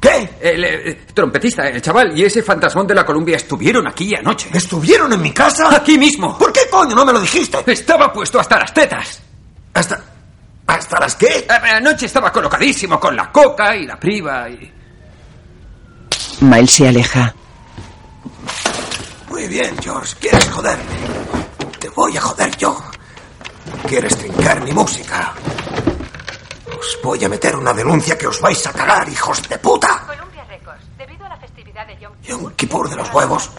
¿Qué? 0.00 0.30
El 0.40 0.64
eh, 0.64 1.00
trompetista, 1.12 1.68
el 1.68 1.82
chaval 1.82 2.18
y 2.18 2.24
ese 2.24 2.42
fantasmón 2.42 2.86
de 2.86 2.94
la 2.94 3.04
Columbia 3.04 3.36
estuvieron 3.36 3.86
aquí 3.86 4.14
anoche. 4.14 4.48
¿Estuvieron 4.52 5.12
en 5.12 5.20
mi 5.20 5.30
casa? 5.30 5.74
Aquí 5.76 5.98
mismo. 5.98 6.38
¿Por 6.38 6.50
qué 6.52 6.60
coño 6.70 6.94
no 6.94 7.04
me 7.04 7.12
lo 7.12 7.20
dijiste? 7.20 7.58
Estaba 7.66 8.10
puesto 8.10 8.40
hasta 8.40 8.58
las 8.58 8.72
tetas. 8.72 9.20
¿Hasta... 9.74 10.02
hasta 10.66 11.00
las 11.00 11.16
qué? 11.16 11.46
Anoche 11.48 12.06
estaba 12.06 12.32
colocadísimo 12.32 12.98
con 12.98 13.14
la 13.14 13.30
coca 13.30 13.76
y 13.76 13.86
la 13.86 14.00
priva 14.00 14.48
y... 14.48 14.72
Miles 16.40 16.70
se 16.70 16.88
aleja. 16.88 17.34
Muy 19.28 19.46
bien, 19.48 19.76
George. 19.82 20.14
¿Quieres 20.18 20.48
joderme? 20.48 20.84
Te 21.78 21.88
voy 21.90 22.16
a 22.16 22.20
joder 22.22 22.56
yo. 22.56 22.82
¿Quieres 23.86 24.16
trincar 24.16 24.62
mi 24.62 24.72
música? 24.72 25.34
Os 26.80 26.98
voy 27.02 27.22
a 27.22 27.28
meter 27.28 27.54
una 27.56 27.74
denuncia 27.74 28.16
que 28.16 28.26
os 28.26 28.40
vais 28.40 28.66
a 28.66 28.72
cagar, 28.72 29.06
hijos 29.06 29.46
de 29.46 29.58
puta. 29.58 30.06
Columbia 30.06 30.44
Records, 30.44 30.82
debido 30.96 31.26
a 31.26 31.28
la 31.28 31.36
festividad 31.36 31.86
de 31.86 31.98
Yom 31.98 32.12
Yom 32.22 32.52
Kippur 32.56 32.88
de 32.88 32.96
los 32.96 33.12
huevos. 33.12 33.50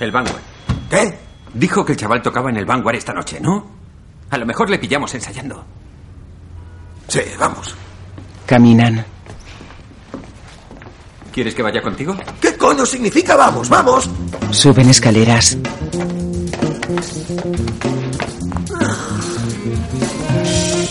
El 0.00 0.10
Vanguard. 0.10 0.40
¿Qué? 0.88 1.18
Dijo 1.52 1.84
que 1.84 1.92
el 1.92 1.98
chaval 1.98 2.22
tocaba 2.22 2.48
en 2.48 2.56
el 2.56 2.64
Vanguard 2.64 2.96
esta 2.96 3.12
noche, 3.12 3.40
¿no? 3.40 3.66
A 4.30 4.38
lo 4.38 4.46
mejor 4.46 4.70
le 4.70 4.78
pillamos 4.78 5.14
ensayando. 5.14 5.64
Sí, 7.08 7.20
vamos. 7.38 7.74
Caminan. 8.46 9.04
¿Quieres 11.30 11.54
que 11.54 11.62
vaya 11.62 11.82
contigo? 11.82 12.16
¿Qué 12.40 12.56
coño 12.56 12.86
significa 12.86 13.36
vamos, 13.36 13.68
vamos? 13.68 14.08
Suben 14.50 14.88
escaleras. 14.88 15.58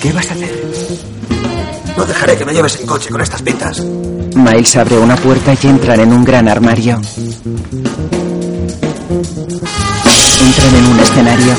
¿Qué 0.06 0.14
vas 0.14 0.30
a 0.30 0.34
hacer? 0.34 0.54
No 1.98 2.06
dejaré 2.06 2.38
que 2.38 2.46
me 2.46 2.54
lleves 2.54 2.80
en 2.80 2.86
coche 2.86 3.10
con 3.10 3.22
estas 3.22 3.42
pintas. 3.42 3.80
Miles 4.36 4.76
abre 4.76 5.00
una 5.00 5.16
puerta 5.16 5.56
y 5.60 5.66
entran 5.66 6.00
en 6.00 6.14
un 6.14 6.24
gran 6.24 6.48
armario. 6.48 7.02
Entran 10.42 10.76
en 10.76 10.86
un 10.86 11.00
escenario. 11.00 11.54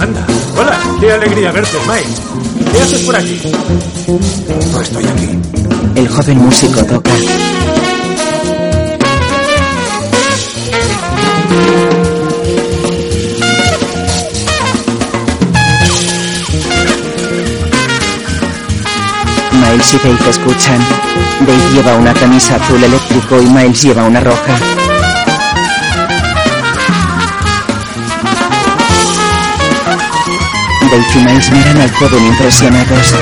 Anda. 0.00 0.26
Hola, 0.58 0.80
qué 0.98 1.12
alegría 1.12 1.52
verte, 1.52 1.78
Miles. 1.86 2.20
¿Qué 2.72 2.80
haces 2.80 3.02
por 3.02 3.14
aquí? 3.14 3.40
No 4.72 4.80
estoy 4.80 5.04
aquí. 5.06 5.38
El 5.94 6.08
joven 6.08 6.38
músico 6.38 6.84
toca. 6.86 7.12
Miles 19.74 19.92
y 19.92 19.98
Dave 19.98 20.30
escuchan. 20.30 20.78
Dave 21.40 21.70
lleva 21.74 21.96
una 21.96 22.14
camisa 22.14 22.54
azul 22.54 22.80
eléctrico 22.84 23.42
y 23.42 23.46
Miles 23.46 23.82
lleva 23.82 24.04
una 24.04 24.20
roja. 24.20 24.56
Dave 30.80 31.06
y 31.12 31.18
Miles 31.18 31.50
miran 31.50 31.80
al 31.80 31.92
joven 31.92 32.24
impresionados. 32.24 33.14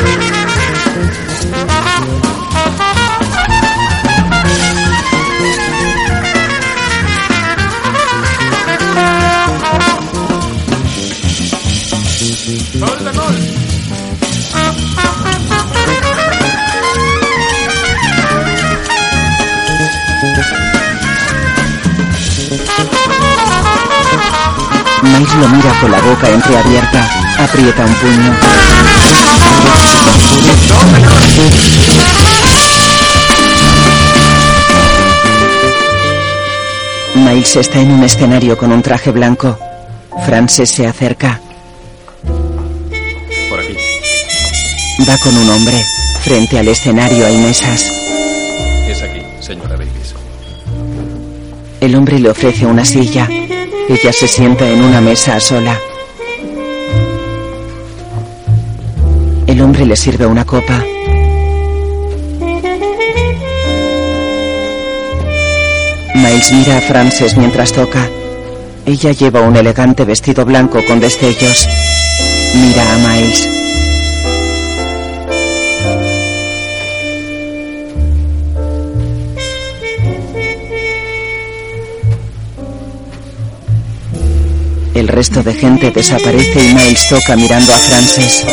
Miles 25.22 25.36
lo 25.36 25.48
mira 25.50 25.72
con 25.80 25.88
la 25.88 26.00
boca 26.00 26.28
entreabierta. 26.28 27.08
Aprieta 27.38 27.84
un 27.84 27.94
puño. 27.94 28.36
Miles 37.14 37.54
está 37.54 37.78
en 37.78 37.92
un 37.92 38.02
escenario 38.02 38.58
con 38.58 38.72
un 38.72 38.82
traje 38.82 39.12
blanco. 39.12 39.56
Frances 40.26 40.72
se 40.72 40.88
acerca. 40.88 41.40
Por 43.48 43.60
aquí. 43.60 43.76
Va 45.08 45.16
con 45.18 45.36
un 45.36 45.50
hombre. 45.50 45.84
Frente 46.22 46.58
al 46.58 46.66
escenario 46.66 47.26
hay 47.26 47.36
mesas. 47.36 47.92
Es 48.88 49.00
aquí, 49.00 49.22
señora 49.38 49.76
Davis. 49.76 50.14
El 51.80 51.94
hombre 51.94 52.18
le 52.18 52.28
ofrece 52.28 52.66
una 52.66 52.84
silla. 52.84 53.28
Ella 53.92 54.10
se 54.10 54.26
sienta 54.26 54.66
en 54.66 54.82
una 54.82 55.02
mesa 55.02 55.38
sola. 55.38 55.78
El 59.46 59.60
hombre 59.60 59.84
le 59.84 59.96
sirve 59.96 60.24
una 60.24 60.46
copa. 60.46 60.82
Miles 66.14 66.52
mira 66.52 66.78
a 66.78 66.80
Frances 66.80 67.36
mientras 67.36 67.72
toca. 67.72 68.08
Ella 68.86 69.12
lleva 69.12 69.42
un 69.42 69.56
elegante 69.56 70.06
vestido 70.06 70.46
blanco 70.46 70.82
con 70.86 70.98
destellos. 70.98 71.68
Mira 72.54 72.94
a 72.94 72.96
Miles. 72.96 73.61
Resto 85.22 85.44
de 85.44 85.54
gente 85.54 85.92
desaparece 85.92 86.64
y 86.64 86.74
Miles 86.74 87.08
toca 87.08 87.36
mirando 87.36 87.72
a 87.72 87.78
Frances. 87.78 88.44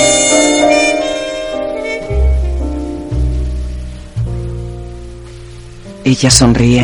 Ella 6.03 6.29
sonríe. 6.29 6.83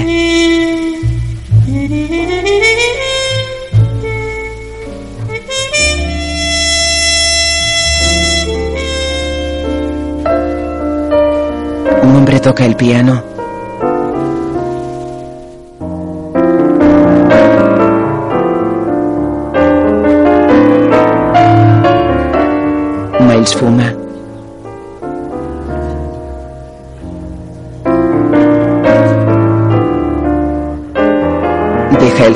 Un 12.02 12.16
hombre 12.16 12.40
toca 12.40 12.66
el 12.66 12.76
piano. 12.76 13.35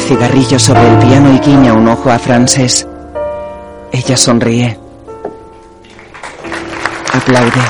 cigarrillo 0.09 0.57
sobre 0.57 0.89
el 0.89 0.97
piano 0.97 1.31
y 1.35 1.37
guiña 1.37 1.71
un 1.71 1.87
ojo 1.87 2.09
a 2.09 2.17
Frances. 2.17 2.87
Ella 3.91 4.17
sonríe. 4.17 4.75
Aplaude. 7.13 7.61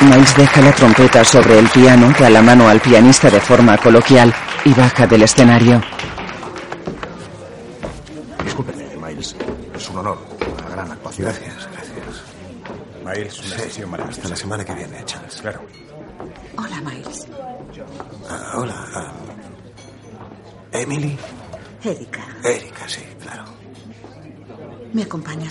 Miles 0.00 0.34
deja 0.34 0.62
la 0.62 0.72
trompeta 0.72 1.24
sobre 1.26 1.58
el 1.58 1.68
piano, 1.68 2.10
da 2.18 2.30
la 2.30 2.40
mano 2.40 2.68
al 2.68 2.80
pianista 2.80 3.28
de 3.28 3.38
forma 3.38 3.76
coloquial 3.76 4.32
y 4.64 4.72
baja 4.72 5.06
del 5.06 5.24
escenario. 5.24 5.82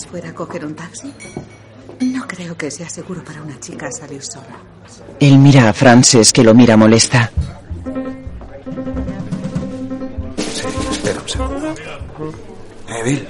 ¿Me 0.02 0.08
acompañas 0.08 0.08
fuera 0.08 0.30
a 0.30 0.34
coger 0.34 0.66
un 0.66 0.76
taxi? 0.76 1.14
No 2.02 2.28
creo 2.28 2.58
que 2.58 2.72
sea 2.72 2.89
seguro 2.89 3.24
para 3.24 3.41
una 3.41 3.60
chica 3.60 3.91
salir 3.91 4.24
sola. 4.24 4.58
Él 5.20 5.38
mira 5.38 5.70
a 5.70 5.74
Frances 5.74 6.32
que 6.32 6.43
lo 6.43 6.54
mira 6.54 6.78
molesta. 6.78 7.32
Sí, 10.38 10.68
espera 10.91 11.22
un 11.22 11.30
segundo. 11.30 11.76
Eh, 12.89 13.04
Bill. 13.06 13.28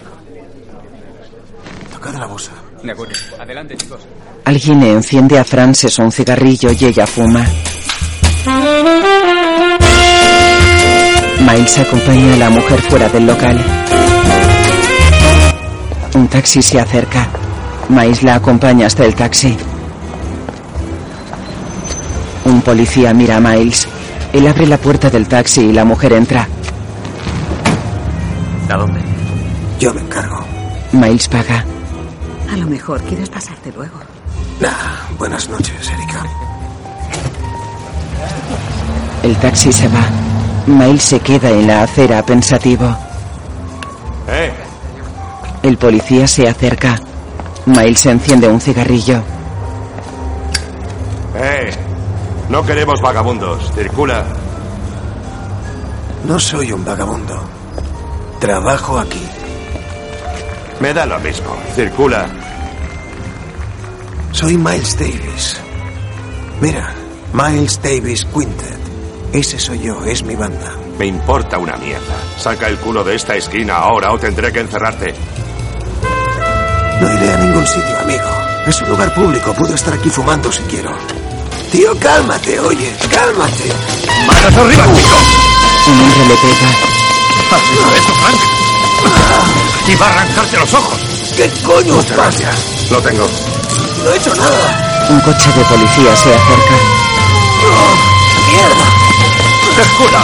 Tocad 1.92 2.16
la 2.16 2.26
bosa. 2.28 2.52
De 2.84 2.92
acuerdo. 2.92 3.14
Adelante, 3.40 3.78
chicos. 3.78 4.02
Alguien 4.46 4.80
le 4.80 4.92
enciende 4.92 5.38
a 5.38 5.44
Frances 5.44 6.00
un 6.00 6.12
cigarrillo 6.12 6.72
y 6.72 6.86
ella 6.86 7.06
fuma. 7.06 7.46
Miles 11.40 11.80
acompaña 11.80 12.34
a 12.34 12.38
la 12.38 12.50
mujer 12.50 12.82
fuera 12.82 13.10
del 13.10 13.26
local. 13.26 13.60
Un 16.14 16.28
taxi 16.28 16.62
se 16.62 16.80
acerca. 16.80 17.28
Miles 17.90 18.24
la 18.24 18.36
acompaña 18.36 18.88
hasta 18.88 19.06
el 19.06 19.16
taxi. 19.16 19.58
Un 22.46 22.62
policía 22.62 23.14
mira 23.14 23.38
a 23.38 23.40
Miles. 23.40 23.88
Él 24.34 24.48
abre 24.48 24.68
la 24.68 24.78
puerta 24.78 25.10
del 25.10 25.28
taxi 25.28 25.62
y 25.62 25.72
la 25.74 25.86
mujer 25.86 26.14
entra. 26.14 26.48
¿A 28.70 28.78
dónde? 28.78 29.02
Yo 29.80 29.94
me 29.94 30.02
encargo. 30.02 30.44
Miles 30.92 31.28
paga. 31.28 31.66
A 32.52 32.58
lo 32.58 32.68
mejor 32.68 33.02
quieres 33.04 33.30
pasarte 33.30 33.72
luego. 33.72 33.98
Ah, 34.64 35.08
buenas 35.18 35.50
noches, 35.50 35.90
Erika. 35.90 36.26
El 39.24 39.36
taxi 39.38 39.72
se 39.72 39.88
va. 39.88 40.06
Miles 40.68 41.04
se 41.04 41.20
queda 41.20 41.50
en 41.50 41.68
la 41.68 41.84
acera 41.84 42.24
pensativo. 42.24 42.96
¡Eh! 44.28 44.52
El 45.64 45.78
policía 45.78 46.28
se 46.28 46.48
acerca. 46.48 47.00
Miles 47.66 48.06
enciende 48.08 48.48
un 48.48 48.60
cigarrillo. 48.60 49.22
¡Eh! 51.36 51.72
No 52.50 52.66
queremos 52.66 53.00
vagabundos. 53.02 53.72
Circula. 53.76 54.26
No 56.26 56.40
soy 56.40 56.72
un 56.72 56.84
vagabundo. 56.84 57.40
Trabajo 58.40 58.98
aquí. 58.98 59.22
Me 60.80 60.94
da 60.94 61.06
lo 61.06 61.20
mismo. 61.20 61.56
Circula. 61.76 62.28
Soy 64.32 64.58
Miles 64.58 64.98
Davis. 64.98 65.62
Mira, 66.60 66.94
Miles 67.34 67.80
Davis 67.82 68.26
Quintet. 68.26 68.80
Ese 69.32 69.60
soy 69.60 69.80
yo, 69.80 70.04
es 70.06 70.24
mi 70.24 70.36
banda. 70.36 70.76
Me 70.98 71.06
importa 71.06 71.58
una 71.58 71.78
mierda. 71.78 72.16
Saca 72.38 72.68
el 72.68 72.78
culo 72.78 73.04
de 73.04 73.16
esta 73.16 73.36
esquina 73.36 73.78
ahora 73.78 74.12
o 74.12 74.18
tendré 74.18 74.52
que 74.52 74.60
encerrarte. 74.60 75.14
No 77.02 77.12
iré 77.12 77.34
a 77.34 77.38
ningún 77.38 77.66
sitio, 77.66 77.98
amigo. 78.00 78.30
Es 78.68 78.80
un 78.84 78.90
lugar 78.90 79.12
público, 79.16 79.52
puedo 79.56 79.74
estar 79.74 79.92
aquí 79.92 80.08
fumando 80.12 80.52
si 80.52 80.62
quiero. 80.70 80.96
Tío, 81.72 81.98
cálmate, 81.98 82.60
oye, 82.60 82.96
cálmate. 83.10 83.74
¡Manos 84.28 84.56
arriba, 84.56 84.84
chico! 84.94 85.16
Un 85.88 86.00
hombre 86.00 86.28
le 86.28 86.36
pega. 86.36 86.70
¿Has 87.56 87.70
visto 87.72 87.96
eso, 87.96 88.14
Frank? 88.22 88.40
Iba 89.88 90.06
a 90.06 90.10
arrancarte 90.10 90.58
los 90.58 90.74
ojos. 90.76 91.00
¿Qué 91.36 91.50
coño 91.66 91.96
Muchas 91.96 92.18
gracias. 92.18 92.56
Lo 92.92 93.02
tengo. 93.02 93.28
No 94.04 94.12
he 94.12 94.18
hecho 94.18 94.36
nada. 94.36 95.08
Un 95.10 95.20
coche 95.22 95.52
de 95.54 95.66
policía 95.66 96.16
se 96.16 96.36
acerca. 96.36 96.76
¡Mierda! 98.48 98.86
¡Circula! 99.76 100.22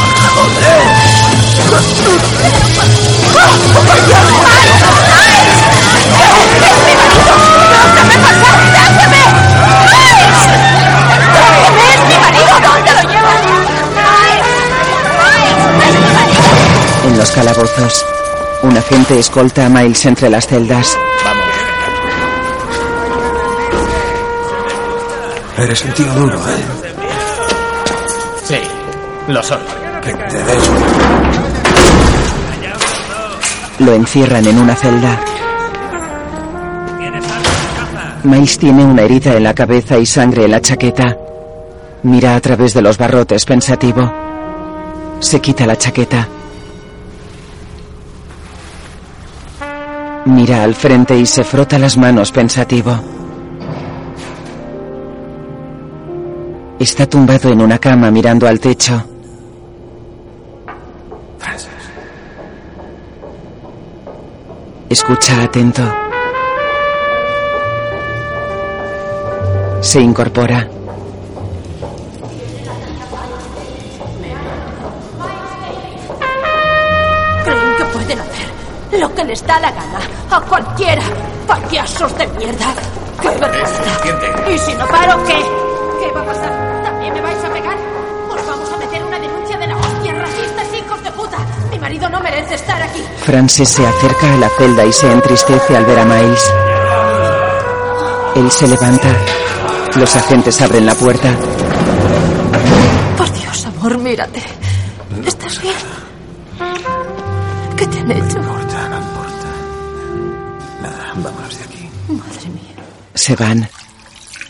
En 17.06 17.18
los 17.18 17.32
calabozos, 17.32 18.06
un 18.64 18.78
agente 18.78 19.20
escolta 19.20 19.66
a 19.66 19.70
Miles 19.70 20.06
entre 20.06 20.30
las 20.30 20.46
celdas. 20.48 20.98
Eres 25.58 25.84
un 25.86 25.92
tío 25.94 26.14
duro, 26.14 26.38
¿eh? 26.38 26.66
Sí, 28.44 28.60
lo 29.28 29.42
soy. 29.42 29.58
Que 30.04 30.14
te 30.14 30.44
des. 30.44 30.70
Lo 33.80 33.94
encierran 33.94 34.46
en 34.46 34.60
una 34.60 34.76
celda. 34.76 35.20
Miles 38.28 38.58
tiene 38.58 38.84
una 38.84 39.04
herida 39.04 39.38
en 39.38 39.44
la 39.44 39.54
cabeza 39.54 39.98
y 39.98 40.06
sangre 40.06 40.44
en 40.44 40.52
la 40.52 40.60
chaqueta. 40.60 41.18
Mira 42.04 42.36
a 42.36 42.42
través 42.42 42.74
de 42.74 42.82
los 42.82 42.98
barrotes 42.98 43.46
pensativo. 43.46 44.12
Se 45.22 45.40
quita 45.40 45.66
la 45.66 45.78
chaqueta. 45.78 46.28
Mira 50.26 50.64
al 50.64 50.76
frente 50.76 51.18
y 51.18 51.26
se 51.26 51.46
frota 51.46 51.80
las 51.80 51.96
manos 51.96 52.34
pensativo. 52.34 53.00
Está 56.80 57.06
tumbado 57.06 57.50
en 57.50 57.62
una 57.62 57.80
cama 57.80 58.12
mirando 58.12 58.46
al 58.46 58.60
techo. 58.60 59.06
Escucha 64.90 65.44
atento. 65.44 66.07
Se 69.88 70.02
incorpora. 70.02 70.68
Creen 77.46 77.76
que 77.78 77.86
pueden 77.94 78.20
hacer 78.20 79.00
lo 79.00 79.16
que 79.16 79.24
les 79.24 79.48
da 79.48 79.58
la 79.62 79.72
gana 79.72 80.00
a 80.30 80.42
cualquiera. 80.42 81.02
Payasos 81.48 82.18
de 82.18 82.28
mierda. 82.28 82.66
¡Qué 83.22 83.30
vergüenza! 83.30 84.52
¿Y 84.52 84.58
si 84.58 84.74
no 84.74 84.86
paro, 84.88 85.24
qué? 85.24 85.38
¿Qué 86.02 86.12
va 86.12 86.20
a 86.20 86.26
pasar? 86.26 86.84
¿También 86.84 87.14
me 87.14 87.22
vais 87.22 87.42
a 87.46 87.50
pegar? 87.50 87.78
Os 88.30 88.46
vamos 88.46 88.70
a 88.70 88.78
meter 88.78 89.02
una 89.06 89.20
denuncia 89.20 89.58
de 89.58 89.68
la 89.68 89.78
hostia, 89.78 90.14
racistas, 90.16 90.68
hijos 90.78 91.02
de 91.02 91.12
puta. 91.14 91.38
Mi 91.72 91.80
marido 91.80 92.10
no 92.10 92.20
merece 92.20 92.56
estar 92.56 92.82
aquí. 92.82 93.02
Frances 93.20 93.70
se 93.70 93.88
acerca 93.88 94.34
a 94.34 94.36
la 94.36 94.50
celda 94.50 94.84
y 94.84 94.92
se 94.92 95.10
entristece 95.10 95.78
al 95.78 95.86
ver 95.86 96.00
a 96.00 96.04
Miles. 96.04 96.54
Él 98.36 98.52
se 98.52 98.68
levanta. 98.68 99.08
Los 99.98 100.16
agentes 100.16 100.62
abren 100.62 100.86
la 100.86 100.94
puerta. 100.94 101.36
Por 103.18 103.32
Dios, 103.34 103.66
amor, 103.66 103.98
mírate. 103.98 104.44
¿Estás 105.26 105.60
bien? 105.62 105.74
¿Qué 107.76 107.88
te 107.88 108.00
han 108.00 108.12
hecho? 108.12 108.40
No 108.40 108.60
importa, 108.62 108.90
no 108.90 108.98
importa. 108.98 109.48
Nada, 110.84 111.14
vámonos 111.16 111.58
de 111.58 111.64
aquí. 111.64 111.90
Madre 112.10 112.50
mía. 112.50 112.76
Se 113.16 113.36
van. 113.36 113.68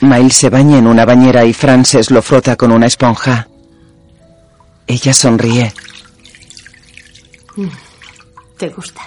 Miles 0.02 0.36
se 0.36 0.50
baña 0.50 0.80
en 0.80 0.88
una 0.88 1.06
bañera 1.06 1.46
y 1.46 1.54
Frances 1.54 2.12
lo 2.12 2.22
frota 2.22 2.58
con 2.58 2.72
una 2.72 2.88
esponja. 2.88 3.48
Ella 4.86 5.14
sonríe. 5.14 5.74
Mm. 7.56 7.68
¿Te 8.58 8.70
gusta? 8.70 9.02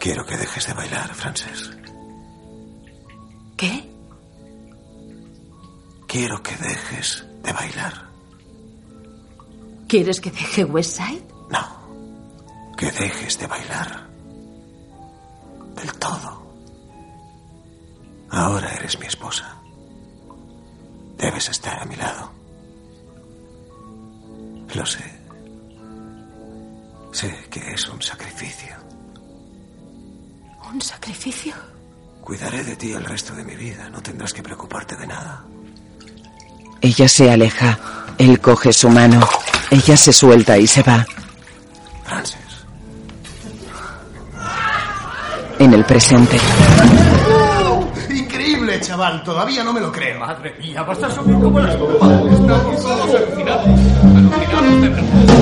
Quiero 0.00 0.24
que 0.24 0.36
dejes 0.36 0.66
de 0.66 0.74
bailar, 0.74 1.14
Frances. 1.14 1.70
¿Qué? 3.56 3.90
Quiero 6.06 6.42
que 6.42 6.56
dejes 6.56 7.26
de 7.42 7.52
bailar. 7.52 8.08
¿Quieres 9.88 10.20
que 10.20 10.30
deje 10.30 10.64
Westside? 10.64 11.28
Que 12.78 12.92
dejes 12.92 13.36
de 13.40 13.46
bailar. 13.48 14.08
Del 15.74 15.92
todo. 15.94 16.42
Ahora 18.30 18.72
eres 18.72 18.96
mi 19.00 19.06
esposa. 19.06 19.56
Debes 21.16 21.48
estar 21.48 21.82
a 21.82 21.84
mi 21.86 21.96
lado. 21.96 22.30
Lo 24.72 24.86
sé. 24.86 25.04
Sé 27.10 27.48
que 27.50 27.72
es 27.72 27.88
un 27.88 28.00
sacrificio. 28.00 28.76
¿Un 30.72 30.80
sacrificio? 30.82 31.54
Cuidaré 32.20 32.62
de 32.62 32.76
ti 32.76 32.92
el 32.92 33.04
resto 33.04 33.34
de 33.34 33.44
mi 33.44 33.56
vida. 33.56 33.88
No 33.88 34.02
tendrás 34.02 34.32
que 34.32 34.42
preocuparte 34.42 34.96
de 34.96 35.06
nada. 35.06 35.44
Ella 36.80 37.08
se 37.08 37.30
aleja. 37.30 37.78
Él 38.18 38.38
coge 38.40 38.72
su 38.72 38.90
mano. 38.90 39.26
Ella 39.70 39.96
se 39.96 40.12
suelta 40.12 40.58
y 40.58 40.66
se 40.66 40.82
va. 40.82 41.06
Francis. 42.04 42.36
En 45.58 45.74
el 45.74 45.84
presente, 45.84 46.38
Increíble, 48.10 48.80
chaval. 48.80 49.22
Todavía 49.24 49.64
no 49.64 49.72
me 49.72 49.80
lo 49.80 49.90
creo. 49.90 50.20
Madre 50.20 50.54
mía, 50.60 50.82
vas 50.82 51.02
a 51.02 51.10
subir 51.10 51.34
como 51.36 51.58
las. 51.58 51.74
Estamos 51.74 52.82
todos 52.82 53.14
alucinados. 53.14 53.66
Alucinados 53.66 54.80
de 54.82 54.88
verdad. 54.88 55.37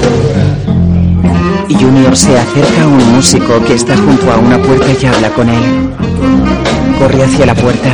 Junior 1.74 2.16
se 2.16 2.38
acerca 2.38 2.82
a 2.82 2.86
un 2.86 3.14
músico 3.14 3.62
que 3.64 3.74
está 3.74 3.96
junto 3.96 4.30
a 4.32 4.36
una 4.36 4.58
puerta 4.62 4.86
y 5.00 5.06
habla 5.06 5.30
con 5.30 5.48
él. 5.48 5.94
Corre 6.98 7.24
hacia 7.24 7.46
la 7.46 7.54
puerta. 7.54 7.88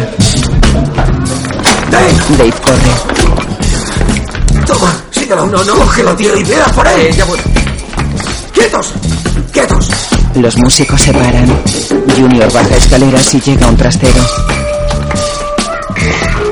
Dave 1.90 2.52
corre. 2.62 2.92
Toma, 4.66 5.02
síguelo. 5.10 5.46
No, 5.46 5.64
no. 5.64 5.74
Cógelo, 5.74 6.14
tío, 6.16 6.36
y 6.36 6.44
vea 6.44 6.64
por 6.66 6.86
él. 6.86 7.14
ya 7.14 7.24
voy. 7.24 7.38
¡Quietos! 8.52 8.92
¡Quietos! 9.52 9.88
Los 10.34 10.56
músicos 10.58 11.00
se 11.00 11.12
paran. 11.12 11.62
Junior 12.16 12.52
baja 12.52 12.76
escaleras 12.76 13.34
y 13.34 13.40
llega 13.40 13.66
a 13.66 13.70
un 13.70 13.76
trastero. 13.76 14.22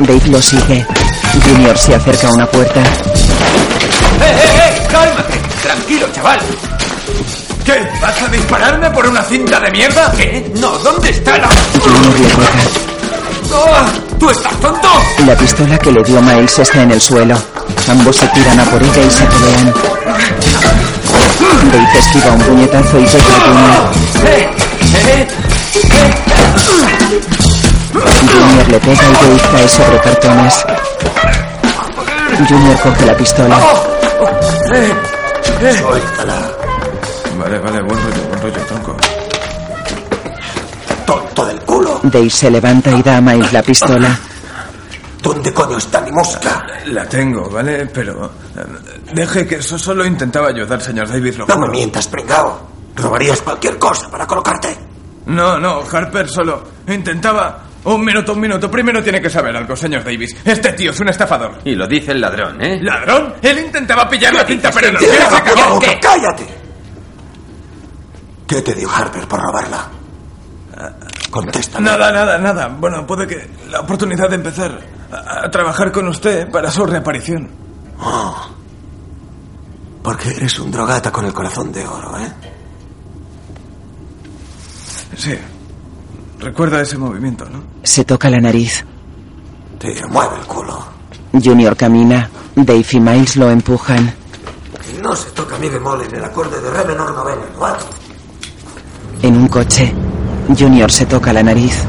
Dave 0.01 0.27
lo 0.29 0.41
sigue. 0.43 0.87
Junior 1.47 1.77
se 1.79 1.95
acerca 1.95 2.29
a 2.29 2.33
una 2.33 2.47
puerta. 2.47 2.81
¡Eh, 2.81 2.85
eh, 4.23 4.51
eh! 4.57 4.87
¡Cálmate! 4.91 5.41
Tranquilo, 5.63 6.07
chaval. 6.13 6.41
¿Qué? 7.65 7.89
¿Vas 8.01 8.23
a 8.23 8.29
dispararme 8.29 8.91
por 8.91 9.07
una 9.07 9.23
cinta 9.23 9.61
de 9.61 9.71
mierda? 9.71 10.13
¿Qué? 10.17 10.51
No, 10.57 10.79
¿dónde 10.79 11.11
está 11.11 11.39
la...? 11.39 11.49
Junior 11.83 12.21
le 12.21 12.29
pega. 12.29 12.91
¡Ah! 13.53 13.87
¿Tú 14.19 14.31
estás 14.31 14.53
tonto? 14.61 14.89
La 15.27 15.35
pistola 15.37 15.79
que 15.79 15.91
le 15.93 16.03
dio 16.03 16.21
Miles 16.21 16.59
está 16.59 16.83
en 16.83 16.93
el 16.93 17.01
suelo. 17.01 17.37
Ambos 17.91 18.17
se 18.17 18.27
tiran 18.29 18.61
a 18.61 18.65
por 18.65 18.83
ella 18.83 19.03
y 19.03 19.11
se 19.11 19.25
pelean. 19.25 19.75
Dave 21.73 21.99
esquiva 21.99 22.33
un 22.33 22.41
puñetazo 22.41 22.99
y 22.99 23.07
llega 23.07 23.37
a 23.37 23.41
Junior. 23.41 23.91
¡Eh! 24.27 24.49
¡Eh! 25.07 25.29
Junior 27.93 28.69
le 28.69 28.79
pega 28.79 29.03
y 29.03 29.13
Dave 29.13 29.43
cae 29.53 29.69
sobre 29.69 30.01
cartones. 30.01 30.65
Junior 32.49 32.81
coge 32.81 33.07
la 33.07 33.17
pistola. 33.17 33.59
¡Eh! 34.75 34.93
¡Eh! 35.63 35.79
Suéltala. 35.79 36.60
Vale, 37.51 37.63
vale, 37.63 37.83
buen 37.83 38.01
rollo, 38.01 38.23
buen 38.29 38.43
rollo, 38.43 38.65
tronco. 38.65 38.97
Tonto 41.05 41.47
del 41.47 41.61
culo. 41.63 41.99
Dave 42.05 42.31
se 42.31 42.49
levanta 42.49 42.91
y 42.93 43.03
da 43.03 43.17
a 43.17 43.21
Miles 43.21 43.53
la 43.53 43.61
pistola. 43.61 44.17
¿Dónde 45.21 45.53
coño 45.53 45.77
está 45.77 46.01
mi 46.03 46.13
música? 46.13 46.65
La 46.87 47.07
tengo, 47.07 47.51
¿vale? 47.51 47.87
Pero... 47.87 48.31
eh, 48.57 48.63
Deje 49.15 49.49
que 49.49 49.57
eso 49.57 49.77
solo 49.81 50.07
intentaba 50.07 50.47
ayudar, 50.51 50.81
señor 50.81 51.09
Davis, 51.09 51.39
lo 51.39 51.47
No 51.47 51.59
me 51.59 51.69
mientas, 51.71 52.07
pringao. 52.07 52.69
Robarías 52.95 53.43
cualquier 53.43 53.77
cosa 53.81 54.09
para 54.09 54.29
colocarte. 54.29 54.77
No, 55.27 55.59
no, 55.59 55.83
Harper 55.91 56.29
solo 56.29 56.63
intentaba... 56.87 57.65
Un 57.83 58.05
minuto, 58.05 58.35
un 58.35 58.41
minuto. 58.41 58.71
Primero 58.71 59.03
tiene 59.03 59.21
que 59.21 59.31
saber 59.31 59.57
algo, 59.57 59.75
señor 59.75 60.05
Davis. 60.05 60.37
Este 60.45 60.75
tío 60.75 60.93
es 60.93 61.01
un 61.01 61.09
estafador. 61.09 61.63
Y 61.65 61.75
lo 61.75 61.89
dice 61.89 62.13
el 62.13 62.21
ladrón, 62.21 62.63
¿eh? 62.63 62.79
¿Ladrón? 62.81 63.35
Él 63.43 63.59
intentaba 63.59 64.09
pillar 64.09 64.35
la 64.35 64.45
cinta, 64.45 64.71
pero 64.71 64.93
no 64.93 64.99
¡Cierra 65.01 65.17
quiere, 65.17 65.31
se 65.31 65.37
acabó. 65.37 65.81
¡Cállate! 66.01 66.60
¿Qué 68.51 68.63
te 68.63 68.75
dio 68.75 68.91
Harper 68.91 69.29
por 69.29 69.41
robarla? 69.41 69.89
Contéstame. 71.31 71.89
Nada, 71.89 72.11
nada, 72.11 72.37
nada. 72.37 72.67
Bueno, 72.67 73.07
puede 73.07 73.25
que 73.25 73.49
la 73.71 73.79
oportunidad 73.79 74.29
de 74.29 74.35
empezar 74.35 74.77
a, 75.13 75.45
a 75.45 75.51
trabajar 75.53 75.93
con 75.93 76.09
usted 76.09 76.51
para 76.51 76.69
su 76.69 76.85
reaparición. 76.85 77.49
Oh. 78.01 78.35
Porque 80.03 80.31
eres 80.31 80.59
un 80.59 80.73
drogata 80.73 81.13
con 81.13 81.27
el 81.27 81.33
corazón 81.33 81.71
de 81.71 81.87
oro, 81.87 82.19
¿eh? 82.19 82.33
Sí. 85.17 85.39
Recuerda 86.41 86.81
ese 86.81 86.99
movimiento, 86.99 87.45
¿no? 87.45 87.63
Se 87.85 88.05
toca 88.05 88.29
la 88.29 88.41
nariz. 88.41 88.85
Te 89.79 89.95
mueve 90.09 90.39
el 90.41 90.47
culo. 90.47 90.85
Junior 91.33 91.77
camina. 91.77 92.29
Dave 92.57 92.87
y 92.91 92.99
Miles 92.99 93.37
lo 93.37 93.49
empujan. 93.49 94.13
Y 94.93 95.01
no 95.01 95.15
se 95.15 95.31
toca 95.31 95.57
mi 95.57 95.69
bemol 95.69 96.03
en 96.03 96.17
el 96.17 96.25
acorde 96.25 96.61
de 96.61 96.69
re 96.69 96.85
menor 96.85 97.15
noveno, 97.15 97.43
cuatro. 97.57 98.00
En 99.23 99.37
un 99.37 99.49
coche, 99.49 99.93
Junior 100.59 100.91
se 100.91 101.07
toca 101.07 101.33
la 101.33 101.43
nariz. 101.43 101.85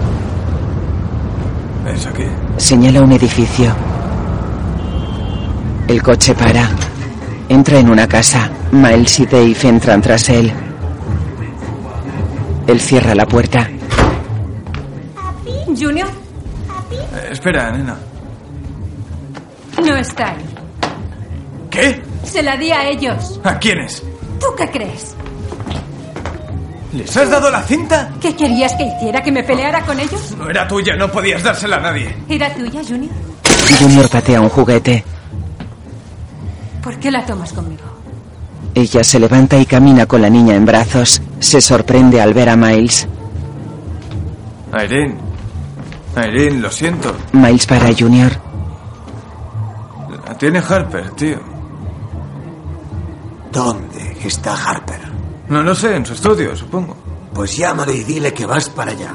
Es 1.88 2.05
aquí. 2.05 2.23
Señala 2.57 3.01
un 3.01 3.11
edificio. 3.13 3.73
El 5.88 6.01
coche 6.03 6.34
para. 6.36 6.69
Entra 7.49 7.79
en 7.79 7.89
una 7.89 8.07
casa. 8.07 8.49
Miles 8.71 9.19
y 9.19 9.25
Dave 9.25 9.55
entran 9.63 10.01
tras 10.01 10.29
él. 10.29 10.51
Él 12.67 12.79
cierra 12.79 13.15
la 13.15 13.25
puerta. 13.25 13.67
Junior 15.67 16.07
Eh, 16.91 17.29
espera, 17.32 17.71
nena. 17.71 17.95
no 19.84 19.95
está 19.95 20.29
ahí. 20.32 20.45
¿Qué? 21.69 22.01
Se 22.23 22.43
la 22.43 22.55
di 22.57 22.71
a 22.71 22.88
ellos. 22.89 23.39
¿A 23.43 23.57
quiénes? 23.57 24.03
¿Tú 24.39 24.47
qué 24.57 24.69
crees? 24.69 25.15
¿Les 26.93 27.15
has 27.15 27.29
dado 27.29 27.49
la 27.49 27.61
cinta? 27.63 28.11
¿Qué 28.19 28.35
querías 28.35 28.73
que 28.75 28.83
hiciera? 28.83 29.23
¿Que 29.23 29.31
me 29.31 29.43
peleara 29.43 29.81
con 29.85 29.97
ellos? 29.99 30.35
No 30.37 30.49
era 30.49 30.67
tuya, 30.67 30.95
no 30.95 31.09
podías 31.09 31.41
dársela 31.41 31.77
a 31.77 31.79
nadie. 31.79 32.15
¿Era 32.27 32.53
tuya, 32.53 32.81
Junior? 32.85 33.11
Junior 33.79 34.09
patea 34.09 34.41
un 34.41 34.49
juguete. 34.49 35.03
¿Por 36.83 36.99
qué 36.99 37.09
la 37.11 37.25
tomas 37.25 37.53
conmigo? 37.53 37.83
Ella 38.75 39.03
se 39.03 39.19
levanta 39.19 39.57
y 39.57 39.65
camina 39.65 40.05
con 40.05 40.21
la 40.21 40.29
niña 40.29 40.55
en 40.55 40.65
brazos. 40.65 41.21
Se 41.39 41.61
sorprende 41.61 42.21
al 42.21 42.33
ver 42.33 42.49
a 42.49 42.55
Miles. 42.57 43.07
Irene. 44.73 45.15
Irene, 46.17 46.59
lo 46.59 46.71
siento. 46.71 47.15
Miles 47.31 47.65
para 47.67 47.93
Junior. 47.97 48.31
La 50.27 50.37
tiene 50.37 50.59
Harper, 50.59 51.11
tío. 51.11 51.39
¿Dónde 53.51 54.17
está 54.25 54.53
Harper? 54.53 55.11
No 55.51 55.61
lo 55.61 55.75
sé, 55.75 55.97
en 55.97 56.05
su 56.05 56.13
estudio, 56.13 56.55
supongo. 56.55 56.95
Pues 57.33 57.57
llámale 57.57 57.93
y 57.93 58.05
dile 58.05 58.33
que 58.33 58.45
vas 58.45 58.69
para 58.69 58.91
allá. 58.91 59.13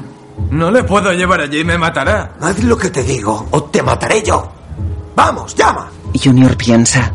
No 0.51 0.69
le 0.69 0.83
puedo 0.83 1.11
llevar 1.11 1.41
allí, 1.41 1.63
me 1.63 1.79
matará. 1.79 2.35
Haz 2.39 2.63
lo 2.63 2.77
que 2.77 2.91
te 2.91 3.01
digo 3.03 3.47
o 3.49 3.63
te 3.63 3.81
mataré 3.81 4.21
yo. 4.21 4.47
Vamos, 5.15 5.55
llama. 5.55 5.89
Junior 6.13 6.55
piensa. 6.55 7.11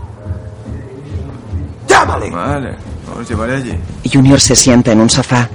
Llámale. 1.86 2.30
Vale, 2.30 2.76
os 3.16 3.28
llevaré 3.28 3.58
allí. 3.58 3.78
Junior 4.12 4.40
se 4.40 4.56
sienta 4.56 4.90
en 4.90 5.00
un 5.00 5.08
sofá. 5.08 5.48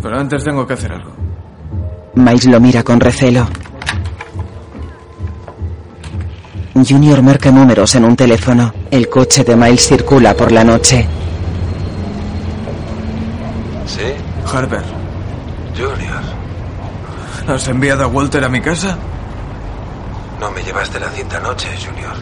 Pero 0.00 0.16
antes 0.16 0.44
tengo 0.44 0.64
que 0.64 0.74
hacer 0.74 0.92
algo. 0.92 1.10
Miles 2.14 2.44
lo 2.44 2.60
mira 2.60 2.84
con 2.84 3.00
recelo. 3.00 3.48
Junior 6.74 7.22
marca 7.22 7.50
números 7.50 7.92
en 7.96 8.04
un 8.04 8.14
teléfono. 8.14 8.72
El 8.88 9.08
coche 9.08 9.42
de 9.42 9.56
Miles 9.56 9.84
circula 9.84 10.32
por 10.34 10.52
la 10.52 10.62
noche. 10.62 11.08
¿Sí? 13.90 14.02
Harper, 14.52 14.82
Junior, 15.76 16.20
¿has 17.48 17.68
enviado 17.68 18.04
a 18.04 18.06
Walter 18.08 18.44
a 18.44 18.48
mi 18.48 18.60
casa? 18.60 18.96
no 20.40 20.50
me 20.50 20.62
llevaste 20.62 20.98
la 20.98 21.08
cinta 21.10 21.36
anoche, 21.36 21.68
Junior. 21.84 22.14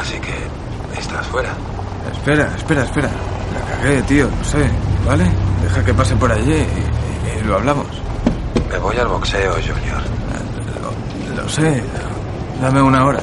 Así 0.00 0.14
que 0.20 0.98
estás 1.00 1.26
fuera. 1.26 1.50
Espera, 2.12 2.48
espera, 2.56 2.84
espera. 2.84 3.08
La 3.08 3.76
cagué, 3.76 4.02
tío, 4.02 4.28
no 4.30 4.44
sé. 4.44 4.70
¿Vale? 5.04 5.24
Deja 5.62 5.84
que 5.84 5.92
pase 5.92 6.14
por 6.16 6.30
allí 6.30 6.52
y, 6.52 6.54
y- 6.54 7.40
y 7.40 7.44
lo 7.44 7.56
hablamos. 7.56 7.86
Me 8.70 8.78
voy 8.78 8.96
al 8.98 9.08
boxeo, 9.08 9.52
Junior. 9.54 10.00
Lo, 11.34 11.42
lo 11.42 11.48
sé. 11.48 11.82
Dame 12.62 12.80
una 12.82 13.04
hora. 13.04 13.20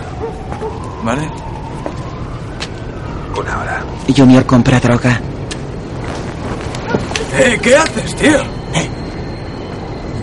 ¿Vale? 1.05 1.29
Una 3.39 3.57
hora. 3.59 3.81
Junior 4.15 4.45
compra 4.45 4.79
droga. 4.81 5.19
¡Eh! 7.33 7.59
¿Qué 7.61 7.75
haces, 7.75 8.15
tío? 8.15 8.37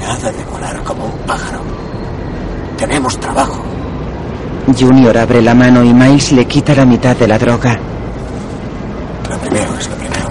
Nada 0.00 0.32
de 0.32 0.44
volar 0.44 0.82
como 0.82 1.06
un 1.06 1.18
pájaro. 1.26 1.60
Tenemos 2.76 3.18
trabajo. 3.18 3.62
Junior 4.78 5.16
abre 5.18 5.42
la 5.42 5.54
mano 5.54 5.82
y 5.84 5.92
Miles 5.92 6.32
le 6.32 6.46
quita 6.46 6.74
la 6.74 6.84
mitad 6.84 7.16
de 7.16 7.26
la 7.26 7.38
droga. 7.38 7.78
Lo 9.28 9.38
primero 9.38 9.76
es 9.78 9.88
lo 9.88 9.96
primero. 9.96 10.26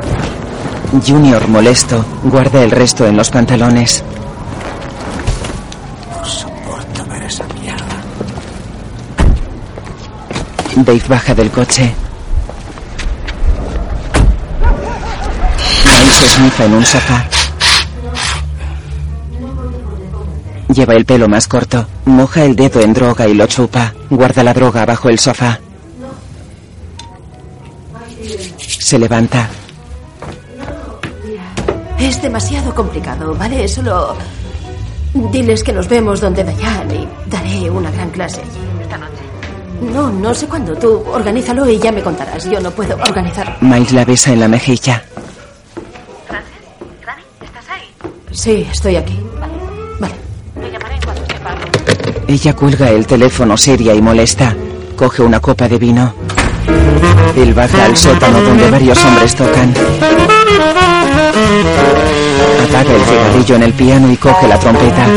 Junior, 1.05 1.47
molesto, 1.47 2.03
guarda 2.23 2.63
el 2.63 2.71
resto 2.71 3.05
en 3.05 3.17
los 3.17 3.29
pantalones. 3.29 4.03
No 6.09 6.25
soporto 6.25 7.05
ver 7.09 7.23
esa 7.23 7.45
mierda. 7.61 7.85
Dave 10.75 11.03
baja 11.07 11.35
del 11.35 11.51
coche. 11.51 11.93
En 16.39 16.73
un 16.73 16.85
sofá. 16.85 17.25
Lleva 20.73 20.93
el 20.93 21.05
pelo 21.05 21.27
más 21.27 21.47
corto, 21.47 21.85
moja 22.05 22.43
el 22.43 22.55
dedo 22.55 22.79
en 22.81 22.93
droga 22.93 23.27
y 23.27 23.33
lo 23.33 23.45
chupa. 23.47 23.93
Guarda 24.09 24.43
la 24.43 24.53
droga 24.53 24.85
bajo 24.85 25.09
el 25.09 25.19
sofá. 25.19 25.59
Se 28.59 28.97
levanta. 28.97 29.49
Es 31.97 32.21
demasiado 32.21 32.73
complicado, 32.73 33.35
¿vale? 33.35 33.67
Solo 33.67 34.15
diles 35.13 35.63
que 35.63 35.73
nos 35.73 35.87
vemos 35.89 36.21
donde 36.21 36.43
Dayan 36.43 36.91
y 36.91 37.07
daré 37.27 37.69
una 37.69 37.91
gran 37.91 38.09
clase 38.11 38.41
allí. 38.41 38.81
Esta 38.81 38.97
noche. 38.97 39.93
No, 39.93 40.09
no 40.09 40.33
sé 40.33 40.47
cuándo. 40.47 40.73
Tú 40.75 41.03
organízalo 41.11 41.69
y 41.69 41.79
ya 41.79 41.91
me 41.91 42.01
contarás. 42.01 42.49
Yo 42.49 42.59
no 42.59 42.71
puedo 42.71 42.95
organizarlo. 42.95 43.55
Miles 43.61 43.91
la 43.91 44.05
besa 44.05 44.31
en 44.31 44.39
la 44.39 44.47
mejilla. 44.47 45.03
Rani, 47.05 47.23
¿estás 47.41 47.69
ahí? 47.69 47.83
Sí, 48.31 48.67
estoy 48.71 48.95
aquí. 48.95 49.19
Te 50.59 50.71
llamaré 50.71 50.95
en 50.95 51.01
cuanto 51.01 51.21
sepa. 51.25 51.55
Ella 52.27 52.55
cuelga 52.55 52.89
el 52.89 53.07
teléfono 53.07 53.57
seria 53.57 53.93
y 53.93 54.01
molesta. 54.01 54.55
Coge 54.95 55.21
una 55.21 55.39
copa 55.39 55.67
de 55.67 55.77
vino. 55.77 56.13
Él 57.35 57.53
baja 57.53 57.85
al 57.85 57.95
sótano 57.95 58.41
donde 58.41 58.69
varios 58.69 59.03
hombres 59.05 59.35
tocan. 59.35 59.73
Apaga 62.69 62.93
el 62.93 63.01
cigarrillo 63.01 63.55
en 63.55 63.63
el 63.63 63.73
piano 63.73 64.11
y 64.11 64.17
coge 64.17 64.47
la 64.47 64.59
trompeta. 64.59 65.07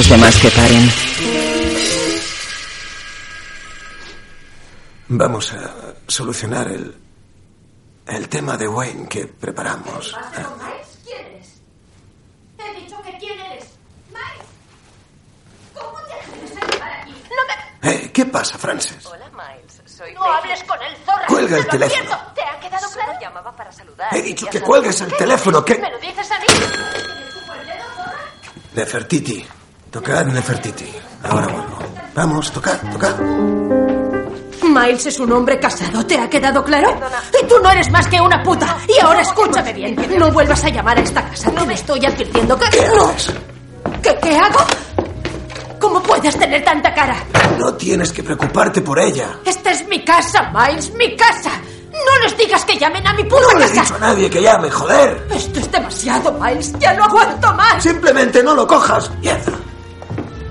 Los 0.00 0.08
demás 0.08 0.34
que 0.40 0.50
paren. 0.50 0.90
Vamos 5.08 5.52
a 5.52 5.94
solucionar 6.08 6.68
el, 6.68 6.96
el 8.06 8.28
tema 8.30 8.56
de 8.56 8.66
Wayne 8.66 9.06
que 9.08 9.26
preparamos. 9.26 10.16
¿Quién 11.04 11.18
eres? 11.26 11.60
He 12.56 12.80
dicho 12.80 12.96
que 13.02 13.18
quién 13.18 13.38
eres. 13.40 13.64
Miles. 14.08 14.48
¿Cómo 15.74 15.98
te 16.08 16.14
atreves 16.14 16.56
a 16.56 16.66
llegar 16.72 16.92
aquí? 17.02 17.14
No 17.28 17.90
me... 17.90 17.92
Eh, 17.94 18.10
¿Qué 18.10 18.24
pasa, 18.24 18.56
Frances? 18.56 19.04
Hola, 19.04 19.28
Miles. 19.32 19.82
Soy 19.84 20.14
No 20.14 20.24
hables 20.24 20.64
con 20.64 20.80
el 20.82 20.96
zorra. 21.04 21.26
Cuelga 21.26 21.58
el 21.58 21.66
teléfono. 21.66 22.14
advierto. 22.14 22.32
¿Te 22.34 22.42
ha 22.42 22.58
quedado 22.58 22.88
claro? 22.90 23.10
Solo 23.10 23.20
llamaba 23.20 23.54
para 23.54 23.70
saludar. 23.70 24.16
He 24.16 24.22
dicho 24.22 24.46
que 24.46 24.62
cuelgues 24.62 24.98
el 25.02 25.12
teléfono, 25.12 25.62
que... 25.62 25.74
¿Me 25.76 25.90
lo 25.90 25.98
dices 25.98 26.30
a 26.30 26.38
mí? 26.38 26.46
Nefertiti. 28.72 29.46
Tocad 29.90 30.26
Nefertiti. 30.26 30.86
Ahora 31.24 31.46
vuelvo. 31.48 31.78
Vamos, 32.14 32.50
tocad, 32.52 32.78
tocad. 32.92 33.14
Miles 34.62 35.06
es 35.06 35.18
un 35.18 35.32
hombre 35.32 35.58
casado, 35.58 36.06
¿te 36.06 36.16
ha 36.18 36.30
quedado 36.30 36.62
claro? 36.62 36.96
Y 37.42 37.46
tú 37.46 37.56
no 37.62 37.70
eres 37.72 37.90
más 37.90 38.06
que 38.06 38.20
una 38.20 38.40
puta. 38.42 38.76
Y 38.88 39.00
ahora 39.00 39.20
escúchame 39.22 39.72
bien. 39.72 39.96
No 40.18 40.30
vuelvas 40.30 40.62
a 40.64 40.68
llamar 40.68 40.96
a 40.98 41.00
esta 41.02 41.28
casa. 41.28 41.50
Te 41.50 41.66
lo 41.66 41.72
estoy 41.72 42.06
advirtiendo 42.06 42.56
que... 42.58 42.66
¡No! 42.86 43.12
¿Qué, 44.02 44.16
¿Qué 44.22 44.36
hago? 44.36 44.60
¿Cómo 45.80 46.00
puedes 46.02 46.38
tener 46.38 46.62
tanta 46.64 46.94
cara? 46.94 47.16
No 47.58 47.74
tienes 47.74 48.12
que 48.12 48.22
preocuparte 48.22 48.80
por 48.82 48.98
ella. 48.98 49.38
Esta 49.44 49.72
es 49.72 49.86
mi 49.88 50.04
casa, 50.04 50.52
Miles, 50.54 50.92
mi 50.94 51.16
casa. 51.16 51.50
No 51.90 52.22
les 52.24 52.36
digas 52.38 52.64
que 52.64 52.78
llamen 52.78 53.04
a 53.06 53.12
mi 53.14 53.24
puta 53.24 53.42
No 53.52 53.58
le 53.58 53.64
he 53.64 53.68
casa. 53.68 53.82
dicho 53.82 53.94
a 53.96 53.98
nadie 53.98 54.30
que 54.30 54.40
llame, 54.40 54.70
joder. 54.70 55.26
Esto 55.34 55.58
es 55.58 55.72
demasiado, 55.72 56.32
Miles. 56.34 56.72
Ya 56.78 56.94
no 56.94 57.04
aguanto 57.04 57.52
más. 57.54 57.82
Simplemente 57.82 58.42
no 58.42 58.54
lo 58.54 58.66
cojas. 58.66 59.10
Mierda. 59.20 59.52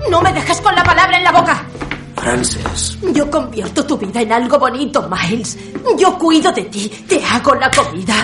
No 0.08 0.22
me 0.22 0.32
dejes 0.32 0.60
con 0.60 0.74
la 0.74 0.82
palabra 0.82 1.18
en 1.18 1.24
la 1.24 1.32
boca. 1.32 1.64
Frances. 2.16 2.98
Yo 3.12 3.30
convierto 3.30 3.84
tu 3.84 3.96
vida 3.96 4.20
en 4.20 4.32
algo 4.32 4.58
bonito, 4.58 5.08
Miles. 5.08 5.58
Yo 5.98 6.18
cuido 6.18 6.52
de 6.52 6.62
ti, 6.64 6.88
te 7.08 7.24
hago 7.24 7.54
la 7.54 7.70
comida. 7.70 8.14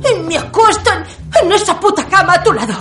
Y 0.00 0.20
me 0.26 0.38
acuesto 0.38 0.90
en, 0.92 1.46
en 1.46 1.52
esa 1.52 1.78
puta 1.78 2.04
cama 2.06 2.34
a 2.34 2.42
tu 2.42 2.52
lado. 2.52 2.74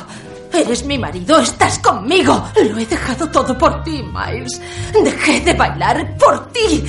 Eres 0.53 0.85
mi 0.85 0.97
marido, 0.97 1.39
estás 1.39 1.79
conmigo. 1.79 2.49
Lo 2.69 2.77
he 2.77 2.85
dejado 2.85 3.29
todo 3.29 3.57
por 3.57 3.83
ti, 3.83 4.03
Miles. 4.03 4.59
Dejé 5.03 5.41
de 5.41 5.53
bailar 5.53 6.17
por 6.17 6.51
ti. 6.51 6.83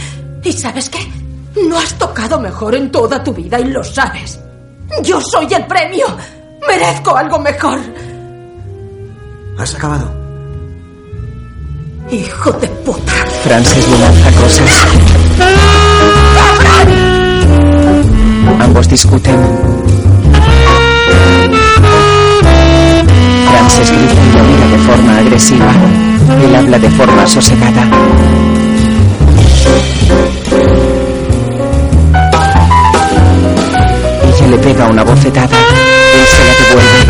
¿Y 0.45 0.53
sabes 0.53 0.89
qué? 0.89 1.01
No 1.67 1.79
has 1.79 1.95
tocado 1.99 2.41
mejor 2.41 2.75
en 2.75 2.91
toda 2.91 3.23
tu 3.23 3.33
vida 3.33 3.59
y 3.59 3.65
lo 3.65 3.83
sabes. 3.83 4.39
Yo 5.03 5.21
soy 5.21 5.53
el 5.53 5.67
premio. 5.67 6.07
Merezco 6.67 7.17
algo 7.17 7.39
mejor. 7.39 7.79
¿Has 9.59 9.75
acabado? 9.75 10.18
Hijo 12.11 12.51
de 12.53 12.69
puta. 12.69 13.13
Frances 13.45 13.87
le 13.87 13.99
lanza 13.99 14.31
cosas. 14.33 14.71
Ambos 18.61 18.89
discuten. 18.89 19.37
Frances 23.51 23.91
grita 23.91 24.23
y 24.25 24.39
lo 24.39 24.45
mira 24.45 24.67
de 24.69 24.79
forma 24.79 25.19
agresiva. 25.19 25.73
Él 26.43 26.55
habla 26.57 26.79
de 26.79 26.91
forma 26.91 27.27
sosegada. 27.27 27.87
Ella 34.23 34.47
le 34.49 34.59
pega 34.59 34.87
una 34.87 35.05
bofetada. 35.05 35.57
Él 35.57 36.27
se 36.27 36.45
la 36.45 36.55
devuelve. 36.55 37.01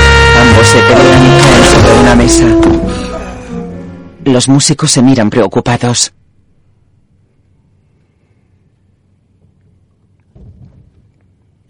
Ambos 0.43 0.67
se 0.67 0.79
pelean 0.81 1.25
y 1.25 1.31
caen 1.41 1.65
sobre 1.73 2.01
una 2.01 2.15
mesa. 2.17 3.08
Los 4.29 4.47
músicos 4.47 4.91
se 4.91 5.01
miran 5.01 5.31
preocupados. 5.31 6.13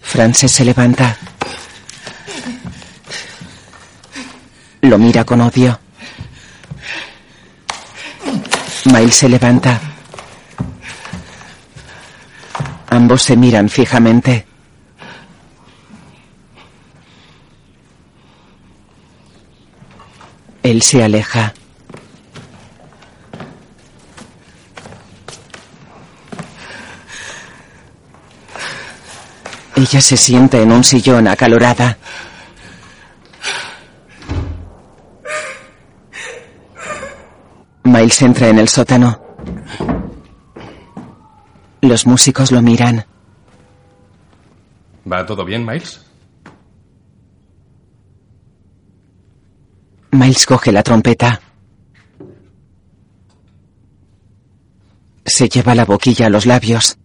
Frances 0.00 0.50
se 0.50 0.64
levanta. 0.64 1.16
Lo 4.80 4.98
mira 4.98 5.24
con 5.24 5.40
odio. 5.40 5.78
Miles 8.86 9.14
se 9.14 9.28
levanta. 9.28 9.80
Ambos 12.90 13.22
se 13.22 13.36
miran 13.36 13.68
fijamente. 13.68 14.46
Él 20.64 20.82
se 20.82 21.04
aleja. 21.04 21.54
Ella 29.78 30.00
se 30.00 30.16
sienta 30.16 30.58
en 30.58 30.72
un 30.72 30.82
sillón 30.82 31.28
acalorada. 31.28 31.96
Miles 37.84 38.22
entra 38.22 38.48
en 38.48 38.58
el 38.58 38.68
sótano. 38.68 39.20
Los 41.80 42.08
músicos 42.08 42.50
lo 42.50 42.60
miran. 42.60 43.06
¿Va 45.10 45.24
todo 45.24 45.44
bien, 45.44 45.64
Miles? 45.64 46.04
Miles 50.10 50.44
coge 50.44 50.72
la 50.72 50.82
trompeta. 50.82 51.40
Se 55.24 55.48
lleva 55.48 55.76
la 55.76 55.84
boquilla 55.84 56.26
a 56.26 56.30
los 56.30 56.46
labios. 56.46 56.97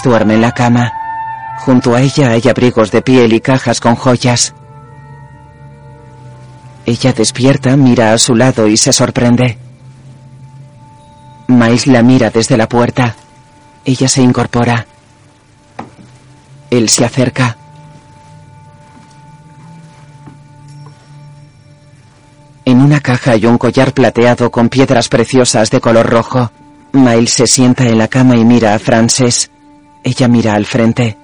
Duerme 0.00 0.34
en 0.34 0.40
la 0.40 0.52
cama. 0.52 0.90
Junto 1.58 1.94
a 1.94 2.00
ella 2.00 2.30
hay 2.30 2.42
abrigos 2.48 2.90
de 2.90 3.02
piel 3.02 3.34
y 3.34 3.40
cajas 3.40 3.78
con 3.78 3.94
joyas. 3.94 4.54
Ella 6.86 7.12
despierta, 7.12 7.76
mira 7.76 8.14
a 8.14 8.18
su 8.18 8.34
lado 8.34 8.66
y 8.68 8.76
se 8.78 8.92
sorprende. 8.92 9.58
Miles 11.46 11.86
la 11.86 12.02
mira 12.02 12.30
desde 12.30 12.56
la 12.56 12.68
puerta. 12.68 13.14
Ella 13.84 14.08
se 14.08 14.22
incorpora. 14.22 14.86
Él 16.70 16.88
se 16.88 17.04
acerca. 17.04 17.58
En 22.64 22.80
una 22.80 23.00
caja 23.00 23.32
hay 23.32 23.44
un 23.46 23.58
collar 23.58 23.92
plateado 23.92 24.50
con 24.50 24.68
piedras 24.68 25.08
preciosas 25.08 25.70
de 25.70 25.80
color 25.80 26.08
rojo. 26.08 26.50
Miles 26.92 27.32
se 27.32 27.46
sienta 27.46 27.84
en 27.84 27.98
la 27.98 28.08
cama 28.08 28.36
y 28.36 28.44
mira 28.44 28.74
a 28.74 28.78
Frances. 28.78 29.51
Ella 30.04 30.28
mira 30.28 30.54
al 30.54 30.66
frente. 30.66 31.16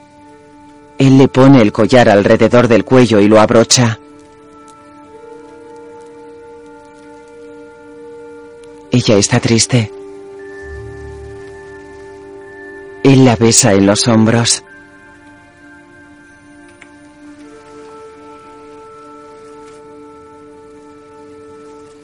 Él 0.98 1.18
le 1.18 1.28
pone 1.28 1.60
el 1.60 1.72
collar 1.72 2.09
alrededor 2.09 2.68
del 2.68 2.84
cuello 2.84 3.20
y 3.20 3.28
lo 3.28 3.40
abrocha. 3.40 3.98
Ella 8.90 9.16
está 9.16 9.38
triste. 9.38 9.92
Él 13.05 13.24
la 13.24 13.36
besa 13.36 13.74
en 13.74 13.86
los 13.86 14.09
hombros. 14.09 14.64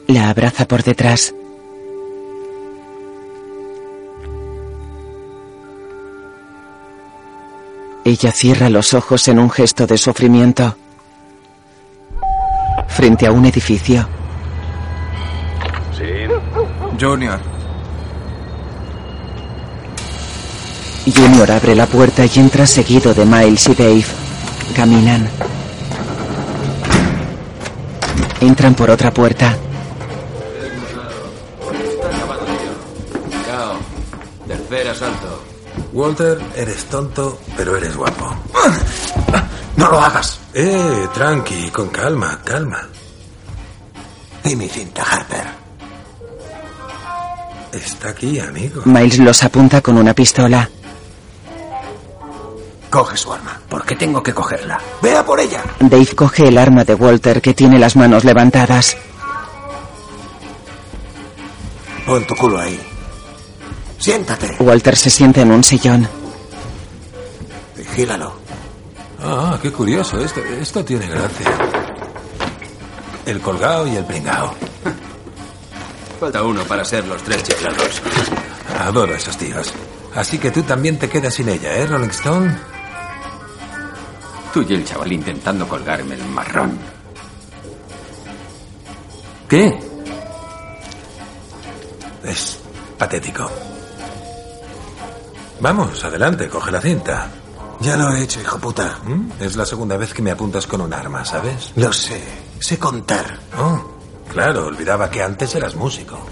La 0.07 0.29
abraza 0.29 0.67
por 0.67 0.83
detrás. 0.83 1.33
Ella 8.07 8.31
cierra 8.31 8.69
los 8.69 8.93
ojos 8.93 9.27
en 9.29 9.39
un 9.39 9.49
gesto 9.49 9.87
de 9.87 9.97
sufrimiento. 9.97 10.77
Frente 12.87 13.25
a 13.25 13.31
un 13.31 13.45
edificio. 13.45 14.07
Sí. 15.97 16.03
Junior. 17.01 17.39
Junior 21.15 21.51
abre 21.51 21.73
la 21.73 21.87
puerta 21.87 22.23
y 22.25 22.31
entra 22.35 22.67
seguido 22.67 23.11
de 23.15 23.25
Miles 23.25 23.67
y 23.69 23.73
Dave. 23.73 24.05
Caminan. 24.75 25.27
Entran 28.39 28.75
por 28.75 28.91
otra 28.91 29.11
puerta. 29.11 29.57
Walter, 35.95 36.37
eres 36.57 36.83
tonto, 36.85 37.39
pero 37.55 37.75
eres 37.77 37.95
guapo. 37.95 38.35
No 39.77 39.91
lo 39.91 39.99
hagas. 39.99 40.39
Eh, 40.53 41.07
tranqui, 41.13 41.69
con 41.69 41.89
calma, 41.89 42.39
calma. 42.45 42.87
Y 44.45 44.55
mi 44.55 44.69
cinta, 44.69 45.03
Harper. 45.03 45.45
Está 47.73 48.09
aquí, 48.09 48.39
amigo. 48.39 48.83
Miles 48.85 49.19
los 49.19 49.43
apunta 49.43 49.81
con 49.81 49.97
una 49.97 50.13
pistola. 50.13 50.69
Coge 52.89 53.17
su 53.17 53.33
arma. 53.33 53.59
¿Por 53.67 53.85
qué 53.85 53.97
tengo 53.97 54.23
que 54.23 54.33
cogerla? 54.33 54.79
Vea 55.01 55.25
por 55.25 55.41
ella. 55.41 55.61
Dave 55.81 56.15
coge 56.15 56.47
el 56.47 56.57
arma 56.57 56.85
de 56.85 56.95
Walter 56.95 57.41
que 57.41 57.53
tiene 57.53 57.77
las 57.77 57.97
manos 57.97 58.23
levantadas. 58.23 58.95
Pon 62.05 62.25
tu 62.25 62.33
culo 62.35 62.59
ahí. 62.59 62.79
Siéntate. 64.05 64.55
Walter 64.59 64.95
se 64.95 65.09
sienta 65.09 65.41
en 65.41 65.49
un 65.49 65.63
sillón. 65.63 66.07
Vigílalo. 67.75 68.35
Ah, 69.19 69.57
qué 69.59 69.71
curioso. 69.71 70.19
Esto, 70.19 70.41
esto 70.43 70.85
tiene 70.85 71.07
gracia. 71.07 71.51
El 73.25 73.41
colgado 73.41 73.87
y 73.87 73.95
el 73.95 74.05
pringao. 74.05 74.53
Falta 76.19 76.43
uno 76.43 76.63
para 76.65 76.85
ser 76.85 77.07
los 77.07 77.23
tres 77.23 77.41
chiflados. 77.45 77.99
Adoro 78.79 79.11
a 79.11 79.17
esos 79.17 79.35
tíos. 79.37 79.73
Así 80.13 80.37
que 80.37 80.51
tú 80.51 80.61
también 80.61 80.99
te 80.99 81.09
quedas 81.09 81.33
sin 81.33 81.49
ella, 81.49 81.75
¿eh, 81.75 81.87
Rolling 81.87 82.09
Stone? 82.09 82.55
Tú 84.53 84.63
y 84.69 84.75
el 84.75 84.85
chaval 84.85 85.13
intentando 85.13 85.67
colgarme 85.67 86.13
el 86.13 86.25
marrón. 86.25 86.77
¿Qué? 89.49 89.79
Es 92.23 92.59
patético. 92.99 93.49
Vamos, 95.65 96.05
adelante, 96.05 96.47
coge 96.47 96.71
la 96.71 96.79
cinta. 96.79 97.27
Ya 97.79 97.97
lo 97.97 98.11
he 98.11 98.21
hecho, 98.21 98.39
hijo 98.39 98.59
puta. 98.59 98.99
¿Mm? 99.03 99.31
Es 99.41 99.55
la 99.55 99.65
segunda 99.65 99.97
vez 99.97 100.13
que 100.13 100.21
me 100.21 100.29
apuntas 100.29 100.67
con 100.67 100.79
un 100.79 100.93
arma, 100.93 101.25
¿sabes? 101.25 101.73
Lo 101.75 101.91
sé. 101.91 102.21
Sé 102.59 102.77
contar. 102.77 103.39
Oh, 103.57 103.83
claro, 104.31 104.67
olvidaba 104.67 105.09
que 105.09 105.23
antes 105.23 105.55
eras 105.55 105.73
músico. 105.73 106.23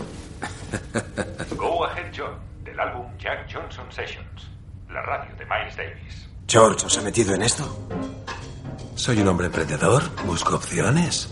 Go 1.58 1.84
Ahead 1.84 2.14
John, 2.16 2.36
del 2.64 2.80
álbum 2.80 3.08
Jack 3.18 3.52
Johnson 3.52 3.88
Sessions, 3.90 4.52
la 4.92 5.02
radio 5.02 5.36
de 5.36 5.46
Miles 5.46 5.78
Davis. 5.78 6.28
¿George 6.48 6.86
os 6.86 6.96
ha 7.00 7.02
metido 7.02 7.34
en 7.34 7.42
esto? 7.42 7.88
Soy 8.94 9.20
un 9.20 9.30
hombre 9.30 9.48
emprendedor, 9.48 10.04
busco 10.28 10.58
opciones. 10.58 11.28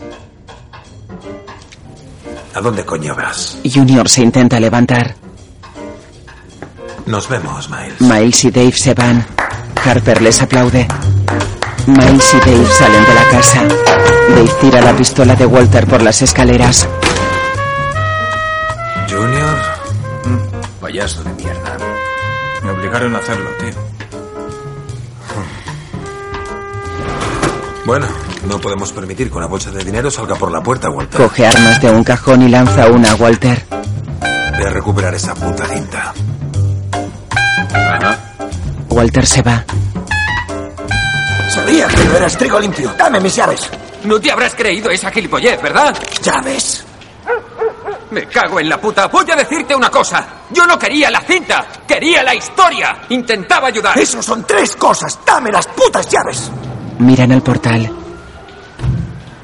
¿A 2.52 2.60
dónde 2.60 2.84
coño 2.84 3.14
vas? 3.14 3.60
Junior 3.72 4.08
se 4.08 4.22
intenta 4.22 4.58
levantar. 4.58 5.14
Nos 7.06 7.28
vemos, 7.28 7.68
Miles. 7.68 8.00
Miles 8.00 8.44
y 8.44 8.50
Dave 8.50 8.72
se 8.72 8.94
van. 8.94 9.26
Harper 9.84 10.22
les 10.22 10.40
aplaude. 10.40 10.86
Miles 11.86 12.34
y 12.34 12.38
Dave 12.38 12.66
salen 12.66 13.04
de 13.04 13.14
la 13.14 13.24
casa. 13.30 13.62
Dave 14.28 14.50
tira 14.60 14.80
la 14.80 14.92
pistola 14.96 15.34
de 15.34 15.46
Walter 15.46 15.86
por 15.86 16.02
las 16.02 16.22
escaleras. 16.22 16.88
Junior. 19.10 19.58
Payaso 20.80 21.24
de 21.24 21.32
mierda. 21.34 21.76
Me 22.62 22.70
obligaron 22.70 23.14
a 23.16 23.18
hacerlo, 23.18 23.50
tío. 23.58 23.72
Bueno, 27.84 28.06
no 28.46 28.60
podemos 28.60 28.92
permitir 28.92 29.28
que 29.28 29.36
una 29.36 29.46
bolsa 29.46 29.72
de 29.72 29.82
dinero 29.82 30.08
salga 30.08 30.36
por 30.36 30.52
la 30.52 30.62
puerta, 30.62 30.88
Walter. 30.88 31.20
Coge 31.20 31.46
armas 31.46 31.82
de 31.82 31.90
un 31.90 32.04
cajón 32.04 32.42
y 32.42 32.48
lanza 32.48 32.86
una 32.86 33.10
a 33.10 33.14
Walter. 33.16 33.64
Voy 34.56 34.64
a 34.64 34.70
recuperar 34.70 35.14
esa 35.14 35.34
puta 35.34 35.66
cinta. 35.66 36.14
Walter 38.88 39.26
se 39.26 39.42
va. 39.42 39.64
Sabía 41.48 41.86
que 41.88 42.04
no 42.04 42.16
eras 42.16 42.36
trigo 42.36 42.58
limpio. 42.60 42.94
Dame 42.96 43.20
mis 43.20 43.34
llaves. 43.34 43.68
No 44.04 44.20
te 44.20 44.30
habrás 44.30 44.54
creído 44.54 44.90
esa 44.90 45.10
gilipollez, 45.10 45.60
¿verdad? 45.62 45.96
Llaves. 46.22 46.84
Me 48.10 48.26
cago 48.26 48.60
en 48.60 48.68
la 48.68 48.78
puta. 48.80 49.06
Voy 49.08 49.30
a 49.30 49.36
decirte 49.36 49.74
una 49.74 49.90
cosa. 49.90 50.26
Yo 50.50 50.66
no 50.66 50.78
quería 50.78 51.10
la 51.10 51.20
cinta. 51.20 51.66
Quería 51.86 52.22
la 52.22 52.34
historia. 52.34 53.02
Intentaba 53.08 53.68
ayudar. 53.68 53.98
Eso 53.98 54.22
son 54.22 54.44
tres 54.46 54.76
cosas. 54.76 55.18
Dame 55.24 55.50
las 55.50 55.66
putas 55.68 56.08
llaves. 56.08 56.50
Miran 56.98 57.32
al 57.32 57.42
portal. 57.42 57.90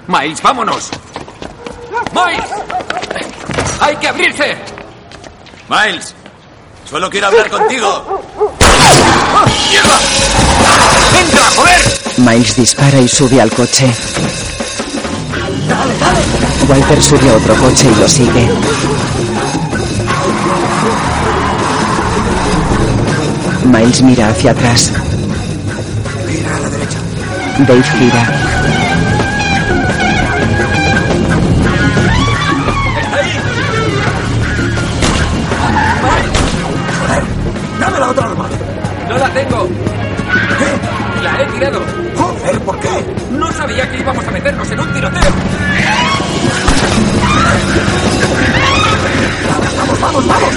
Miles, 0.06 0.42
vámonos. 0.42 0.90
Miles. 2.12 2.50
Hay 3.80 3.96
que 3.96 4.08
abrirse. 4.08 4.56
Miles, 5.68 6.14
solo 6.88 7.10
quiero 7.10 7.26
hablar 7.26 7.50
contigo. 7.50 8.22
¡Mierda! 9.70 9.98
¡Entra, 11.20 11.42
joder! 11.56 12.00
Miles 12.18 12.56
dispara 12.56 12.98
y 12.98 13.08
sube 13.08 13.40
al 13.40 13.50
coche. 13.52 13.92
Walter 16.68 17.02
sube 17.02 17.30
a 17.30 17.36
otro 17.36 17.54
coche 17.56 17.88
y 17.90 18.00
lo 18.00 18.08
sigue. 18.08 18.48
Miles 23.64 24.02
mira 24.02 24.28
hacia 24.28 24.52
atrás. 24.52 24.92
Gira 26.28 26.56
a 26.56 26.60
la 26.60 26.70
derecha. 26.70 26.98
Dave 27.58 27.82
gira. 27.82 28.47
La 38.08 38.12
otra 38.12 38.24
arma. 38.24 38.48
No 39.06 39.18
la 39.18 39.28
tengo. 39.34 39.68
La 41.22 41.42
he 41.42 41.46
tirado. 41.48 41.82
Joder, 42.16 42.58
¿por 42.60 42.80
qué? 42.80 43.04
No 43.32 43.52
sabía 43.52 43.90
que 43.90 43.98
íbamos 43.98 44.26
a 44.26 44.30
meternos 44.30 44.70
en 44.70 44.80
un 44.80 44.92
tiroteo. 44.94 45.30
Vamos, 49.76 50.00
vamos, 50.00 50.26
vamos. 50.26 50.54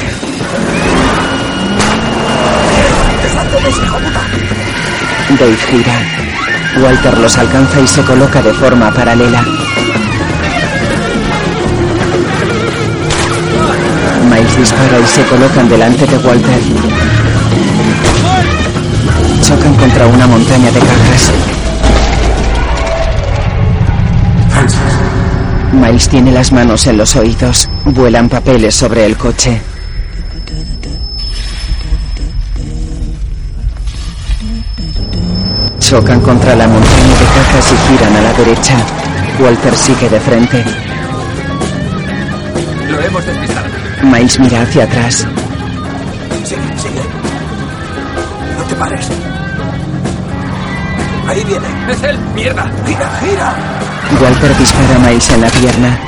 ¡Deshazte 3.21 3.63
de 3.63 3.69
ese 3.69 3.83
hijo 3.83 3.97
puta! 3.97 4.21
Dave 5.37 5.57
gira. 5.57 5.93
Walter 6.81 7.17
los 7.17 7.37
alcanza 7.37 7.81
y 7.81 7.87
se 7.87 8.01
coloca 8.03 8.41
de 8.41 8.53
forma 8.53 8.93
paralela. 8.93 9.43
Miles 14.29 14.57
dispara 14.57 14.99
y 15.03 15.05
se 15.05 15.23
colocan 15.25 15.67
delante 15.67 16.07
de 16.07 16.17
Walter. 16.17 17.30
Contra 19.59 20.07
una 20.07 20.27
montaña 20.27 20.71
de 20.71 20.79
cajas. 20.79 21.31
Miles 25.73 26.09
tiene 26.09 26.31
las 26.31 26.51
manos 26.51 26.87
en 26.87 26.97
los 26.97 27.15
oídos. 27.15 27.69
Vuelan 27.85 28.29
papeles 28.29 28.75
sobre 28.75 29.05
el 29.05 29.17
coche. 29.17 29.61
Chocan 35.79 36.21
contra 36.21 36.55
la 36.55 36.67
montaña 36.67 37.19
de 37.19 37.25
cajas 37.35 37.73
y 37.73 37.97
giran 37.97 38.15
a 38.15 38.21
la 38.21 38.33
derecha. 38.33 38.75
Walter 39.39 39.75
sigue 39.75 40.09
de 40.09 40.19
frente. 40.19 40.63
Lo 42.89 43.01
hemos 43.01 43.25
despistado. 43.25 43.67
Miles 44.03 44.39
mira 44.39 44.61
hacia 44.61 44.83
atrás. 44.83 45.27
Sigue, 46.43 46.61
sigue. 46.77 47.01
No 48.57 48.63
te 48.63 48.75
pares. 48.75 49.09
Ahí 51.27 51.43
viene. 51.43 51.67
¡Es 51.89 52.03
él! 52.03 52.17
¡Mierda! 52.33 52.69
¡Gira, 52.85 53.09
gira! 53.21 53.55
Walter 54.21 54.57
dispara 54.57 54.95
a 54.95 54.99
Miles 54.99 55.29
en 55.29 55.41
la 55.41 55.49
pierna. 55.49 55.99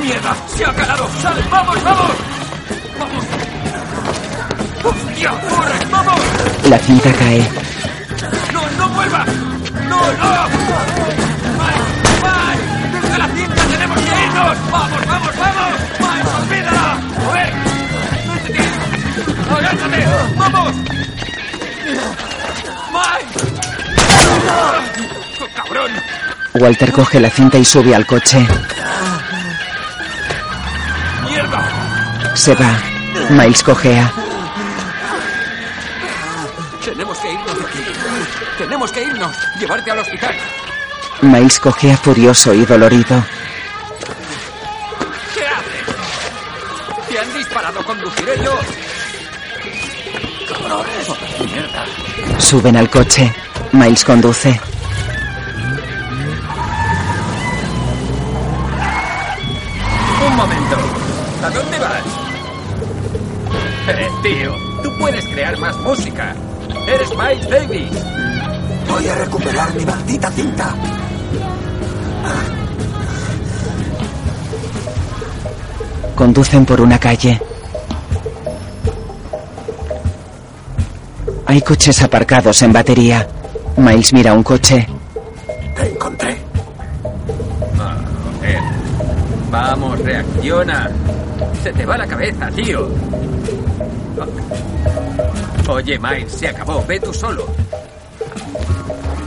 ¡Mierda! 0.00 0.36
¡Se 0.54 0.64
ha 0.64 0.72
calado! 0.72 1.08
¡Sal! 1.20 1.44
¡Vamos, 1.50 1.82
vamos! 1.82 2.10
¡Vamos! 2.98 3.24
¡Hostia! 4.84 5.30
¡Corre! 5.30 5.86
¡Vamos! 5.90 6.20
La 6.68 6.78
cinta 6.78 7.12
cae. 7.12 7.48
¡No, 8.52 8.62
no 8.78 8.88
vuelvas! 8.94 9.26
¡No, 9.88 10.00
no! 10.00 10.52
¡Desde 12.92 13.18
la 13.18 13.28
cinta 13.28 13.62
tenemos 13.70 13.98
que 13.98 14.24
irnos! 14.24 14.70
¡Vamos, 14.70 15.06
vamos, 15.06 15.36
vamos! 15.38 15.72
¡Mike, 15.98 16.28
olvídala! 16.42 16.98
¡A 17.28 17.32
ver! 17.32 17.52
¡No 18.26 18.34
te 18.34 18.48
tires! 18.52 18.78
¡Agárrate! 19.50 20.06
¡Vamos! 20.36 20.81
¡Cabrón! 25.54 25.90
Walter 26.54 26.92
coge 26.92 27.20
la 27.20 27.30
cinta 27.30 27.58
y 27.58 27.64
sube 27.64 27.94
al 27.94 28.06
coche. 28.06 28.46
¡Mierda! 31.28 32.34
Se 32.34 32.54
va. 32.54 32.78
Miles 33.30 33.62
cojea. 33.62 34.12
Tenemos 36.84 37.18
que 37.18 37.32
irnos 37.32 37.58
de 37.58 37.64
aquí. 37.64 37.84
Tenemos 38.58 38.92
que 38.92 39.02
irnos. 39.02 39.36
Llevarte 39.58 39.90
al 39.90 39.98
hospital. 40.00 40.34
Miles 41.22 41.60
cojea 41.60 41.96
furioso 41.96 42.52
y 42.52 42.64
dolorido. 42.64 43.24
¿Qué 45.34 45.46
haces? 45.46 47.08
Te 47.08 47.18
han 47.18 47.34
disparado. 47.34 47.84
Conduciré 47.84 48.44
yo. 48.44 48.58
Cabrones. 50.48 51.08
Mierda. 51.50 51.84
Suben 52.38 52.76
al 52.76 52.90
coche. 52.90 53.32
Miles 53.72 54.04
conduce. 54.04 54.60
Un 60.26 60.36
momento. 60.36 60.76
¿A 61.42 61.50
dónde 61.50 61.78
vas? 61.78 62.02
Eh, 63.88 64.08
tío, 64.22 64.54
tú 64.82 64.90
puedes 64.98 65.24
crear 65.24 65.58
más 65.58 65.74
música. 65.78 66.34
Eres 66.86 67.08
Miles 67.16 67.48
Davis. 67.48 67.90
Voy 68.88 69.08
a 69.08 69.14
recuperar 69.14 69.74
mi 69.74 69.86
maldita 69.86 70.30
cinta. 70.32 70.74
Conducen 76.14 76.66
por 76.66 76.80
una 76.82 76.98
calle. 76.98 77.40
Hay 81.46 81.62
coches 81.62 82.02
aparcados 82.02 82.60
en 82.60 82.72
batería. 82.72 83.26
Miles 83.76 84.12
mira 84.12 84.32
un 84.32 84.42
coche. 84.42 84.86
Te 85.76 85.88
encontré. 85.88 86.36
Ah, 87.78 87.96
joder. 88.36 88.60
Vamos, 89.50 89.98
reacciona. 90.00 90.90
Se 91.62 91.72
te 91.72 91.86
va 91.86 91.96
la 91.98 92.06
cabeza, 92.06 92.48
tío. 92.50 92.88
Oye, 95.68 95.98
Miles, 95.98 96.32
se 96.32 96.48
acabó. 96.48 96.84
Ve 96.86 97.00
tú 97.00 97.12
solo. 97.12 97.46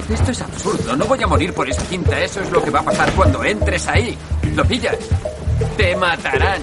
Esto 0.09 0.31
es 0.31 0.41
absurdo. 0.41 0.95
No 0.95 1.05
voy 1.05 1.21
a 1.23 1.27
morir 1.27 1.53
por 1.53 1.67
esa 1.67 1.81
cinta. 1.81 2.19
Eso 2.19 2.41
es 2.41 2.51
lo 2.51 2.61
que 2.61 2.69
va 2.69 2.79
a 2.79 2.83
pasar 2.83 3.11
cuando 3.13 3.43
entres 3.43 3.87
ahí. 3.87 4.17
¿Lo 4.53 4.63
pillas? 4.63 4.95
Te 5.77 5.95
matarán. 5.95 6.61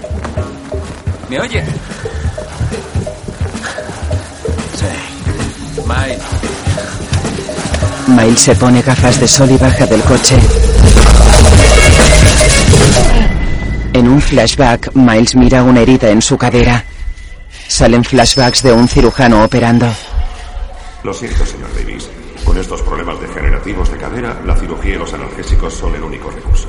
¿Me 1.29 1.39
oyes? 1.41 1.65
Sí. 4.75 5.81
Miles, 5.81 6.21
Miles 8.15 8.41
se 8.41 8.55
pone 8.55 8.81
gafas 8.81 9.19
de 9.19 9.27
sol 9.27 9.49
y 9.49 9.57
baja 9.57 9.87
del 9.87 10.01
coche. 10.01 10.37
En 13.93 14.07
un 14.07 14.21
flashback, 14.21 14.91
Miles 14.93 15.35
mira 15.35 15.63
una 15.63 15.81
herida 15.81 16.09
en 16.09 16.21
su 16.21 16.37
cadera. 16.37 16.83
Salen 17.67 18.03
flashbacks 18.03 18.61
de 18.61 18.71
un 18.71 18.87
cirujano 18.87 19.43
operando. 19.43 19.87
Lo 21.03 21.13
siento, 21.13 21.43
señor 21.45 21.69
Davis. 21.75 22.07
Con 22.45 22.57
estos 22.57 22.81
problemas 22.83 23.19
degenerativos 23.19 23.91
de 23.91 23.97
cadera, 23.97 24.39
la 24.45 24.55
cirugía 24.57 24.95
y 24.95 24.97
los 24.99 25.13
analgésicos 25.13 25.73
son 25.73 25.95
el 25.95 26.03
único 26.03 26.29
recurso. 26.29 26.67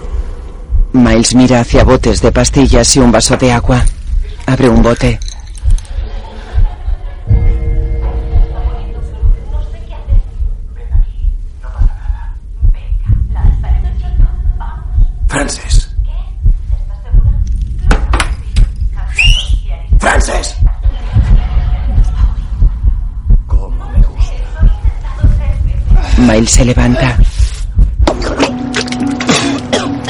Miles 0.92 1.34
mira 1.34 1.60
hacia 1.60 1.84
botes 1.84 2.22
de 2.22 2.32
pastillas 2.32 2.96
y 2.96 3.00
un 3.00 3.12
vaso 3.12 3.36
de 3.36 3.52
agua. 3.52 3.84
Abre 4.46 4.68
un 4.68 4.82
bote. 4.82 5.20
Miles 26.26 26.50
se 26.50 26.64
levanta. 26.64 27.18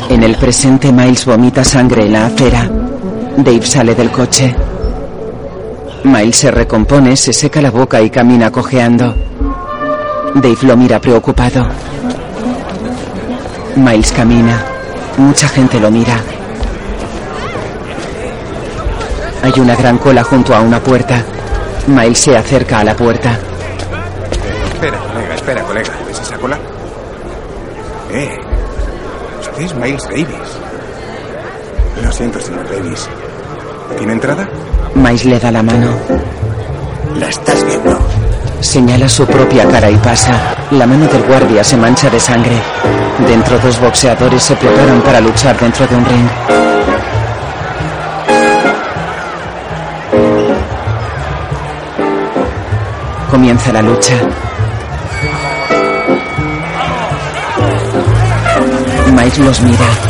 En 0.09 0.23
el 0.23 0.37
presente, 0.37 0.93
Miles 0.93 1.25
vomita 1.25 1.65
sangre 1.65 2.05
en 2.05 2.13
la 2.13 2.27
acera. 2.27 2.71
Dave 3.37 3.67
sale 3.67 3.95
del 3.97 4.11
coche. 4.11 4.55
Miles 6.05 6.37
se 6.37 6.51
recompone, 6.53 7.17
se 7.17 7.33
seca 7.33 7.61
la 7.61 7.71
boca 7.71 8.01
y 8.01 8.11
camina 8.11 8.51
cojeando. 8.53 9.15
Dave 10.35 10.59
lo 10.63 10.77
mira 10.77 11.01
preocupado. 11.01 11.67
Miles 13.77 14.13
camina. 14.13 14.65
Mucha 15.17 15.49
gente 15.49 15.81
lo 15.81 15.91
mira. 15.91 16.17
Hay 19.43 19.53
una 19.59 19.75
gran 19.75 19.99
cola 19.99 20.23
junto 20.23 20.55
a 20.55 20.61
una 20.61 20.79
puerta. 20.79 21.25
Miles 21.89 22.19
se 22.19 22.37
acerca 22.37 22.79
a 22.79 22.85
la 22.85 22.95
puerta. 22.95 23.39
Espera, 24.73 24.99
colega, 24.99 25.35
espera, 25.35 25.63
colega. 25.63 26.04
Eh, 26.53 28.39
usted 29.41 29.63
es 29.63 29.75
Miles 29.75 30.03
Davis. 30.05 30.29
Lo 32.03 32.13
siento, 32.13 32.39
señor 32.41 32.69
Davis. 32.69 33.09
¿Tiene 33.97 34.13
entrada? 34.13 34.47
Miles 34.95 35.25
le 35.25 35.41
da 35.41 35.51
la 35.51 35.63
mano. 35.63 35.97
La 37.19 37.29
estás 37.29 37.65
viendo. 37.65 37.99
Señala 38.61 39.09
su 39.09 39.27
propia 39.27 39.67
cara 39.69 39.91
y 39.91 39.97
pasa. 39.97 40.33
La 40.71 40.87
mano 40.87 41.07
del 41.07 41.23
guardia 41.23 41.65
se 41.65 41.77
mancha 41.77 42.11
de 42.11 42.21
sangre. 42.21 42.57
Dentro 43.27 43.59
dos 43.59 43.81
boxeadores 43.81 44.43
se 44.43 44.57
preparan 44.57 45.01
para 45.01 45.21
luchar 45.21 45.59
dentro 45.59 45.87
de 45.87 45.97
un 45.97 46.05
ring. 46.05 46.29
Comienza 53.31 53.73
la 53.73 53.83
lucha. 53.83 54.15
Miles 59.25 59.39
los 59.39 59.61
mira. 59.63 60.04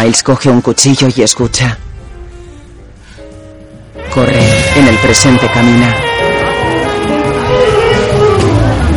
Miles 0.00 0.22
coge 0.22 0.48
un 0.48 0.62
cuchillo 0.62 1.08
y 1.14 1.20
escucha. 1.20 1.76
Corre, 4.14 4.40
en 4.76 4.88
el 4.88 4.96
presente 4.96 5.46
camina. 5.52 5.94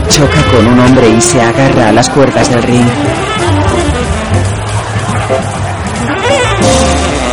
Choca 0.08 0.44
con 0.50 0.66
un 0.66 0.80
hombre 0.80 1.10
y 1.10 1.20
se 1.20 1.42
agarra 1.42 1.90
a 1.90 1.92
las 1.92 2.10
cuerdas 2.10 2.50
del 2.50 2.64
ring. 2.64 2.88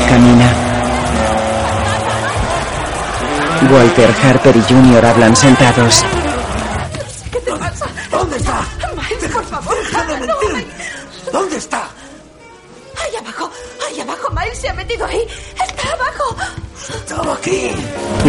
Camina. 0.08 0.52
Walter, 3.72 4.10
Harper 4.24 4.56
y 4.56 4.62
Junior 4.62 5.06
hablan 5.06 5.36
sentados. 5.36 6.04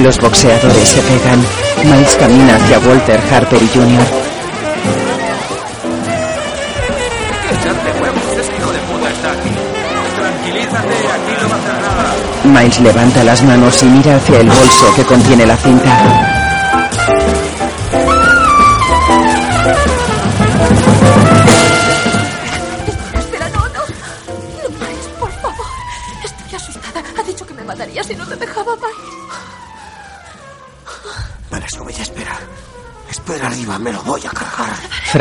Los 0.02 0.20
boxeadores 0.20 0.88
se 0.88 1.00
pegan. 1.02 1.40
Miles 1.84 2.16
camina 2.16 2.56
hacia 2.56 2.80
Walter, 2.80 3.20
Harper 3.32 3.62
y 3.62 3.78
nada. 3.78 4.06
Miles 12.46 12.80
levanta 12.80 13.24
las 13.24 13.44
manos 13.44 13.84
y 13.84 13.86
mira 13.86 14.16
hacia 14.16 14.40
el 14.40 14.48
bolso 14.48 14.96
que 14.96 15.04
contiene 15.04 15.46
la 15.46 15.58
cinta. 15.58 16.31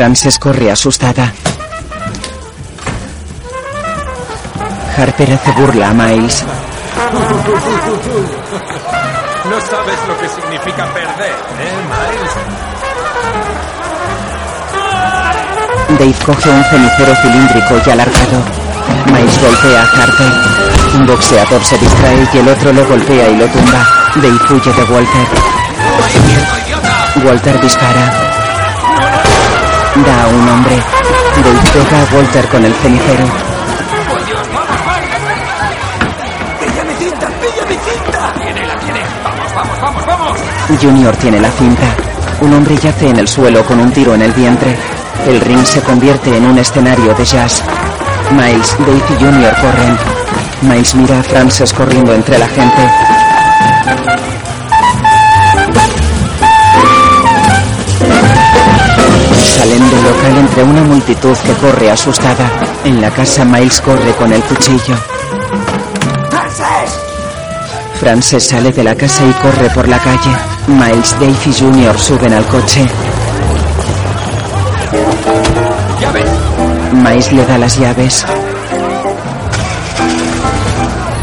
Frances 0.01 0.39
corre 0.39 0.71
asustada. 0.71 1.31
Harper 4.97 5.33
hace 5.33 5.51
burla 5.51 5.89
a 5.89 5.93
Miles. 5.93 6.43
No 9.47 9.61
sabes 9.61 9.99
lo 10.07 10.17
que 10.17 10.27
significa 10.27 10.91
perder, 10.91 11.35
¿eh, 11.59 11.77
Miles? 11.93 12.31
Dave 15.99 16.25
coge 16.25 16.49
un 16.49 16.63
cenicero 16.63 17.15
cilíndrico 17.21 17.75
y 17.85 17.89
alargado. 17.91 18.41
Miles 19.05 19.39
golpea 19.39 19.83
a 19.83 19.85
Harper. 20.01 20.33
Un 20.95 21.05
boxeador 21.05 21.63
se 21.63 21.77
distrae 21.77 22.27
y 22.33 22.37
el 22.39 22.49
otro 22.49 22.73
lo 22.73 22.87
golpea 22.87 23.29
y 23.29 23.37
lo 23.37 23.45
tumba. 23.49 23.87
Dave 24.15 24.39
huye 24.49 24.73
de 24.73 24.83
Walter. 24.83 25.27
Walter 27.23 27.61
dispara. 27.61 28.30
Da 29.93 30.23
a 30.23 30.27
un 30.27 30.47
hombre. 30.47 30.75
Dave 31.43 31.59
pega 31.73 32.01
a 32.01 32.15
Walter 32.15 32.47
con 32.47 32.63
el 32.63 32.73
cenicero. 32.75 33.25
¡Pilla 36.59 36.83
mi 36.85 36.93
cinta! 36.95 37.27
¡Pilla 37.27 37.65
mi 37.67 37.75
cinta! 37.75 38.33
Tiene, 38.41 38.67
la 38.67 38.75
tiene. 38.77 39.01
Vamos, 39.21 39.53
vamos, 39.53 39.81
vamos, 39.81 40.05
vamos. 40.05 40.81
Junior 40.81 41.15
tiene 41.17 41.41
la 41.41 41.51
cinta. 41.51 41.83
Un 42.39 42.53
hombre 42.53 42.77
yace 42.77 43.09
en 43.09 43.17
el 43.17 43.27
suelo 43.27 43.65
con 43.65 43.81
un 43.81 43.91
tiro 43.91 44.15
en 44.15 44.21
el 44.21 44.31
vientre. 44.31 44.77
El 45.27 45.41
ring 45.41 45.63
se 45.65 45.81
convierte 45.81 46.37
en 46.37 46.45
un 46.45 46.57
escenario 46.57 47.13
de 47.13 47.25
jazz. 47.25 47.61
Miles, 48.31 48.75
Dave 48.79 49.03
y 49.09 49.23
Junior 49.23 49.53
corren. 49.59 49.97
Miles 50.61 50.95
mira 50.95 51.19
a 51.19 51.23
Frances 51.23 51.73
corriendo 51.73 52.13
entre 52.13 52.39
la 52.39 52.47
gente. 52.47 53.20
Salen 59.71 59.89
del 59.89 60.03
local 60.03 60.37
entre 60.37 60.63
una 60.63 60.83
multitud 60.83 61.37
que 61.37 61.53
corre 61.53 61.91
asustada. 61.91 62.51
En 62.83 62.99
la 62.99 63.09
casa 63.09 63.45
Miles 63.45 63.79
corre 63.79 64.11
con 64.15 64.33
el 64.33 64.41
cuchillo. 64.43 64.97
¡Frances! 66.29 66.99
Frances 67.97 68.47
sale 68.47 68.73
de 68.73 68.83
la 68.83 68.95
casa 68.95 69.23
y 69.25 69.31
corre 69.41 69.69
por 69.69 69.87
la 69.87 69.97
calle. 69.99 70.35
Miles, 70.67 71.13
Dave 71.13 71.37
y 71.45 71.53
Junior 71.53 71.97
suben 71.97 72.33
al 72.33 72.45
coche. 72.47 72.85
¡Llaves! 76.01 76.25
Miles 76.91 77.31
le 77.31 77.45
da 77.45 77.57
las 77.57 77.79
llaves. 77.79 78.25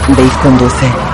Dave 0.08 0.32
conduce. 0.42 1.07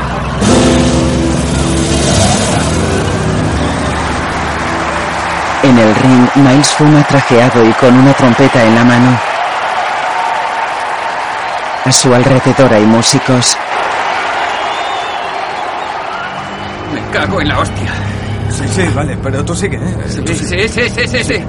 Ring, 6.04 6.28
Miles 6.36 6.68
fuma 6.72 7.02
trajeado 7.04 7.64
y 7.64 7.72
con 7.72 7.94
una 7.96 8.12
trompeta 8.14 8.62
en 8.64 8.74
la 8.74 8.84
mano. 8.84 9.18
A 11.84 11.92
su 11.92 12.14
alrededor 12.14 12.72
hay 12.72 12.84
músicos. 12.86 13.56
Me 16.92 17.00
cago 17.10 17.40
en 17.40 17.48
la 17.48 17.58
hostia. 17.58 17.92
Sí, 18.50 18.68
sí, 18.68 18.88
vale, 18.94 19.16
pero 19.22 19.44
tú 19.44 19.54
sigue, 19.54 19.76
¿eh? 19.76 19.96
Sí, 20.08 20.34
sí, 20.34 20.68
sí, 20.68 20.88
sí, 20.88 21.06
sí, 21.08 21.24
sí. 21.24 21.44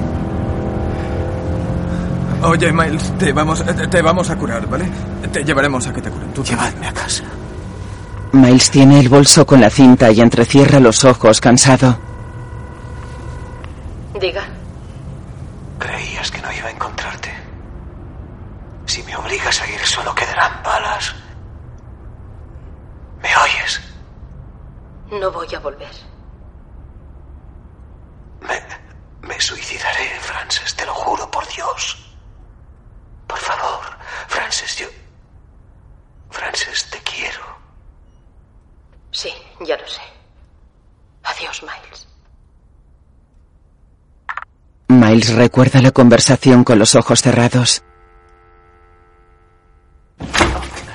Oye, 2.44 2.72
Miles, 2.72 3.14
te 3.18 3.32
vamos, 3.32 3.64
te, 3.65 3.88
te 3.88 4.02
vamos 4.02 4.30
a 4.30 4.36
curar, 4.36 4.68
¿vale? 4.68 4.86
Te 5.32 5.44
llevaremos 5.44 5.88
a 5.88 5.94
que 5.94 6.02
te 6.02 6.10
curen. 6.10 6.34
Tú 6.34 6.44
Llevadme 6.44 6.88
a 6.88 6.94
casa. 6.94 7.23
Miles 8.34 8.69
tiene 8.69 8.99
el 8.99 9.10
bolso 9.10 9.45
con 9.45 9.61
la 9.61 9.69
cinta 9.69 10.11
y 10.11 10.19
entrecierra 10.19 10.80
los 10.80 11.06
ojos 11.06 11.40
cansado. 11.40 11.98
Diga. 14.19 14.44
Creías 15.80 16.30
que 16.32 16.41
no 16.41 16.52
iba 16.52 16.68
a 16.68 16.72
encontrarte. 16.72 17.32
Si 18.86 19.02
me 19.03 19.15
obligas 19.15 19.61
a 19.61 19.68
ir, 19.68 19.80
solo 19.80 20.14
quedarán 20.14 20.52
balas. 20.64 21.15
¿Me 23.22 23.30
oyes? 23.38 23.82
No 25.19 25.32
voy 25.32 25.48
a 25.56 25.60
volver. 25.60 25.91
Me, 28.41 29.27
me 29.27 29.40
suicidaré, 29.40 30.07
Frances, 30.22 30.76
te 30.76 30.86
lo 30.86 30.94
juro 30.94 31.30
por 31.32 31.48
Dios. 31.48 32.02
Por 33.27 33.40
favor, 33.40 33.82
Frances, 34.27 34.76
yo... 34.77 34.88
Frances, 36.30 36.90
te 36.91 36.99
quiero. 36.99 37.41
Sí, 39.11 39.30
ya 39.61 39.76
lo 39.77 39.88
sé. 39.88 40.02
Adiós, 41.23 41.64
Miles. 41.64 42.07
Miles 45.16 45.34
recuerda 45.34 45.82
la 45.82 45.92
conversación 45.92 46.66
con 46.66 46.78
los 46.78 46.94
ojos 46.94 47.22
cerrados. 47.22 47.84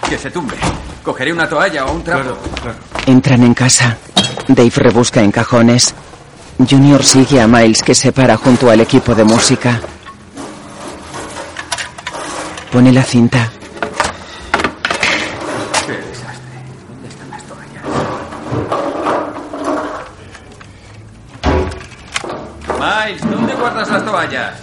Que 0.06 0.18
se 0.18 0.30
tumbe. 0.30 0.56
Cogeré 1.02 1.32
una 1.32 1.48
toalla 1.48 1.86
o 1.86 1.94
un 1.94 2.04
trapo. 2.04 2.36
Entran 3.06 3.42
en 3.44 3.54
casa. 3.54 3.96
Dave 4.46 4.72
rebusca 4.74 5.22
en 5.22 5.32
cajones. 5.32 5.94
Junior 6.58 7.02
sigue 7.02 7.40
a 7.40 7.46
Miles 7.46 7.82
que 7.82 7.94
se 7.94 8.12
para 8.12 8.36
junto 8.36 8.68
al 8.68 8.82
equipo 8.82 9.14
de 9.14 9.24
música. 9.24 9.80
Pone 12.70 12.92
la 12.92 13.04
cinta. 13.04 13.50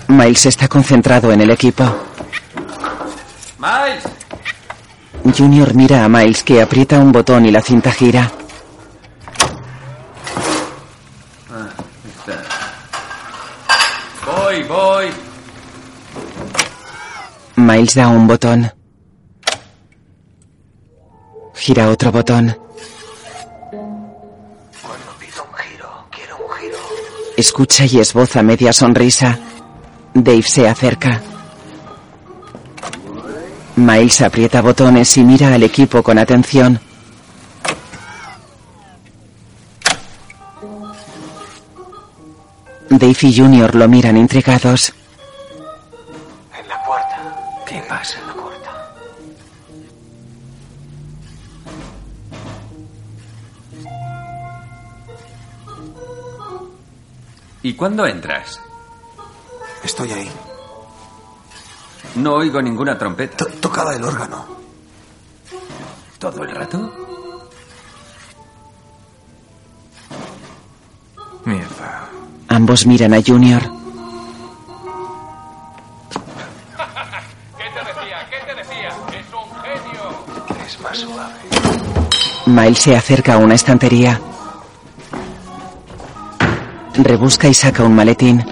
Miles 0.07 0.45
está 0.45 0.67
concentrado 0.67 1.31
en 1.31 1.41
el 1.41 1.49
equipo. 1.49 1.84
Miles. 3.57 4.03
Junior 5.35 5.73
mira 5.73 6.05
a 6.05 6.09
Miles 6.09 6.43
que 6.43 6.61
aprieta 6.61 6.99
un 6.99 7.11
botón 7.11 7.45
y 7.45 7.51
la 7.51 7.61
cinta 7.61 7.91
gira. 7.91 8.31
Ah, 11.51 11.69
está. 12.05 12.43
Voy, 14.25 14.63
voy. 14.63 15.07
Miles 17.55 17.95
da 17.95 18.07
un 18.09 18.27
botón. 18.27 18.71
Gira 21.55 21.89
otro 21.89 22.11
botón. 22.11 22.55
Cuando 24.81 25.11
pido 25.19 25.43
un 25.43 25.53
giro, 25.57 26.07
quiero 26.11 26.38
un 26.38 26.51
giro. 26.57 26.77
Escucha 27.35 27.85
y 27.85 27.99
esboza 27.99 28.43
media 28.43 28.71
sonrisa. 28.71 29.39
Dave 30.23 30.41
se 30.41 30.68
acerca. 30.68 31.22
Miles 33.76 34.22
aprieta 34.22 34.61
botones 34.61 35.15
y 35.18 35.23
mira 35.23 35.53
al 35.53 35.61
equipo 35.61 36.02
con 36.02 36.18
atención. 36.18 36.80
Dave 42.89 43.18
y 43.22 43.38
Junior 43.38 43.76
lo 43.76 43.88
miran 43.88 44.18
intrigados. 44.18 44.91
En 46.60 46.68
la 46.68 46.84
puerta. 46.84 47.35
¿Qué 47.68 47.84
pasa 47.88 48.18
en 48.19 48.27
la 48.27 48.34
puerta? 48.34 48.91
¿Y 57.61 57.73
cuándo 57.76 58.07
entras? 58.07 58.60
Estoy 59.83 60.11
ahí. 60.11 60.31
No 62.15 62.33
oigo 62.35 62.61
ninguna 62.61 62.97
trompeta. 62.97 63.45
tocaba 63.59 63.95
el 63.95 64.03
órgano. 64.03 64.45
¿Todo 66.19 66.43
el 66.43 66.51
rato? 66.51 66.91
Mierda. 71.45 72.09
Ambos 72.49 72.85
miran 72.87 73.13
a 73.13 73.21
Junior. 73.25 73.61
¿Qué 77.57 77.69
te 77.73 77.85
decía? 77.85 78.29
¿Qué 78.29 78.37
te 78.45 78.55
decía? 78.55 78.89
Es 79.19 79.27
un 79.33 79.49
genio. 79.61 80.65
Es 80.65 80.79
más 80.81 80.97
suave. 80.97 81.39
Miles 82.47 82.79
se 82.79 82.95
acerca 82.95 83.35
a 83.35 83.37
una 83.37 83.55
estantería. 83.55 84.19
Rebusca 86.95 87.47
y 87.47 87.53
saca 87.53 87.83
un 87.83 87.95
maletín. 87.95 88.43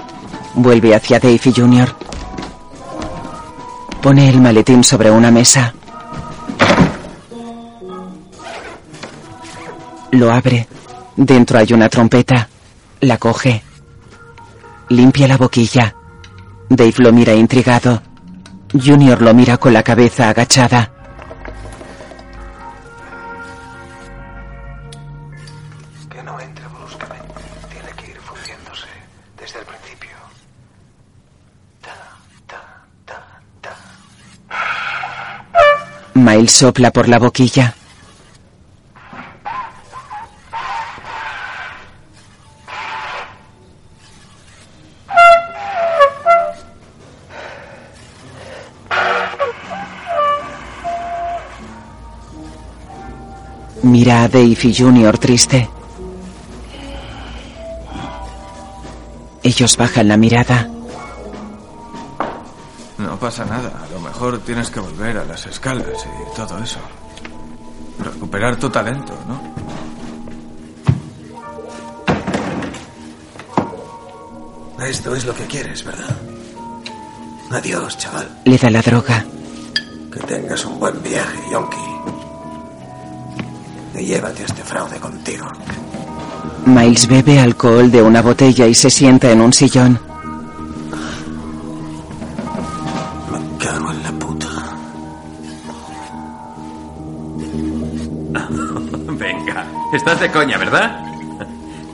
Vuelve 0.55 0.95
hacia 0.95 1.19
Dave 1.19 1.41
Junior. 1.53 1.89
Pone 4.01 4.29
el 4.29 4.39
maletín 4.39 4.83
sobre 4.83 5.11
una 5.11 5.31
mesa. 5.31 5.73
Lo 10.11 10.31
abre. 10.31 10.67
Dentro 11.15 11.59
hay 11.59 11.73
una 11.73 11.89
trompeta. 11.89 12.47
La 13.01 13.17
coge. 13.17 13.63
Limpia 14.89 15.27
la 15.27 15.37
boquilla. 15.37 15.93
Dave 16.69 16.93
lo 16.97 17.11
mira 17.11 17.33
intrigado. 17.33 18.01
Junior 18.73 19.21
lo 19.21 19.33
mira 19.33 19.57
con 19.57 19.73
la 19.73 19.83
cabeza 19.83 20.29
agachada. 20.29 20.94
Miles 36.15 36.53
sopla 36.53 36.91
por 36.91 37.09
la 37.09 37.19
boquilla. 37.19 37.75
Mira 53.83 54.23
a 54.23 54.29
Dave 54.29 54.57
y 54.63 54.73
Junior 54.73 55.17
triste. 55.17 55.69
Ellos 59.43 59.75
bajan 59.75 60.07
la 60.07 60.15
mirada. 60.15 60.74
No 63.15 63.21
pasa 63.21 63.45
nada. 63.45 63.71
A 63.81 63.93
lo 63.93 64.01
mejor 64.01 64.39
tienes 64.39 64.69
que 64.69 64.81
volver 64.81 65.17
a 65.17 65.23
las 65.23 65.45
escalas 65.45 65.87
y 65.87 66.35
todo 66.35 66.61
eso. 66.61 66.79
Recuperar 67.97 68.57
tu 68.57 68.69
talento, 68.69 69.13
¿no? 69.25 69.39
Esto 74.85 75.15
es 75.15 75.23
lo 75.23 75.33
que 75.33 75.45
quieres, 75.45 75.85
¿verdad? 75.85 76.13
Adiós, 77.51 77.97
chaval. 77.97 78.27
Le 78.43 78.57
da 78.57 78.69
la 78.69 78.81
droga. 78.81 79.25
Que 80.11 80.19
tengas 80.19 80.65
un 80.65 80.77
buen 80.77 81.01
viaje, 81.01 81.39
Yonki. 81.53 81.77
Y 83.97 84.07
llévate 84.07 84.43
a 84.43 84.45
este 84.45 84.61
fraude 84.61 84.99
contigo. 84.99 85.47
Miles 86.65 87.07
bebe 87.07 87.39
alcohol 87.39 87.89
de 87.89 88.01
una 88.01 88.21
botella 88.21 88.67
y 88.67 88.75
se 88.75 88.89
sienta 88.89 89.31
en 89.31 89.39
un 89.39 89.53
sillón. 89.53 90.14
Cago 93.65 93.91
en 93.91 94.03
la 94.03 94.11
puta. 94.11 94.47
Venga, 99.17 99.65
estás 99.91 100.19
de 100.19 100.31
coña, 100.31 100.57
¿verdad? 100.57 101.03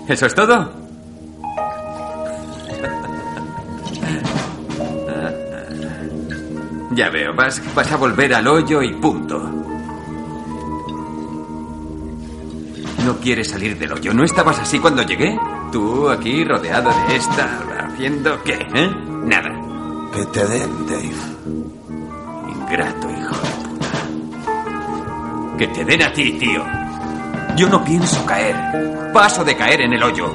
¿Eso 0.07 0.25
es 0.25 0.35
todo? 0.35 0.69
Ya 6.93 7.09
veo, 7.09 7.33
vas, 7.33 7.61
vas 7.73 7.89
a 7.89 7.95
volver 7.95 8.33
al 8.33 8.45
hoyo 8.45 8.81
y 8.81 8.91
punto. 8.95 9.39
No 13.05 13.17
quieres 13.21 13.49
salir 13.49 13.79
del 13.79 13.93
hoyo. 13.93 14.13
¿No 14.13 14.25
estabas 14.25 14.59
así 14.59 14.77
cuando 14.77 15.01
llegué? 15.03 15.39
Tú 15.71 16.09
aquí 16.09 16.43
rodeado 16.43 16.91
de 17.07 17.15
esta, 17.15 17.87
haciendo 17.87 18.43
qué, 18.43 18.67
¿eh? 18.73 18.93
Nada. 19.23 19.51
Que 20.13 20.25
te 20.25 20.45
den, 20.45 20.85
Dave. 20.85 21.30
Ingrato, 22.71 23.09
hijo 23.11 23.35
de 23.35 23.49
puta. 23.67 23.87
Que 25.57 25.67
te 25.67 25.83
den 25.83 26.03
a 26.03 26.13
ti, 26.13 26.31
tío. 26.39 26.63
Yo 27.57 27.67
no 27.67 27.83
pienso 27.83 28.25
caer. 28.25 29.11
Paso 29.13 29.43
de 29.43 29.57
caer 29.57 29.81
en 29.81 29.91
el 29.91 30.01
hoyo. 30.01 30.33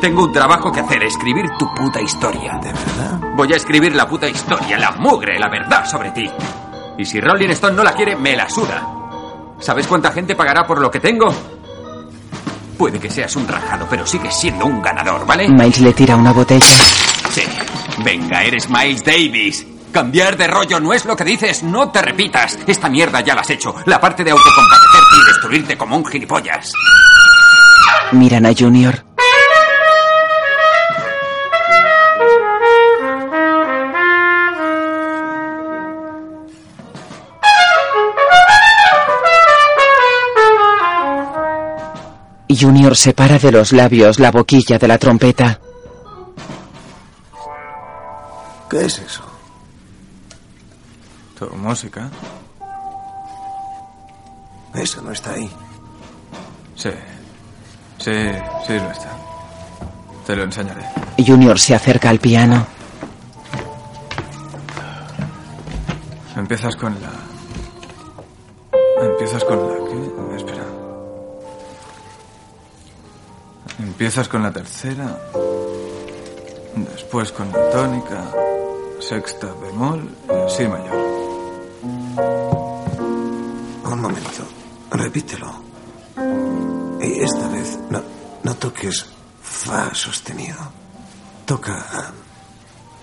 Tengo 0.00 0.22
un 0.22 0.32
trabajo 0.32 0.70
que 0.70 0.78
hacer, 0.78 1.02
escribir 1.02 1.46
tu 1.58 1.66
puta 1.74 2.00
historia. 2.00 2.60
¿De 2.62 2.68
verdad? 2.72 3.18
Voy 3.34 3.52
a 3.52 3.56
escribir 3.56 3.92
la 3.96 4.06
puta 4.06 4.28
historia, 4.28 4.78
la 4.78 4.92
mugre, 4.92 5.36
la 5.36 5.48
verdad 5.48 5.84
sobre 5.84 6.12
ti. 6.12 6.30
Y 6.96 7.04
si 7.04 7.20
Rolling 7.20 7.50
Stone 7.50 7.74
no 7.74 7.82
la 7.82 7.92
quiere, 7.92 8.14
me 8.14 8.36
la 8.36 8.48
suda. 8.48 8.86
¿Sabes 9.58 9.88
cuánta 9.88 10.12
gente 10.12 10.36
pagará 10.36 10.64
por 10.64 10.80
lo 10.80 10.92
que 10.92 11.00
tengo? 11.00 11.34
Puede 12.78 13.00
que 13.00 13.10
seas 13.10 13.34
un 13.34 13.48
rajado, 13.48 13.88
pero 13.90 14.06
sigues 14.06 14.32
siendo 14.32 14.64
un 14.66 14.80
ganador, 14.80 15.26
¿vale? 15.26 15.48
Miles 15.48 15.80
le 15.80 15.92
tira 15.92 16.14
una 16.14 16.32
botella. 16.32 16.64
Sí. 17.30 17.42
Venga, 18.04 18.44
eres 18.44 18.70
Miles 18.70 19.02
Davis. 19.02 19.73
Cambiar 19.94 20.36
de 20.36 20.48
rollo 20.48 20.80
no 20.80 20.92
es 20.92 21.04
lo 21.04 21.14
que 21.14 21.22
dices, 21.22 21.62
no 21.62 21.92
te 21.92 22.02
repitas. 22.02 22.58
Esta 22.66 22.88
mierda 22.88 23.20
ya 23.20 23.32
la 23.32 23.42
has 23.42 23.50
hecho. 23.50 23.76
La 23.86 24.00
parte 24.00 24.24
de 24.24 24.32
autocompatecerte 24.32 25.14
y 25.14 25.26
destruirte 25.28 25.78
como 25.78 25.96
un 25.96 26.04
gilipollas. 26.04 26.72
Miran 28.10 28.44
a 28.44 28.52
Junior. 28.52 29.04
Junior 42.48 42.96
separa 42.96 43.38
de 43.38 43.52
los 43.52 43.70
labios 43.70 44.18
la 44.18 44.32
boquilla 44.32 44.76
de 44.76 44.88
la 44.88 44.98
trompeta. 44.98 45.60
¿Qué 48.68 48.86
es 48.86 48.98
eso? 48.98 49.33
Tu 51.38 51.46
música. 51.56 52.10
Eso 54.74 55.02
no 55.02 55.12
está 55.12 55.32
ahí. 55.32 55.50
Sí. 56.76 56.90
Sí, 57.98 58.12
sí 58.66 58.72
lo 58.74 58.90
está. 58.90 59.10
Te 60.26 60.36
lo 60.36 60.44
enseñaré. 60.44 60.84
Junior 61.18 61.58
se 61.58 61.74
acerca 61.74 62.10
al 62.10 62.18
piano. 62.18 62.66
Empiezas 66.36 66.76
con 66.76 66.94
la... 67.00 67.10
Empiezas 69.06 69.44
con 69.44 69.58
la... 69.58 69.74
¿Qué? 69.90 70.36
Espera. 70.36 70.64
Empiezas 73.78 74.28
con 74.28 74.42
la 74.42 74.52
tercera. 74.52 75.18
Después 76.76 77.30
con 77.32 77.52
la 77.52 77.70
tónica. 77.70 78.24
Sexta 79.00 79.48
bemol 79.62 80.10
y 80.28 80.50
si 80.50 80.66
mayor. 80.66 81.13
Un 82.16 84.00
momento. 84.00 84.46
Repítelo. 84.90 85.62
Y 87.00 87.20
esta 87.20 87.48
vez 87.48 87.78
no, 87.90 88.02
no 88.42 88.54
toques 88.56 89.06
fa 89.42 89.94
sostenido. 89.94 90.58
Toca. 91.44 92.12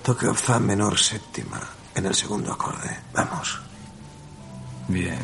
Toca 0.03 0.33
fa 0.33 0.59
menor 0.59 0.97
séptima 0.97 1.59
en 1.93 2.05
el 2.05 2.15
segundo 2.15 2.53
acorde. 2.53 2.99
Vamos. 3.13 3.59
Bien. 4.87 5.19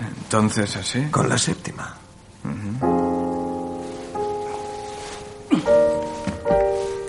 Entonces 0.00 0.76
así. 0.76 1.08
Con 1.10 1.28
la 1.28 1.38
séptima. 1.38 1.96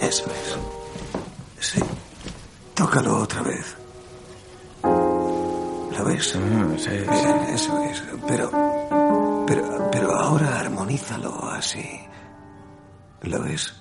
Eso 0.02 0.26
es. 0.32 0.58
Sí. 1.60 1.80
Tócalo 2.74 3.20
otra 3.20 3.42
vez. 3.44 3.81
¿Lo 6.02 6.08
ves? 6.08 6.30
sí, 6.30 6.90
eso 7.54 7.84
es. 7.84 8.04
Pero. 8.28 8.52
Pero, 9.48 9.90
pero 9.92 10.16
ahora 10.16 10.60
armonízalo 10.60 11.50
así. 11.52 11.86
¿Lo 13.24 13.46
es? 13.46 13.74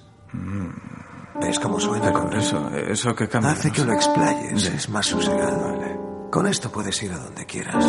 ¿Ves 1.41 1.59
cómo 1.61 1.81
suena? 1.81 2.13
Pero 2.13 2.29
Mm. 2.29 2.33
eso, 2.41 2.69
eso 2.77 3.15
que 3.15 3.29
cambia. 3.29 3.53
Hace 3.53 3.69
no 3.69 3.75
que 3.75 3.81
sé. 3.81 3.87
lo 3.87 3.93
explayes. 3.95 4.67
Es 4.67 4.89
más 4.89 5.07
sosegado. 5.07 5.79
Con 6.31 6.47
esto 6.47 6.71
puedes 6.71 7.03
ir 7.03 7.13
a 7.13 7.19
donde 7.19 7.45
quieras. 7.47 7.85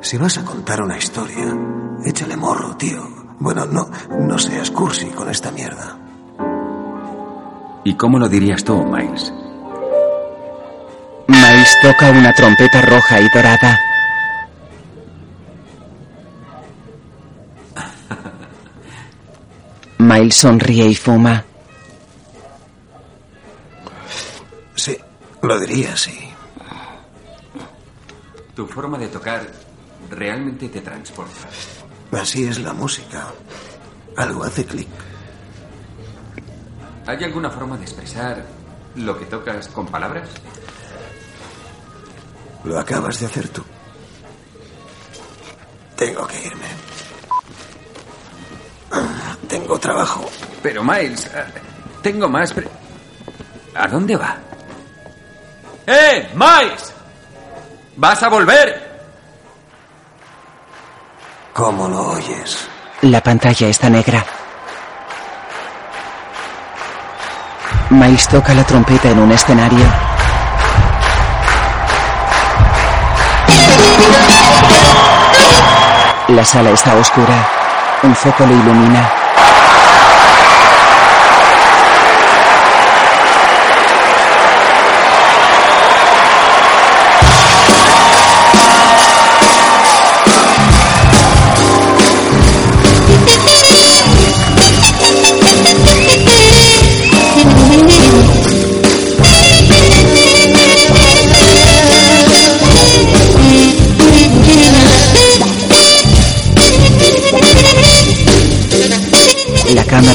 Si 0.00 0.16
vas 0.18 0.38
a 0.38 0.44
contar 0.44 0.82
una 0.82 0.96
historia, 0.98 1.56
échale 2.04 2.36
morro, 2.36 2.76
tío. 2.76 3.02
Bueno, 3.40 3.66
no, 3.66 3.88
no 4.20 4.38
seas 4.38 4.70
cursi 4.70 5.06
con 5.10 5.28
esta 5.28 5.50
mierda. 5.50 5.98
¿Y 7.84 7.94
cómo 7.96 8.18
lo 8.18 8.28
dirías 8.28 8.64
tú, 8.64 8.82
Miles? 8.84 9.32
Miles 11.26 11.78
toca 11.80 12.10
una 12.10 12.32
trompeta 12.34 12.82
roja 12.82 13.20
y 13.20 13.28
dorada. 13.28 13.80
Miles 19.98 20.36
sonríe 20.36 20.86
y 20.86 20.94
fuma. 20.94 21.44
Sí, 24.74 24.98
lo 25.42 25.58
diría 25.60 25.94
así. 25.94 26.18
Tu 28.54 28.66
forma 28.66 28.98
de 28.98 29.08
tocar 29.08 29.46
realmente 30.10 30.68
te 30.68 30.80
transporta. 30.80 31.48
Así 32.12 32.46
es 32.46 32.58
la 32.58 32.72
música. 32.72 33.32
Algo 34.16 34.44
hace 34.44 34.64
clic. 34.64 34.88
¿Hay 37.06 37.22
alguna 37.24 37.50
forma 37.50 37.76
de 37.76 37.82
expresar 37.82 38.44
lo 38.96 39.18
que 39.18 39.26
tocas 39.26 39.68
con 39.68 39.86
palabras? 39.86 40.28
Lo 42.64 42.78
acabas 42.78 43.20
de 43.20 43.26
hacer 43.26 43.48
tú. 43.48 43.62
Tengo 45.96 46.26
que 46.26 46.46
irme. 46.46 46.66
Tengo 49.48 49.78
trabajo. 49.78 50.24
Pero 50.62 50.82
Miles, 50.82 51.26
eh, 51.26 51.44
tengo 52.02 52.28
más... 52.28 52.52
pre- 52.52 52.68
¿A 53.74 53.86
dónde 53.88 54.16
va? 54.16 54.36
¡Eh, 55.86 56.30
Miles! 56.34 56.92
¿Vas 57.96 58.22
a 58.22 58.28
volver? 58.28 58.94
¿Cómo 61.52 61.86
lo 61.88 62.08
oyes? 62.12 62.66
La 63.02 63.22
pantalla 63.22 63.68
está 63.68 63.88
negra. 63.90 64.24
Miles 67.90 68.26
toca 68.28 68.54
la 68.54 68.64
trompeta 68.64 69.10
en 69.10 69.18
un 69.20 69.30
escenario. 69.32 69.84
La 76.28 76.44
sala 76.44 76.70
está 76.70 76.94
oscura. 76.94 77.48
Un 78.02 78.14
foco 78.14 78.44
lo 78.46 78.52
ilumina. 78.52 79.23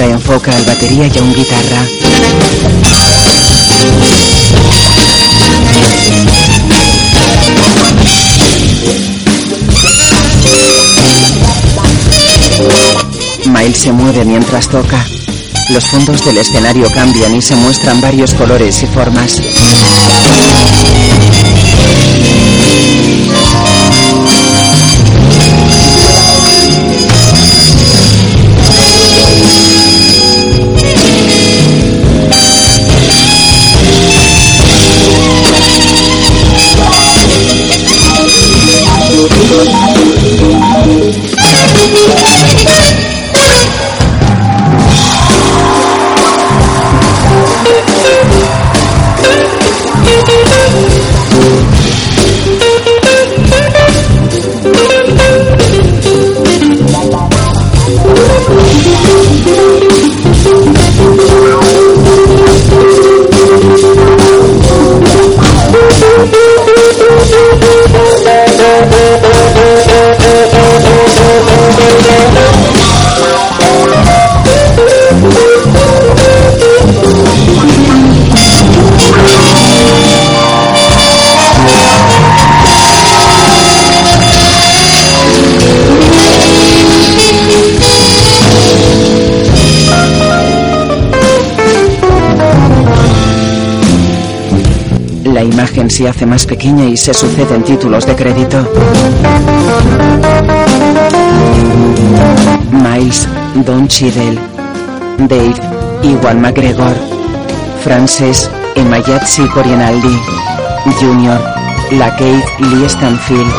Enfoca 0.05 0.55
al 0.55 0.63
batería 0.63 1.07
y 1.07 1.17
a 1.17 1.21
un 1.21 1.33
guitarra. 1.33 1.87
Miles 13.45 13.77
se 13.77 13.91
mueve 13.91 14.23
mientras 14.25 14.69
toca. 14.69 15.05
Los 15.69 15.85
fondos 15.85 16.23
del 16.25 16.37
escenario 16.37 16.89
cambian 16.93 17.35
y 17.35 17.41
se 17.41 17.55
muestran 17.55 17.99
varios 17.99 18.33
colores 18.33 18.81
y 18.83 18.87
formas. 18.87 19.41
Imagen 95.79 95.89
se 95.89 96.09
hace 96.09 96.25
más 96.25 96.45
pequeña 96.45 96.85
y 96.85 96.97
se 96.97 97.13
suceden 97.13 97.63
títulos 97.63 98.05
de 98.05 98.15
crédito. 98.15 98.57
Miles, 102.71 103.27
Don 103.65 103.87
Cheadle, 103.87 104.37
Dave, 105.19 105.55
Iwan 106.03 106.41
McGregor, 106.41 106.93
Frances, 107.83 108.49
Emayatsi 108.75 109.47
Corianaldi, 109.47 110.19
Junior, 110.99 111.39
Lakeith 111.91 112.45
Lee 112.59 112.89
Stanfield, 112.89 113.53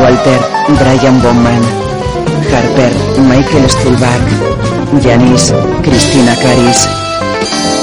Walter, 0.00 0.40
Brian 0.78 1.20
Bowman, 1.20 1.62
Harper, 2.52 2.92
Michael 3.22 3.68
Stulbach, 3.68 5.02
Janice, 5.02 5.52
Christina 5.82 6.36
Caris, 6.36 7.03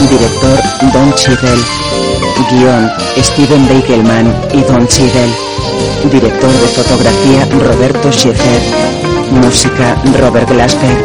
Director 0.10 0.60
Don 0.94 1.14
Cheadle. 1.16 1.64
Guión 2.50 2.92
Steven 3.18 3.68
Beigelman 3.68 4.34
y 4.54 4.62
Don 4.62 4.88
Cheadle. 4.88 5.34
Director 6.12 6.52
de 6.52 6.68
fotografía 6.68 7.46
Roberto 7.60 8.12
Schiffer. 8.12 8.62
Música 9.32 9.96
Robert 10.20 10.50
Glasper. 10.50 10.98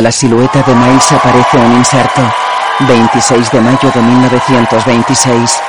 La 0.00 0.10
silueta 0.10 0.62
de 0.62 0.74
Miles 0.74 1.12
aparece 1.12 1.58
un 1.58 1.72
inserto. 1.76 2.22
26 2.88 3.50
de 3.52 3.60
mayo 3.60 3.90
de 3.94 4.00
1926. 4.00 5.60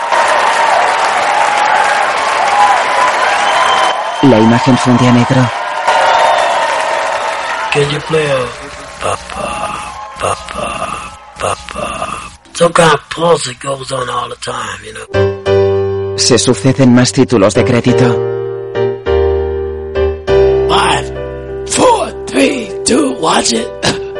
La 4.22 4.40
imagen 4.40 4.78
funde 4.78 5.06
a 5.06 5.12
negro. 5.12 5.52
Can 7.74 7.90
you 7.90 8.00
play 8.08 8.32
a 8.32 8.46
papa, 9.02 9.94
papa, 10.22 11.18
papa? 11.38 12.32
Some 12.54 12.72
kind 12.72 12.94
of 12.94 13.10
pulse 13.10 13.48
that 13.48 13.60
goes 13.60 13.92
on 13.92 14.10
all 14.10 14.30
the 14.30 14.38
time, 14.38 14.82
you 14.86 14.94
know. 14.94 16.18
Se 16.18 16.40
suceden 16.40 16.96
más 16.96 17.12
títulos 17.12 17.54
de 17.54 17.66
crédito. 17.66 18.06
Five, 20.70 21.68
four, 21.68 22.26
three, 22.28 22.72
two, 22.86 23.18
watch 23.20 23.52
it. 23.52 23.68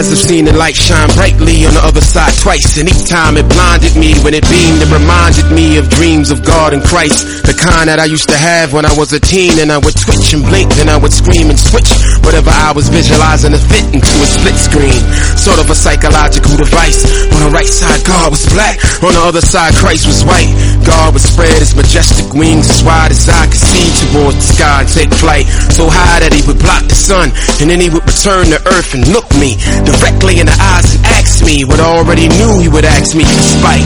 Have 0.00 0.16
seen 0.16 0.48
the 0.48 0.56
light 0.56 0.74
shine 0.74 1.12
brightly 1.12 1.68
on 1.68 1.76
the 1.76 1.84
other 1.84 2.00
side 2.00 2.32
twice, 2.40 2.80
and 2.80 2.88
each 2.88 3.04
time 3.06 3.36
it 3.36 3.46
blinded 3.46 3.94
me 3.94 4.16
when 4.24 4.32
it 4.32 4.42
beamed. 4.48 4.80
It 4.80 4.90
reminded 4.90 5.52
me 5.52 5.76
of 5.76 5.86
dreams 5.92 6.32
of 6.32 6.40
God 6.40 6.72
and 6.72 6.82
Christ, 6.82 7.46
the 7.46 7.52
kind 7.54 7.86
that 7.86 8.00
I 8.00 8.10
used 8.10 8.26
to 8.32 8.34
have 8.34 8.72
when 8.72 8.82
I 8.82 8.90
was 8.96 9.12
a 9.12 9.20
teen, 9.20 9.60
and 9.60 9.70
I 9.70 9.78
would 9.78 9.94
twitch 9.94 10.34
and 10.34 10.42
blink, 10.42 10.72
then 10.74 10.88
I 10.90 10.96
would 10.96 11.12
scream 11.12 11.52
and 11.52 11.54
switch 11.54 11.86
whatever 12.26 12.50
I 12.50 12.72
was 12.74 12.90
visualizing 12.90 13.52
to 13.52 13.60
fit 13.60 13.86
into 13.92 14.10
a 14.18 14.26
split 14.26 14.58
screen, 14.58 14.98
sort 15.38 15.62
of 15.62 15.70
a 15.70 15.76
psychological 15.76 16.58
device. 16.58 17.06
On 17.36 17.46
the 17.46 17.52
right 17.54 17.68
side, 17.68 18.02
God 18.02 18.34
was 18.34 18.42
black, 18.50 18.82
on 19.06 19.14
the 19.14 19.22
other 19.22 19.44
side, 19.44 19.78
Christ 19.78 20.10
was 20.10 20.26
white. 20.26 20.50
God 20.82 21.12
would 21.14 21.22
spread 21.22 21.60
his 21.60 21.76
majestic 21.76 22.34
wings 22.34 22.66
as 22.66 22.82
wide 22.82 23.12
as 23.14 23.28
I 23.30 23.46
could 23.46 23.62
see 23.62 23.86
toward 24.10 24.34
the 24.34 24.48
sky 24.48 24.80
and 24.80 24.90
take 24.90 25.12
flight, 25.12 25.46
so 25.70 25.86
high 25.86 26.24
that 26.24 26.34
he 26.34 26.42
would 26.50 26.58
block 26.58 26.88
the 26.88 26.98
sun, 26.98 27.30
and 27.60 27.70
then 27.70 27.78
he 27.78 27.92
would 27.92 28.02
return 28.08 28.50
to 28.50 28.58
earth 28.74 28.96
and 28.96 29.06
look 29.12 29.28
me 29.38 29.60
directly 29.90 30.38
in 30.38 30.46
the 30.46 30.54
eyes 30.54 30.94
and 30.94 31.02
ask 31.18 31.42
me 31.44 31.64
what 31.64 31.80
I 31.80 31.88
already 31.98 32.28
knew 32.28 32.60
he 32.62 32.68
would 32.68 32.84
ask 32.84 33.14
me 33.16 33.24
despite 33.24 33.82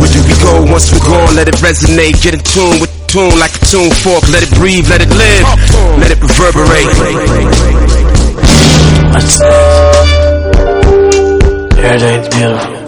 where 0.00 0.08
do 0.08 0.20
we 0.24 0.34
go 0.40 0.64
once 0.72 0.88
we're 0.92 1.04
gone 1.04 1.36
let 1.36 1.48
it 1.48 1.56
resonate 1.60 2.16
get 2.22 2.32
in 2.34 2.40
tune 2.40 2.80
with 2.80 2.88
the 2.92 3.02
tune 3.12 3.36
like 3.38 3.52
a 3.52 3.62
tune 3.68 3.92
fork 4.02 4.24
let 4.32 4.42
it 4.42 4.52
breathe 4.56 4.88
let 4.88 5.00
it 5.04 5.10
live 5.12 5.44
let 6.00 6.10
it 6.10 6.20
reverberate 6.22 6.88
What's 9.12 9.38
this? 9.38 9.42
Everything's 11.84 12.28
beautiful. 12.34 12.81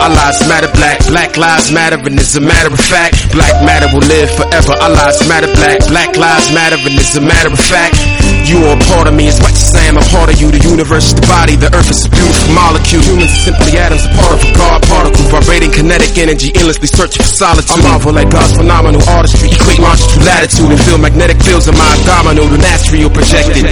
Our 0.00 0.08
lives 0.08 0.40
matter. 0.48 0.72
Black, 0.72 0.96
black 1.12 1.36
lives 1.36 1.68
matter, 1.68 2.00
and 2.00 2.16
it's 2.16 2.32
a 2.32 2.40
matter 2.40 2.72
of 2.72 2.80
fact. 2.80 3.20
Black 3.36 3.52
matter 3.60 3.84
will 3.92 4.00
live 4.08 4.32
forever. 4.32 4.72
Our 4.80 4.96
lives 4.96 5.20
matter. 5.28 5.52
Black, 5.60 5.84
black 5.92 6.16
lives 6.16 6.48
matter, 6.56 6.80
and 6.80 6.96
it's 6.96 7.12
a 7.16 7.20
matter 7.20 7.52
of 7.52 7.60
fact. 7.60 8.00
You 8.48 8.64
are 8.64 8.80
a 8.80 8.84
part 8.88 9.12
of 9.12 9.14
me 9.14 9.28
as 9.28 9.36
much 9.44 9.60
as 9.60 9.76
I 9.76 9.84
am 9.92 10.00
a 10.00 10.04
part 10.08 10.32
of 10.32 10.40
you. 10.40 10.48
The 10.48 10.64
universe 10.64 11.12
is 11.12 11.20
the 11.20 11.26
body, 11.28 11.60
the 11.60 11.68
earth 11.76 11.92
is 11.92 12.08
a 12.08 12.10
beautiful 12.10 12.48
molecule. 12.56 13.04
Humans 13.04 13.28
are 13.28 13.44
simply 13.52 13.76
atoms, 13.76 14.08
a 14.08 14.12
part 14.16 14.40
of 14.40 14.40
a 14.40 14.50
God 14.56 14.80
particle, 14.88 15.24
vibrating 15.28 15.68
kinetic 15.68 16.16
energy, 16.16 16.48
endlessly 16.56 16.88
searching 16.88 17.20
for 17.20 17.28
solitude. 17.36 17.76
I 17.76 17.84
marvel 17.84 18.16
at 18.16 18.32
God's 18.32 18.56
phenomenal 18.56 19.04
artistry, 19.04 19.52
equate 19.52 19.84
longitude, 19.84 20.24
latitude, 20.24 20.72
and 20.72 20.80
feel 20.80 20.96
magnetic 20.96 21.44
fields 21.44 21.68
of 21.68 21.76
my 21.76 21.84
abdominal, 22.00 22.48
the 22.48 22.56
astral 22.64 23.12
projected. 23.12 23.68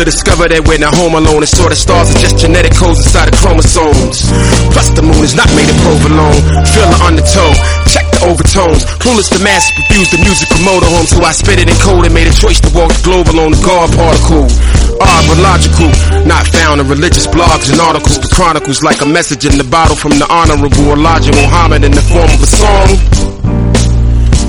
To 0.00 0.08
discover 0.08 0.48
that 0.48 0.64
we're 0.64 0.80
not 0.80 0.96
home 0.96 1.12
alone, 1.20 1.44
and 1.44 1.52
sort 1.52 1.68
of 1.68 1.76
stars 1.76 2.08
are 2.08 2.16
just 2.16 2.40
genetic 2.40 2.72
codes 2.72 3.04
inside 3.04 3.28
the 3.28 3.36
chromosomes. 3.36 4.24
Plus, 4.72 4.88
the 4.96 5.04
moon 5.04 5.20
is 5.20 5.36
not 5.36 5.46
made 5.52 5.68
of 5.68 5.76
provolone. 5.84 6.40
Feel 6.64 6.88
the 6.88 7.00
undertow, 7.04 7.52
check 7.92 8.08
the 8.08 8.24
overtones. 8.24 8.88
Clueless 9.04 9.28
to 9.36 9.38
mass 9.44 9.68
produce 9.76 10.08
the 10.08 10.18
music 10.24 10.48
promoter 10.48 10.88
home, 10.88 11.04
so 11.04 11.20
I 11.20 11.36
spit 11.36 11.60
it 11.60 11.68
in 11.68 11.76
code 11.84 12.08
and 12.08 12.14
made 12.16 12.24
a 12.24 12.32
choice 12.32 12.56
to 12.64 12.72
walk 12.72 12.88
the 12.88 13.04
globe 13.04 13.28
alone. 13.36 13.52
The 13.52 13.62
God 13.62 13.92
particle, 13.92 14.48
odd 14.96 15.22
but 15.28 15.38
logical, 15.44 15.92
not 16.24 16.48
found 16.48 16.80
in 16.80 16.88
religious 16.88 17.28
blogs 17.28 17.68
and 17.68 17.76
articles. 17.76 18.16
The 18.16 18.32
chronicles 18.32 18.80
like 18.80 19.04
a 19.04 19.08
message 19.08 19.44
in 19.44 19.60
the 19.60 19.68
bottle 19.68 19.94
from 19.94 20.16
the 20.16 20.26
honorable 20.26 20.96
Elijah 20.96 21.36
Muhammad 21.36 21.84
in 21.84 21.92
the 21.92 22.02
form 22.08 22.32
of 22.32 22.40
a 22.40 22.48
song. 22.48 22.88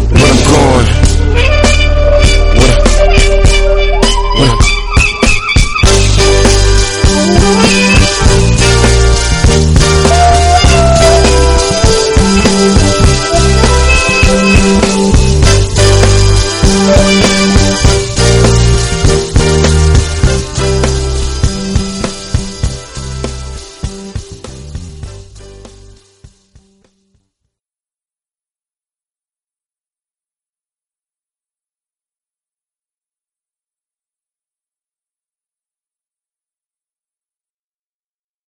When 0.07 0.23
I'm 0.23 0.39
gone. 0.49 1.12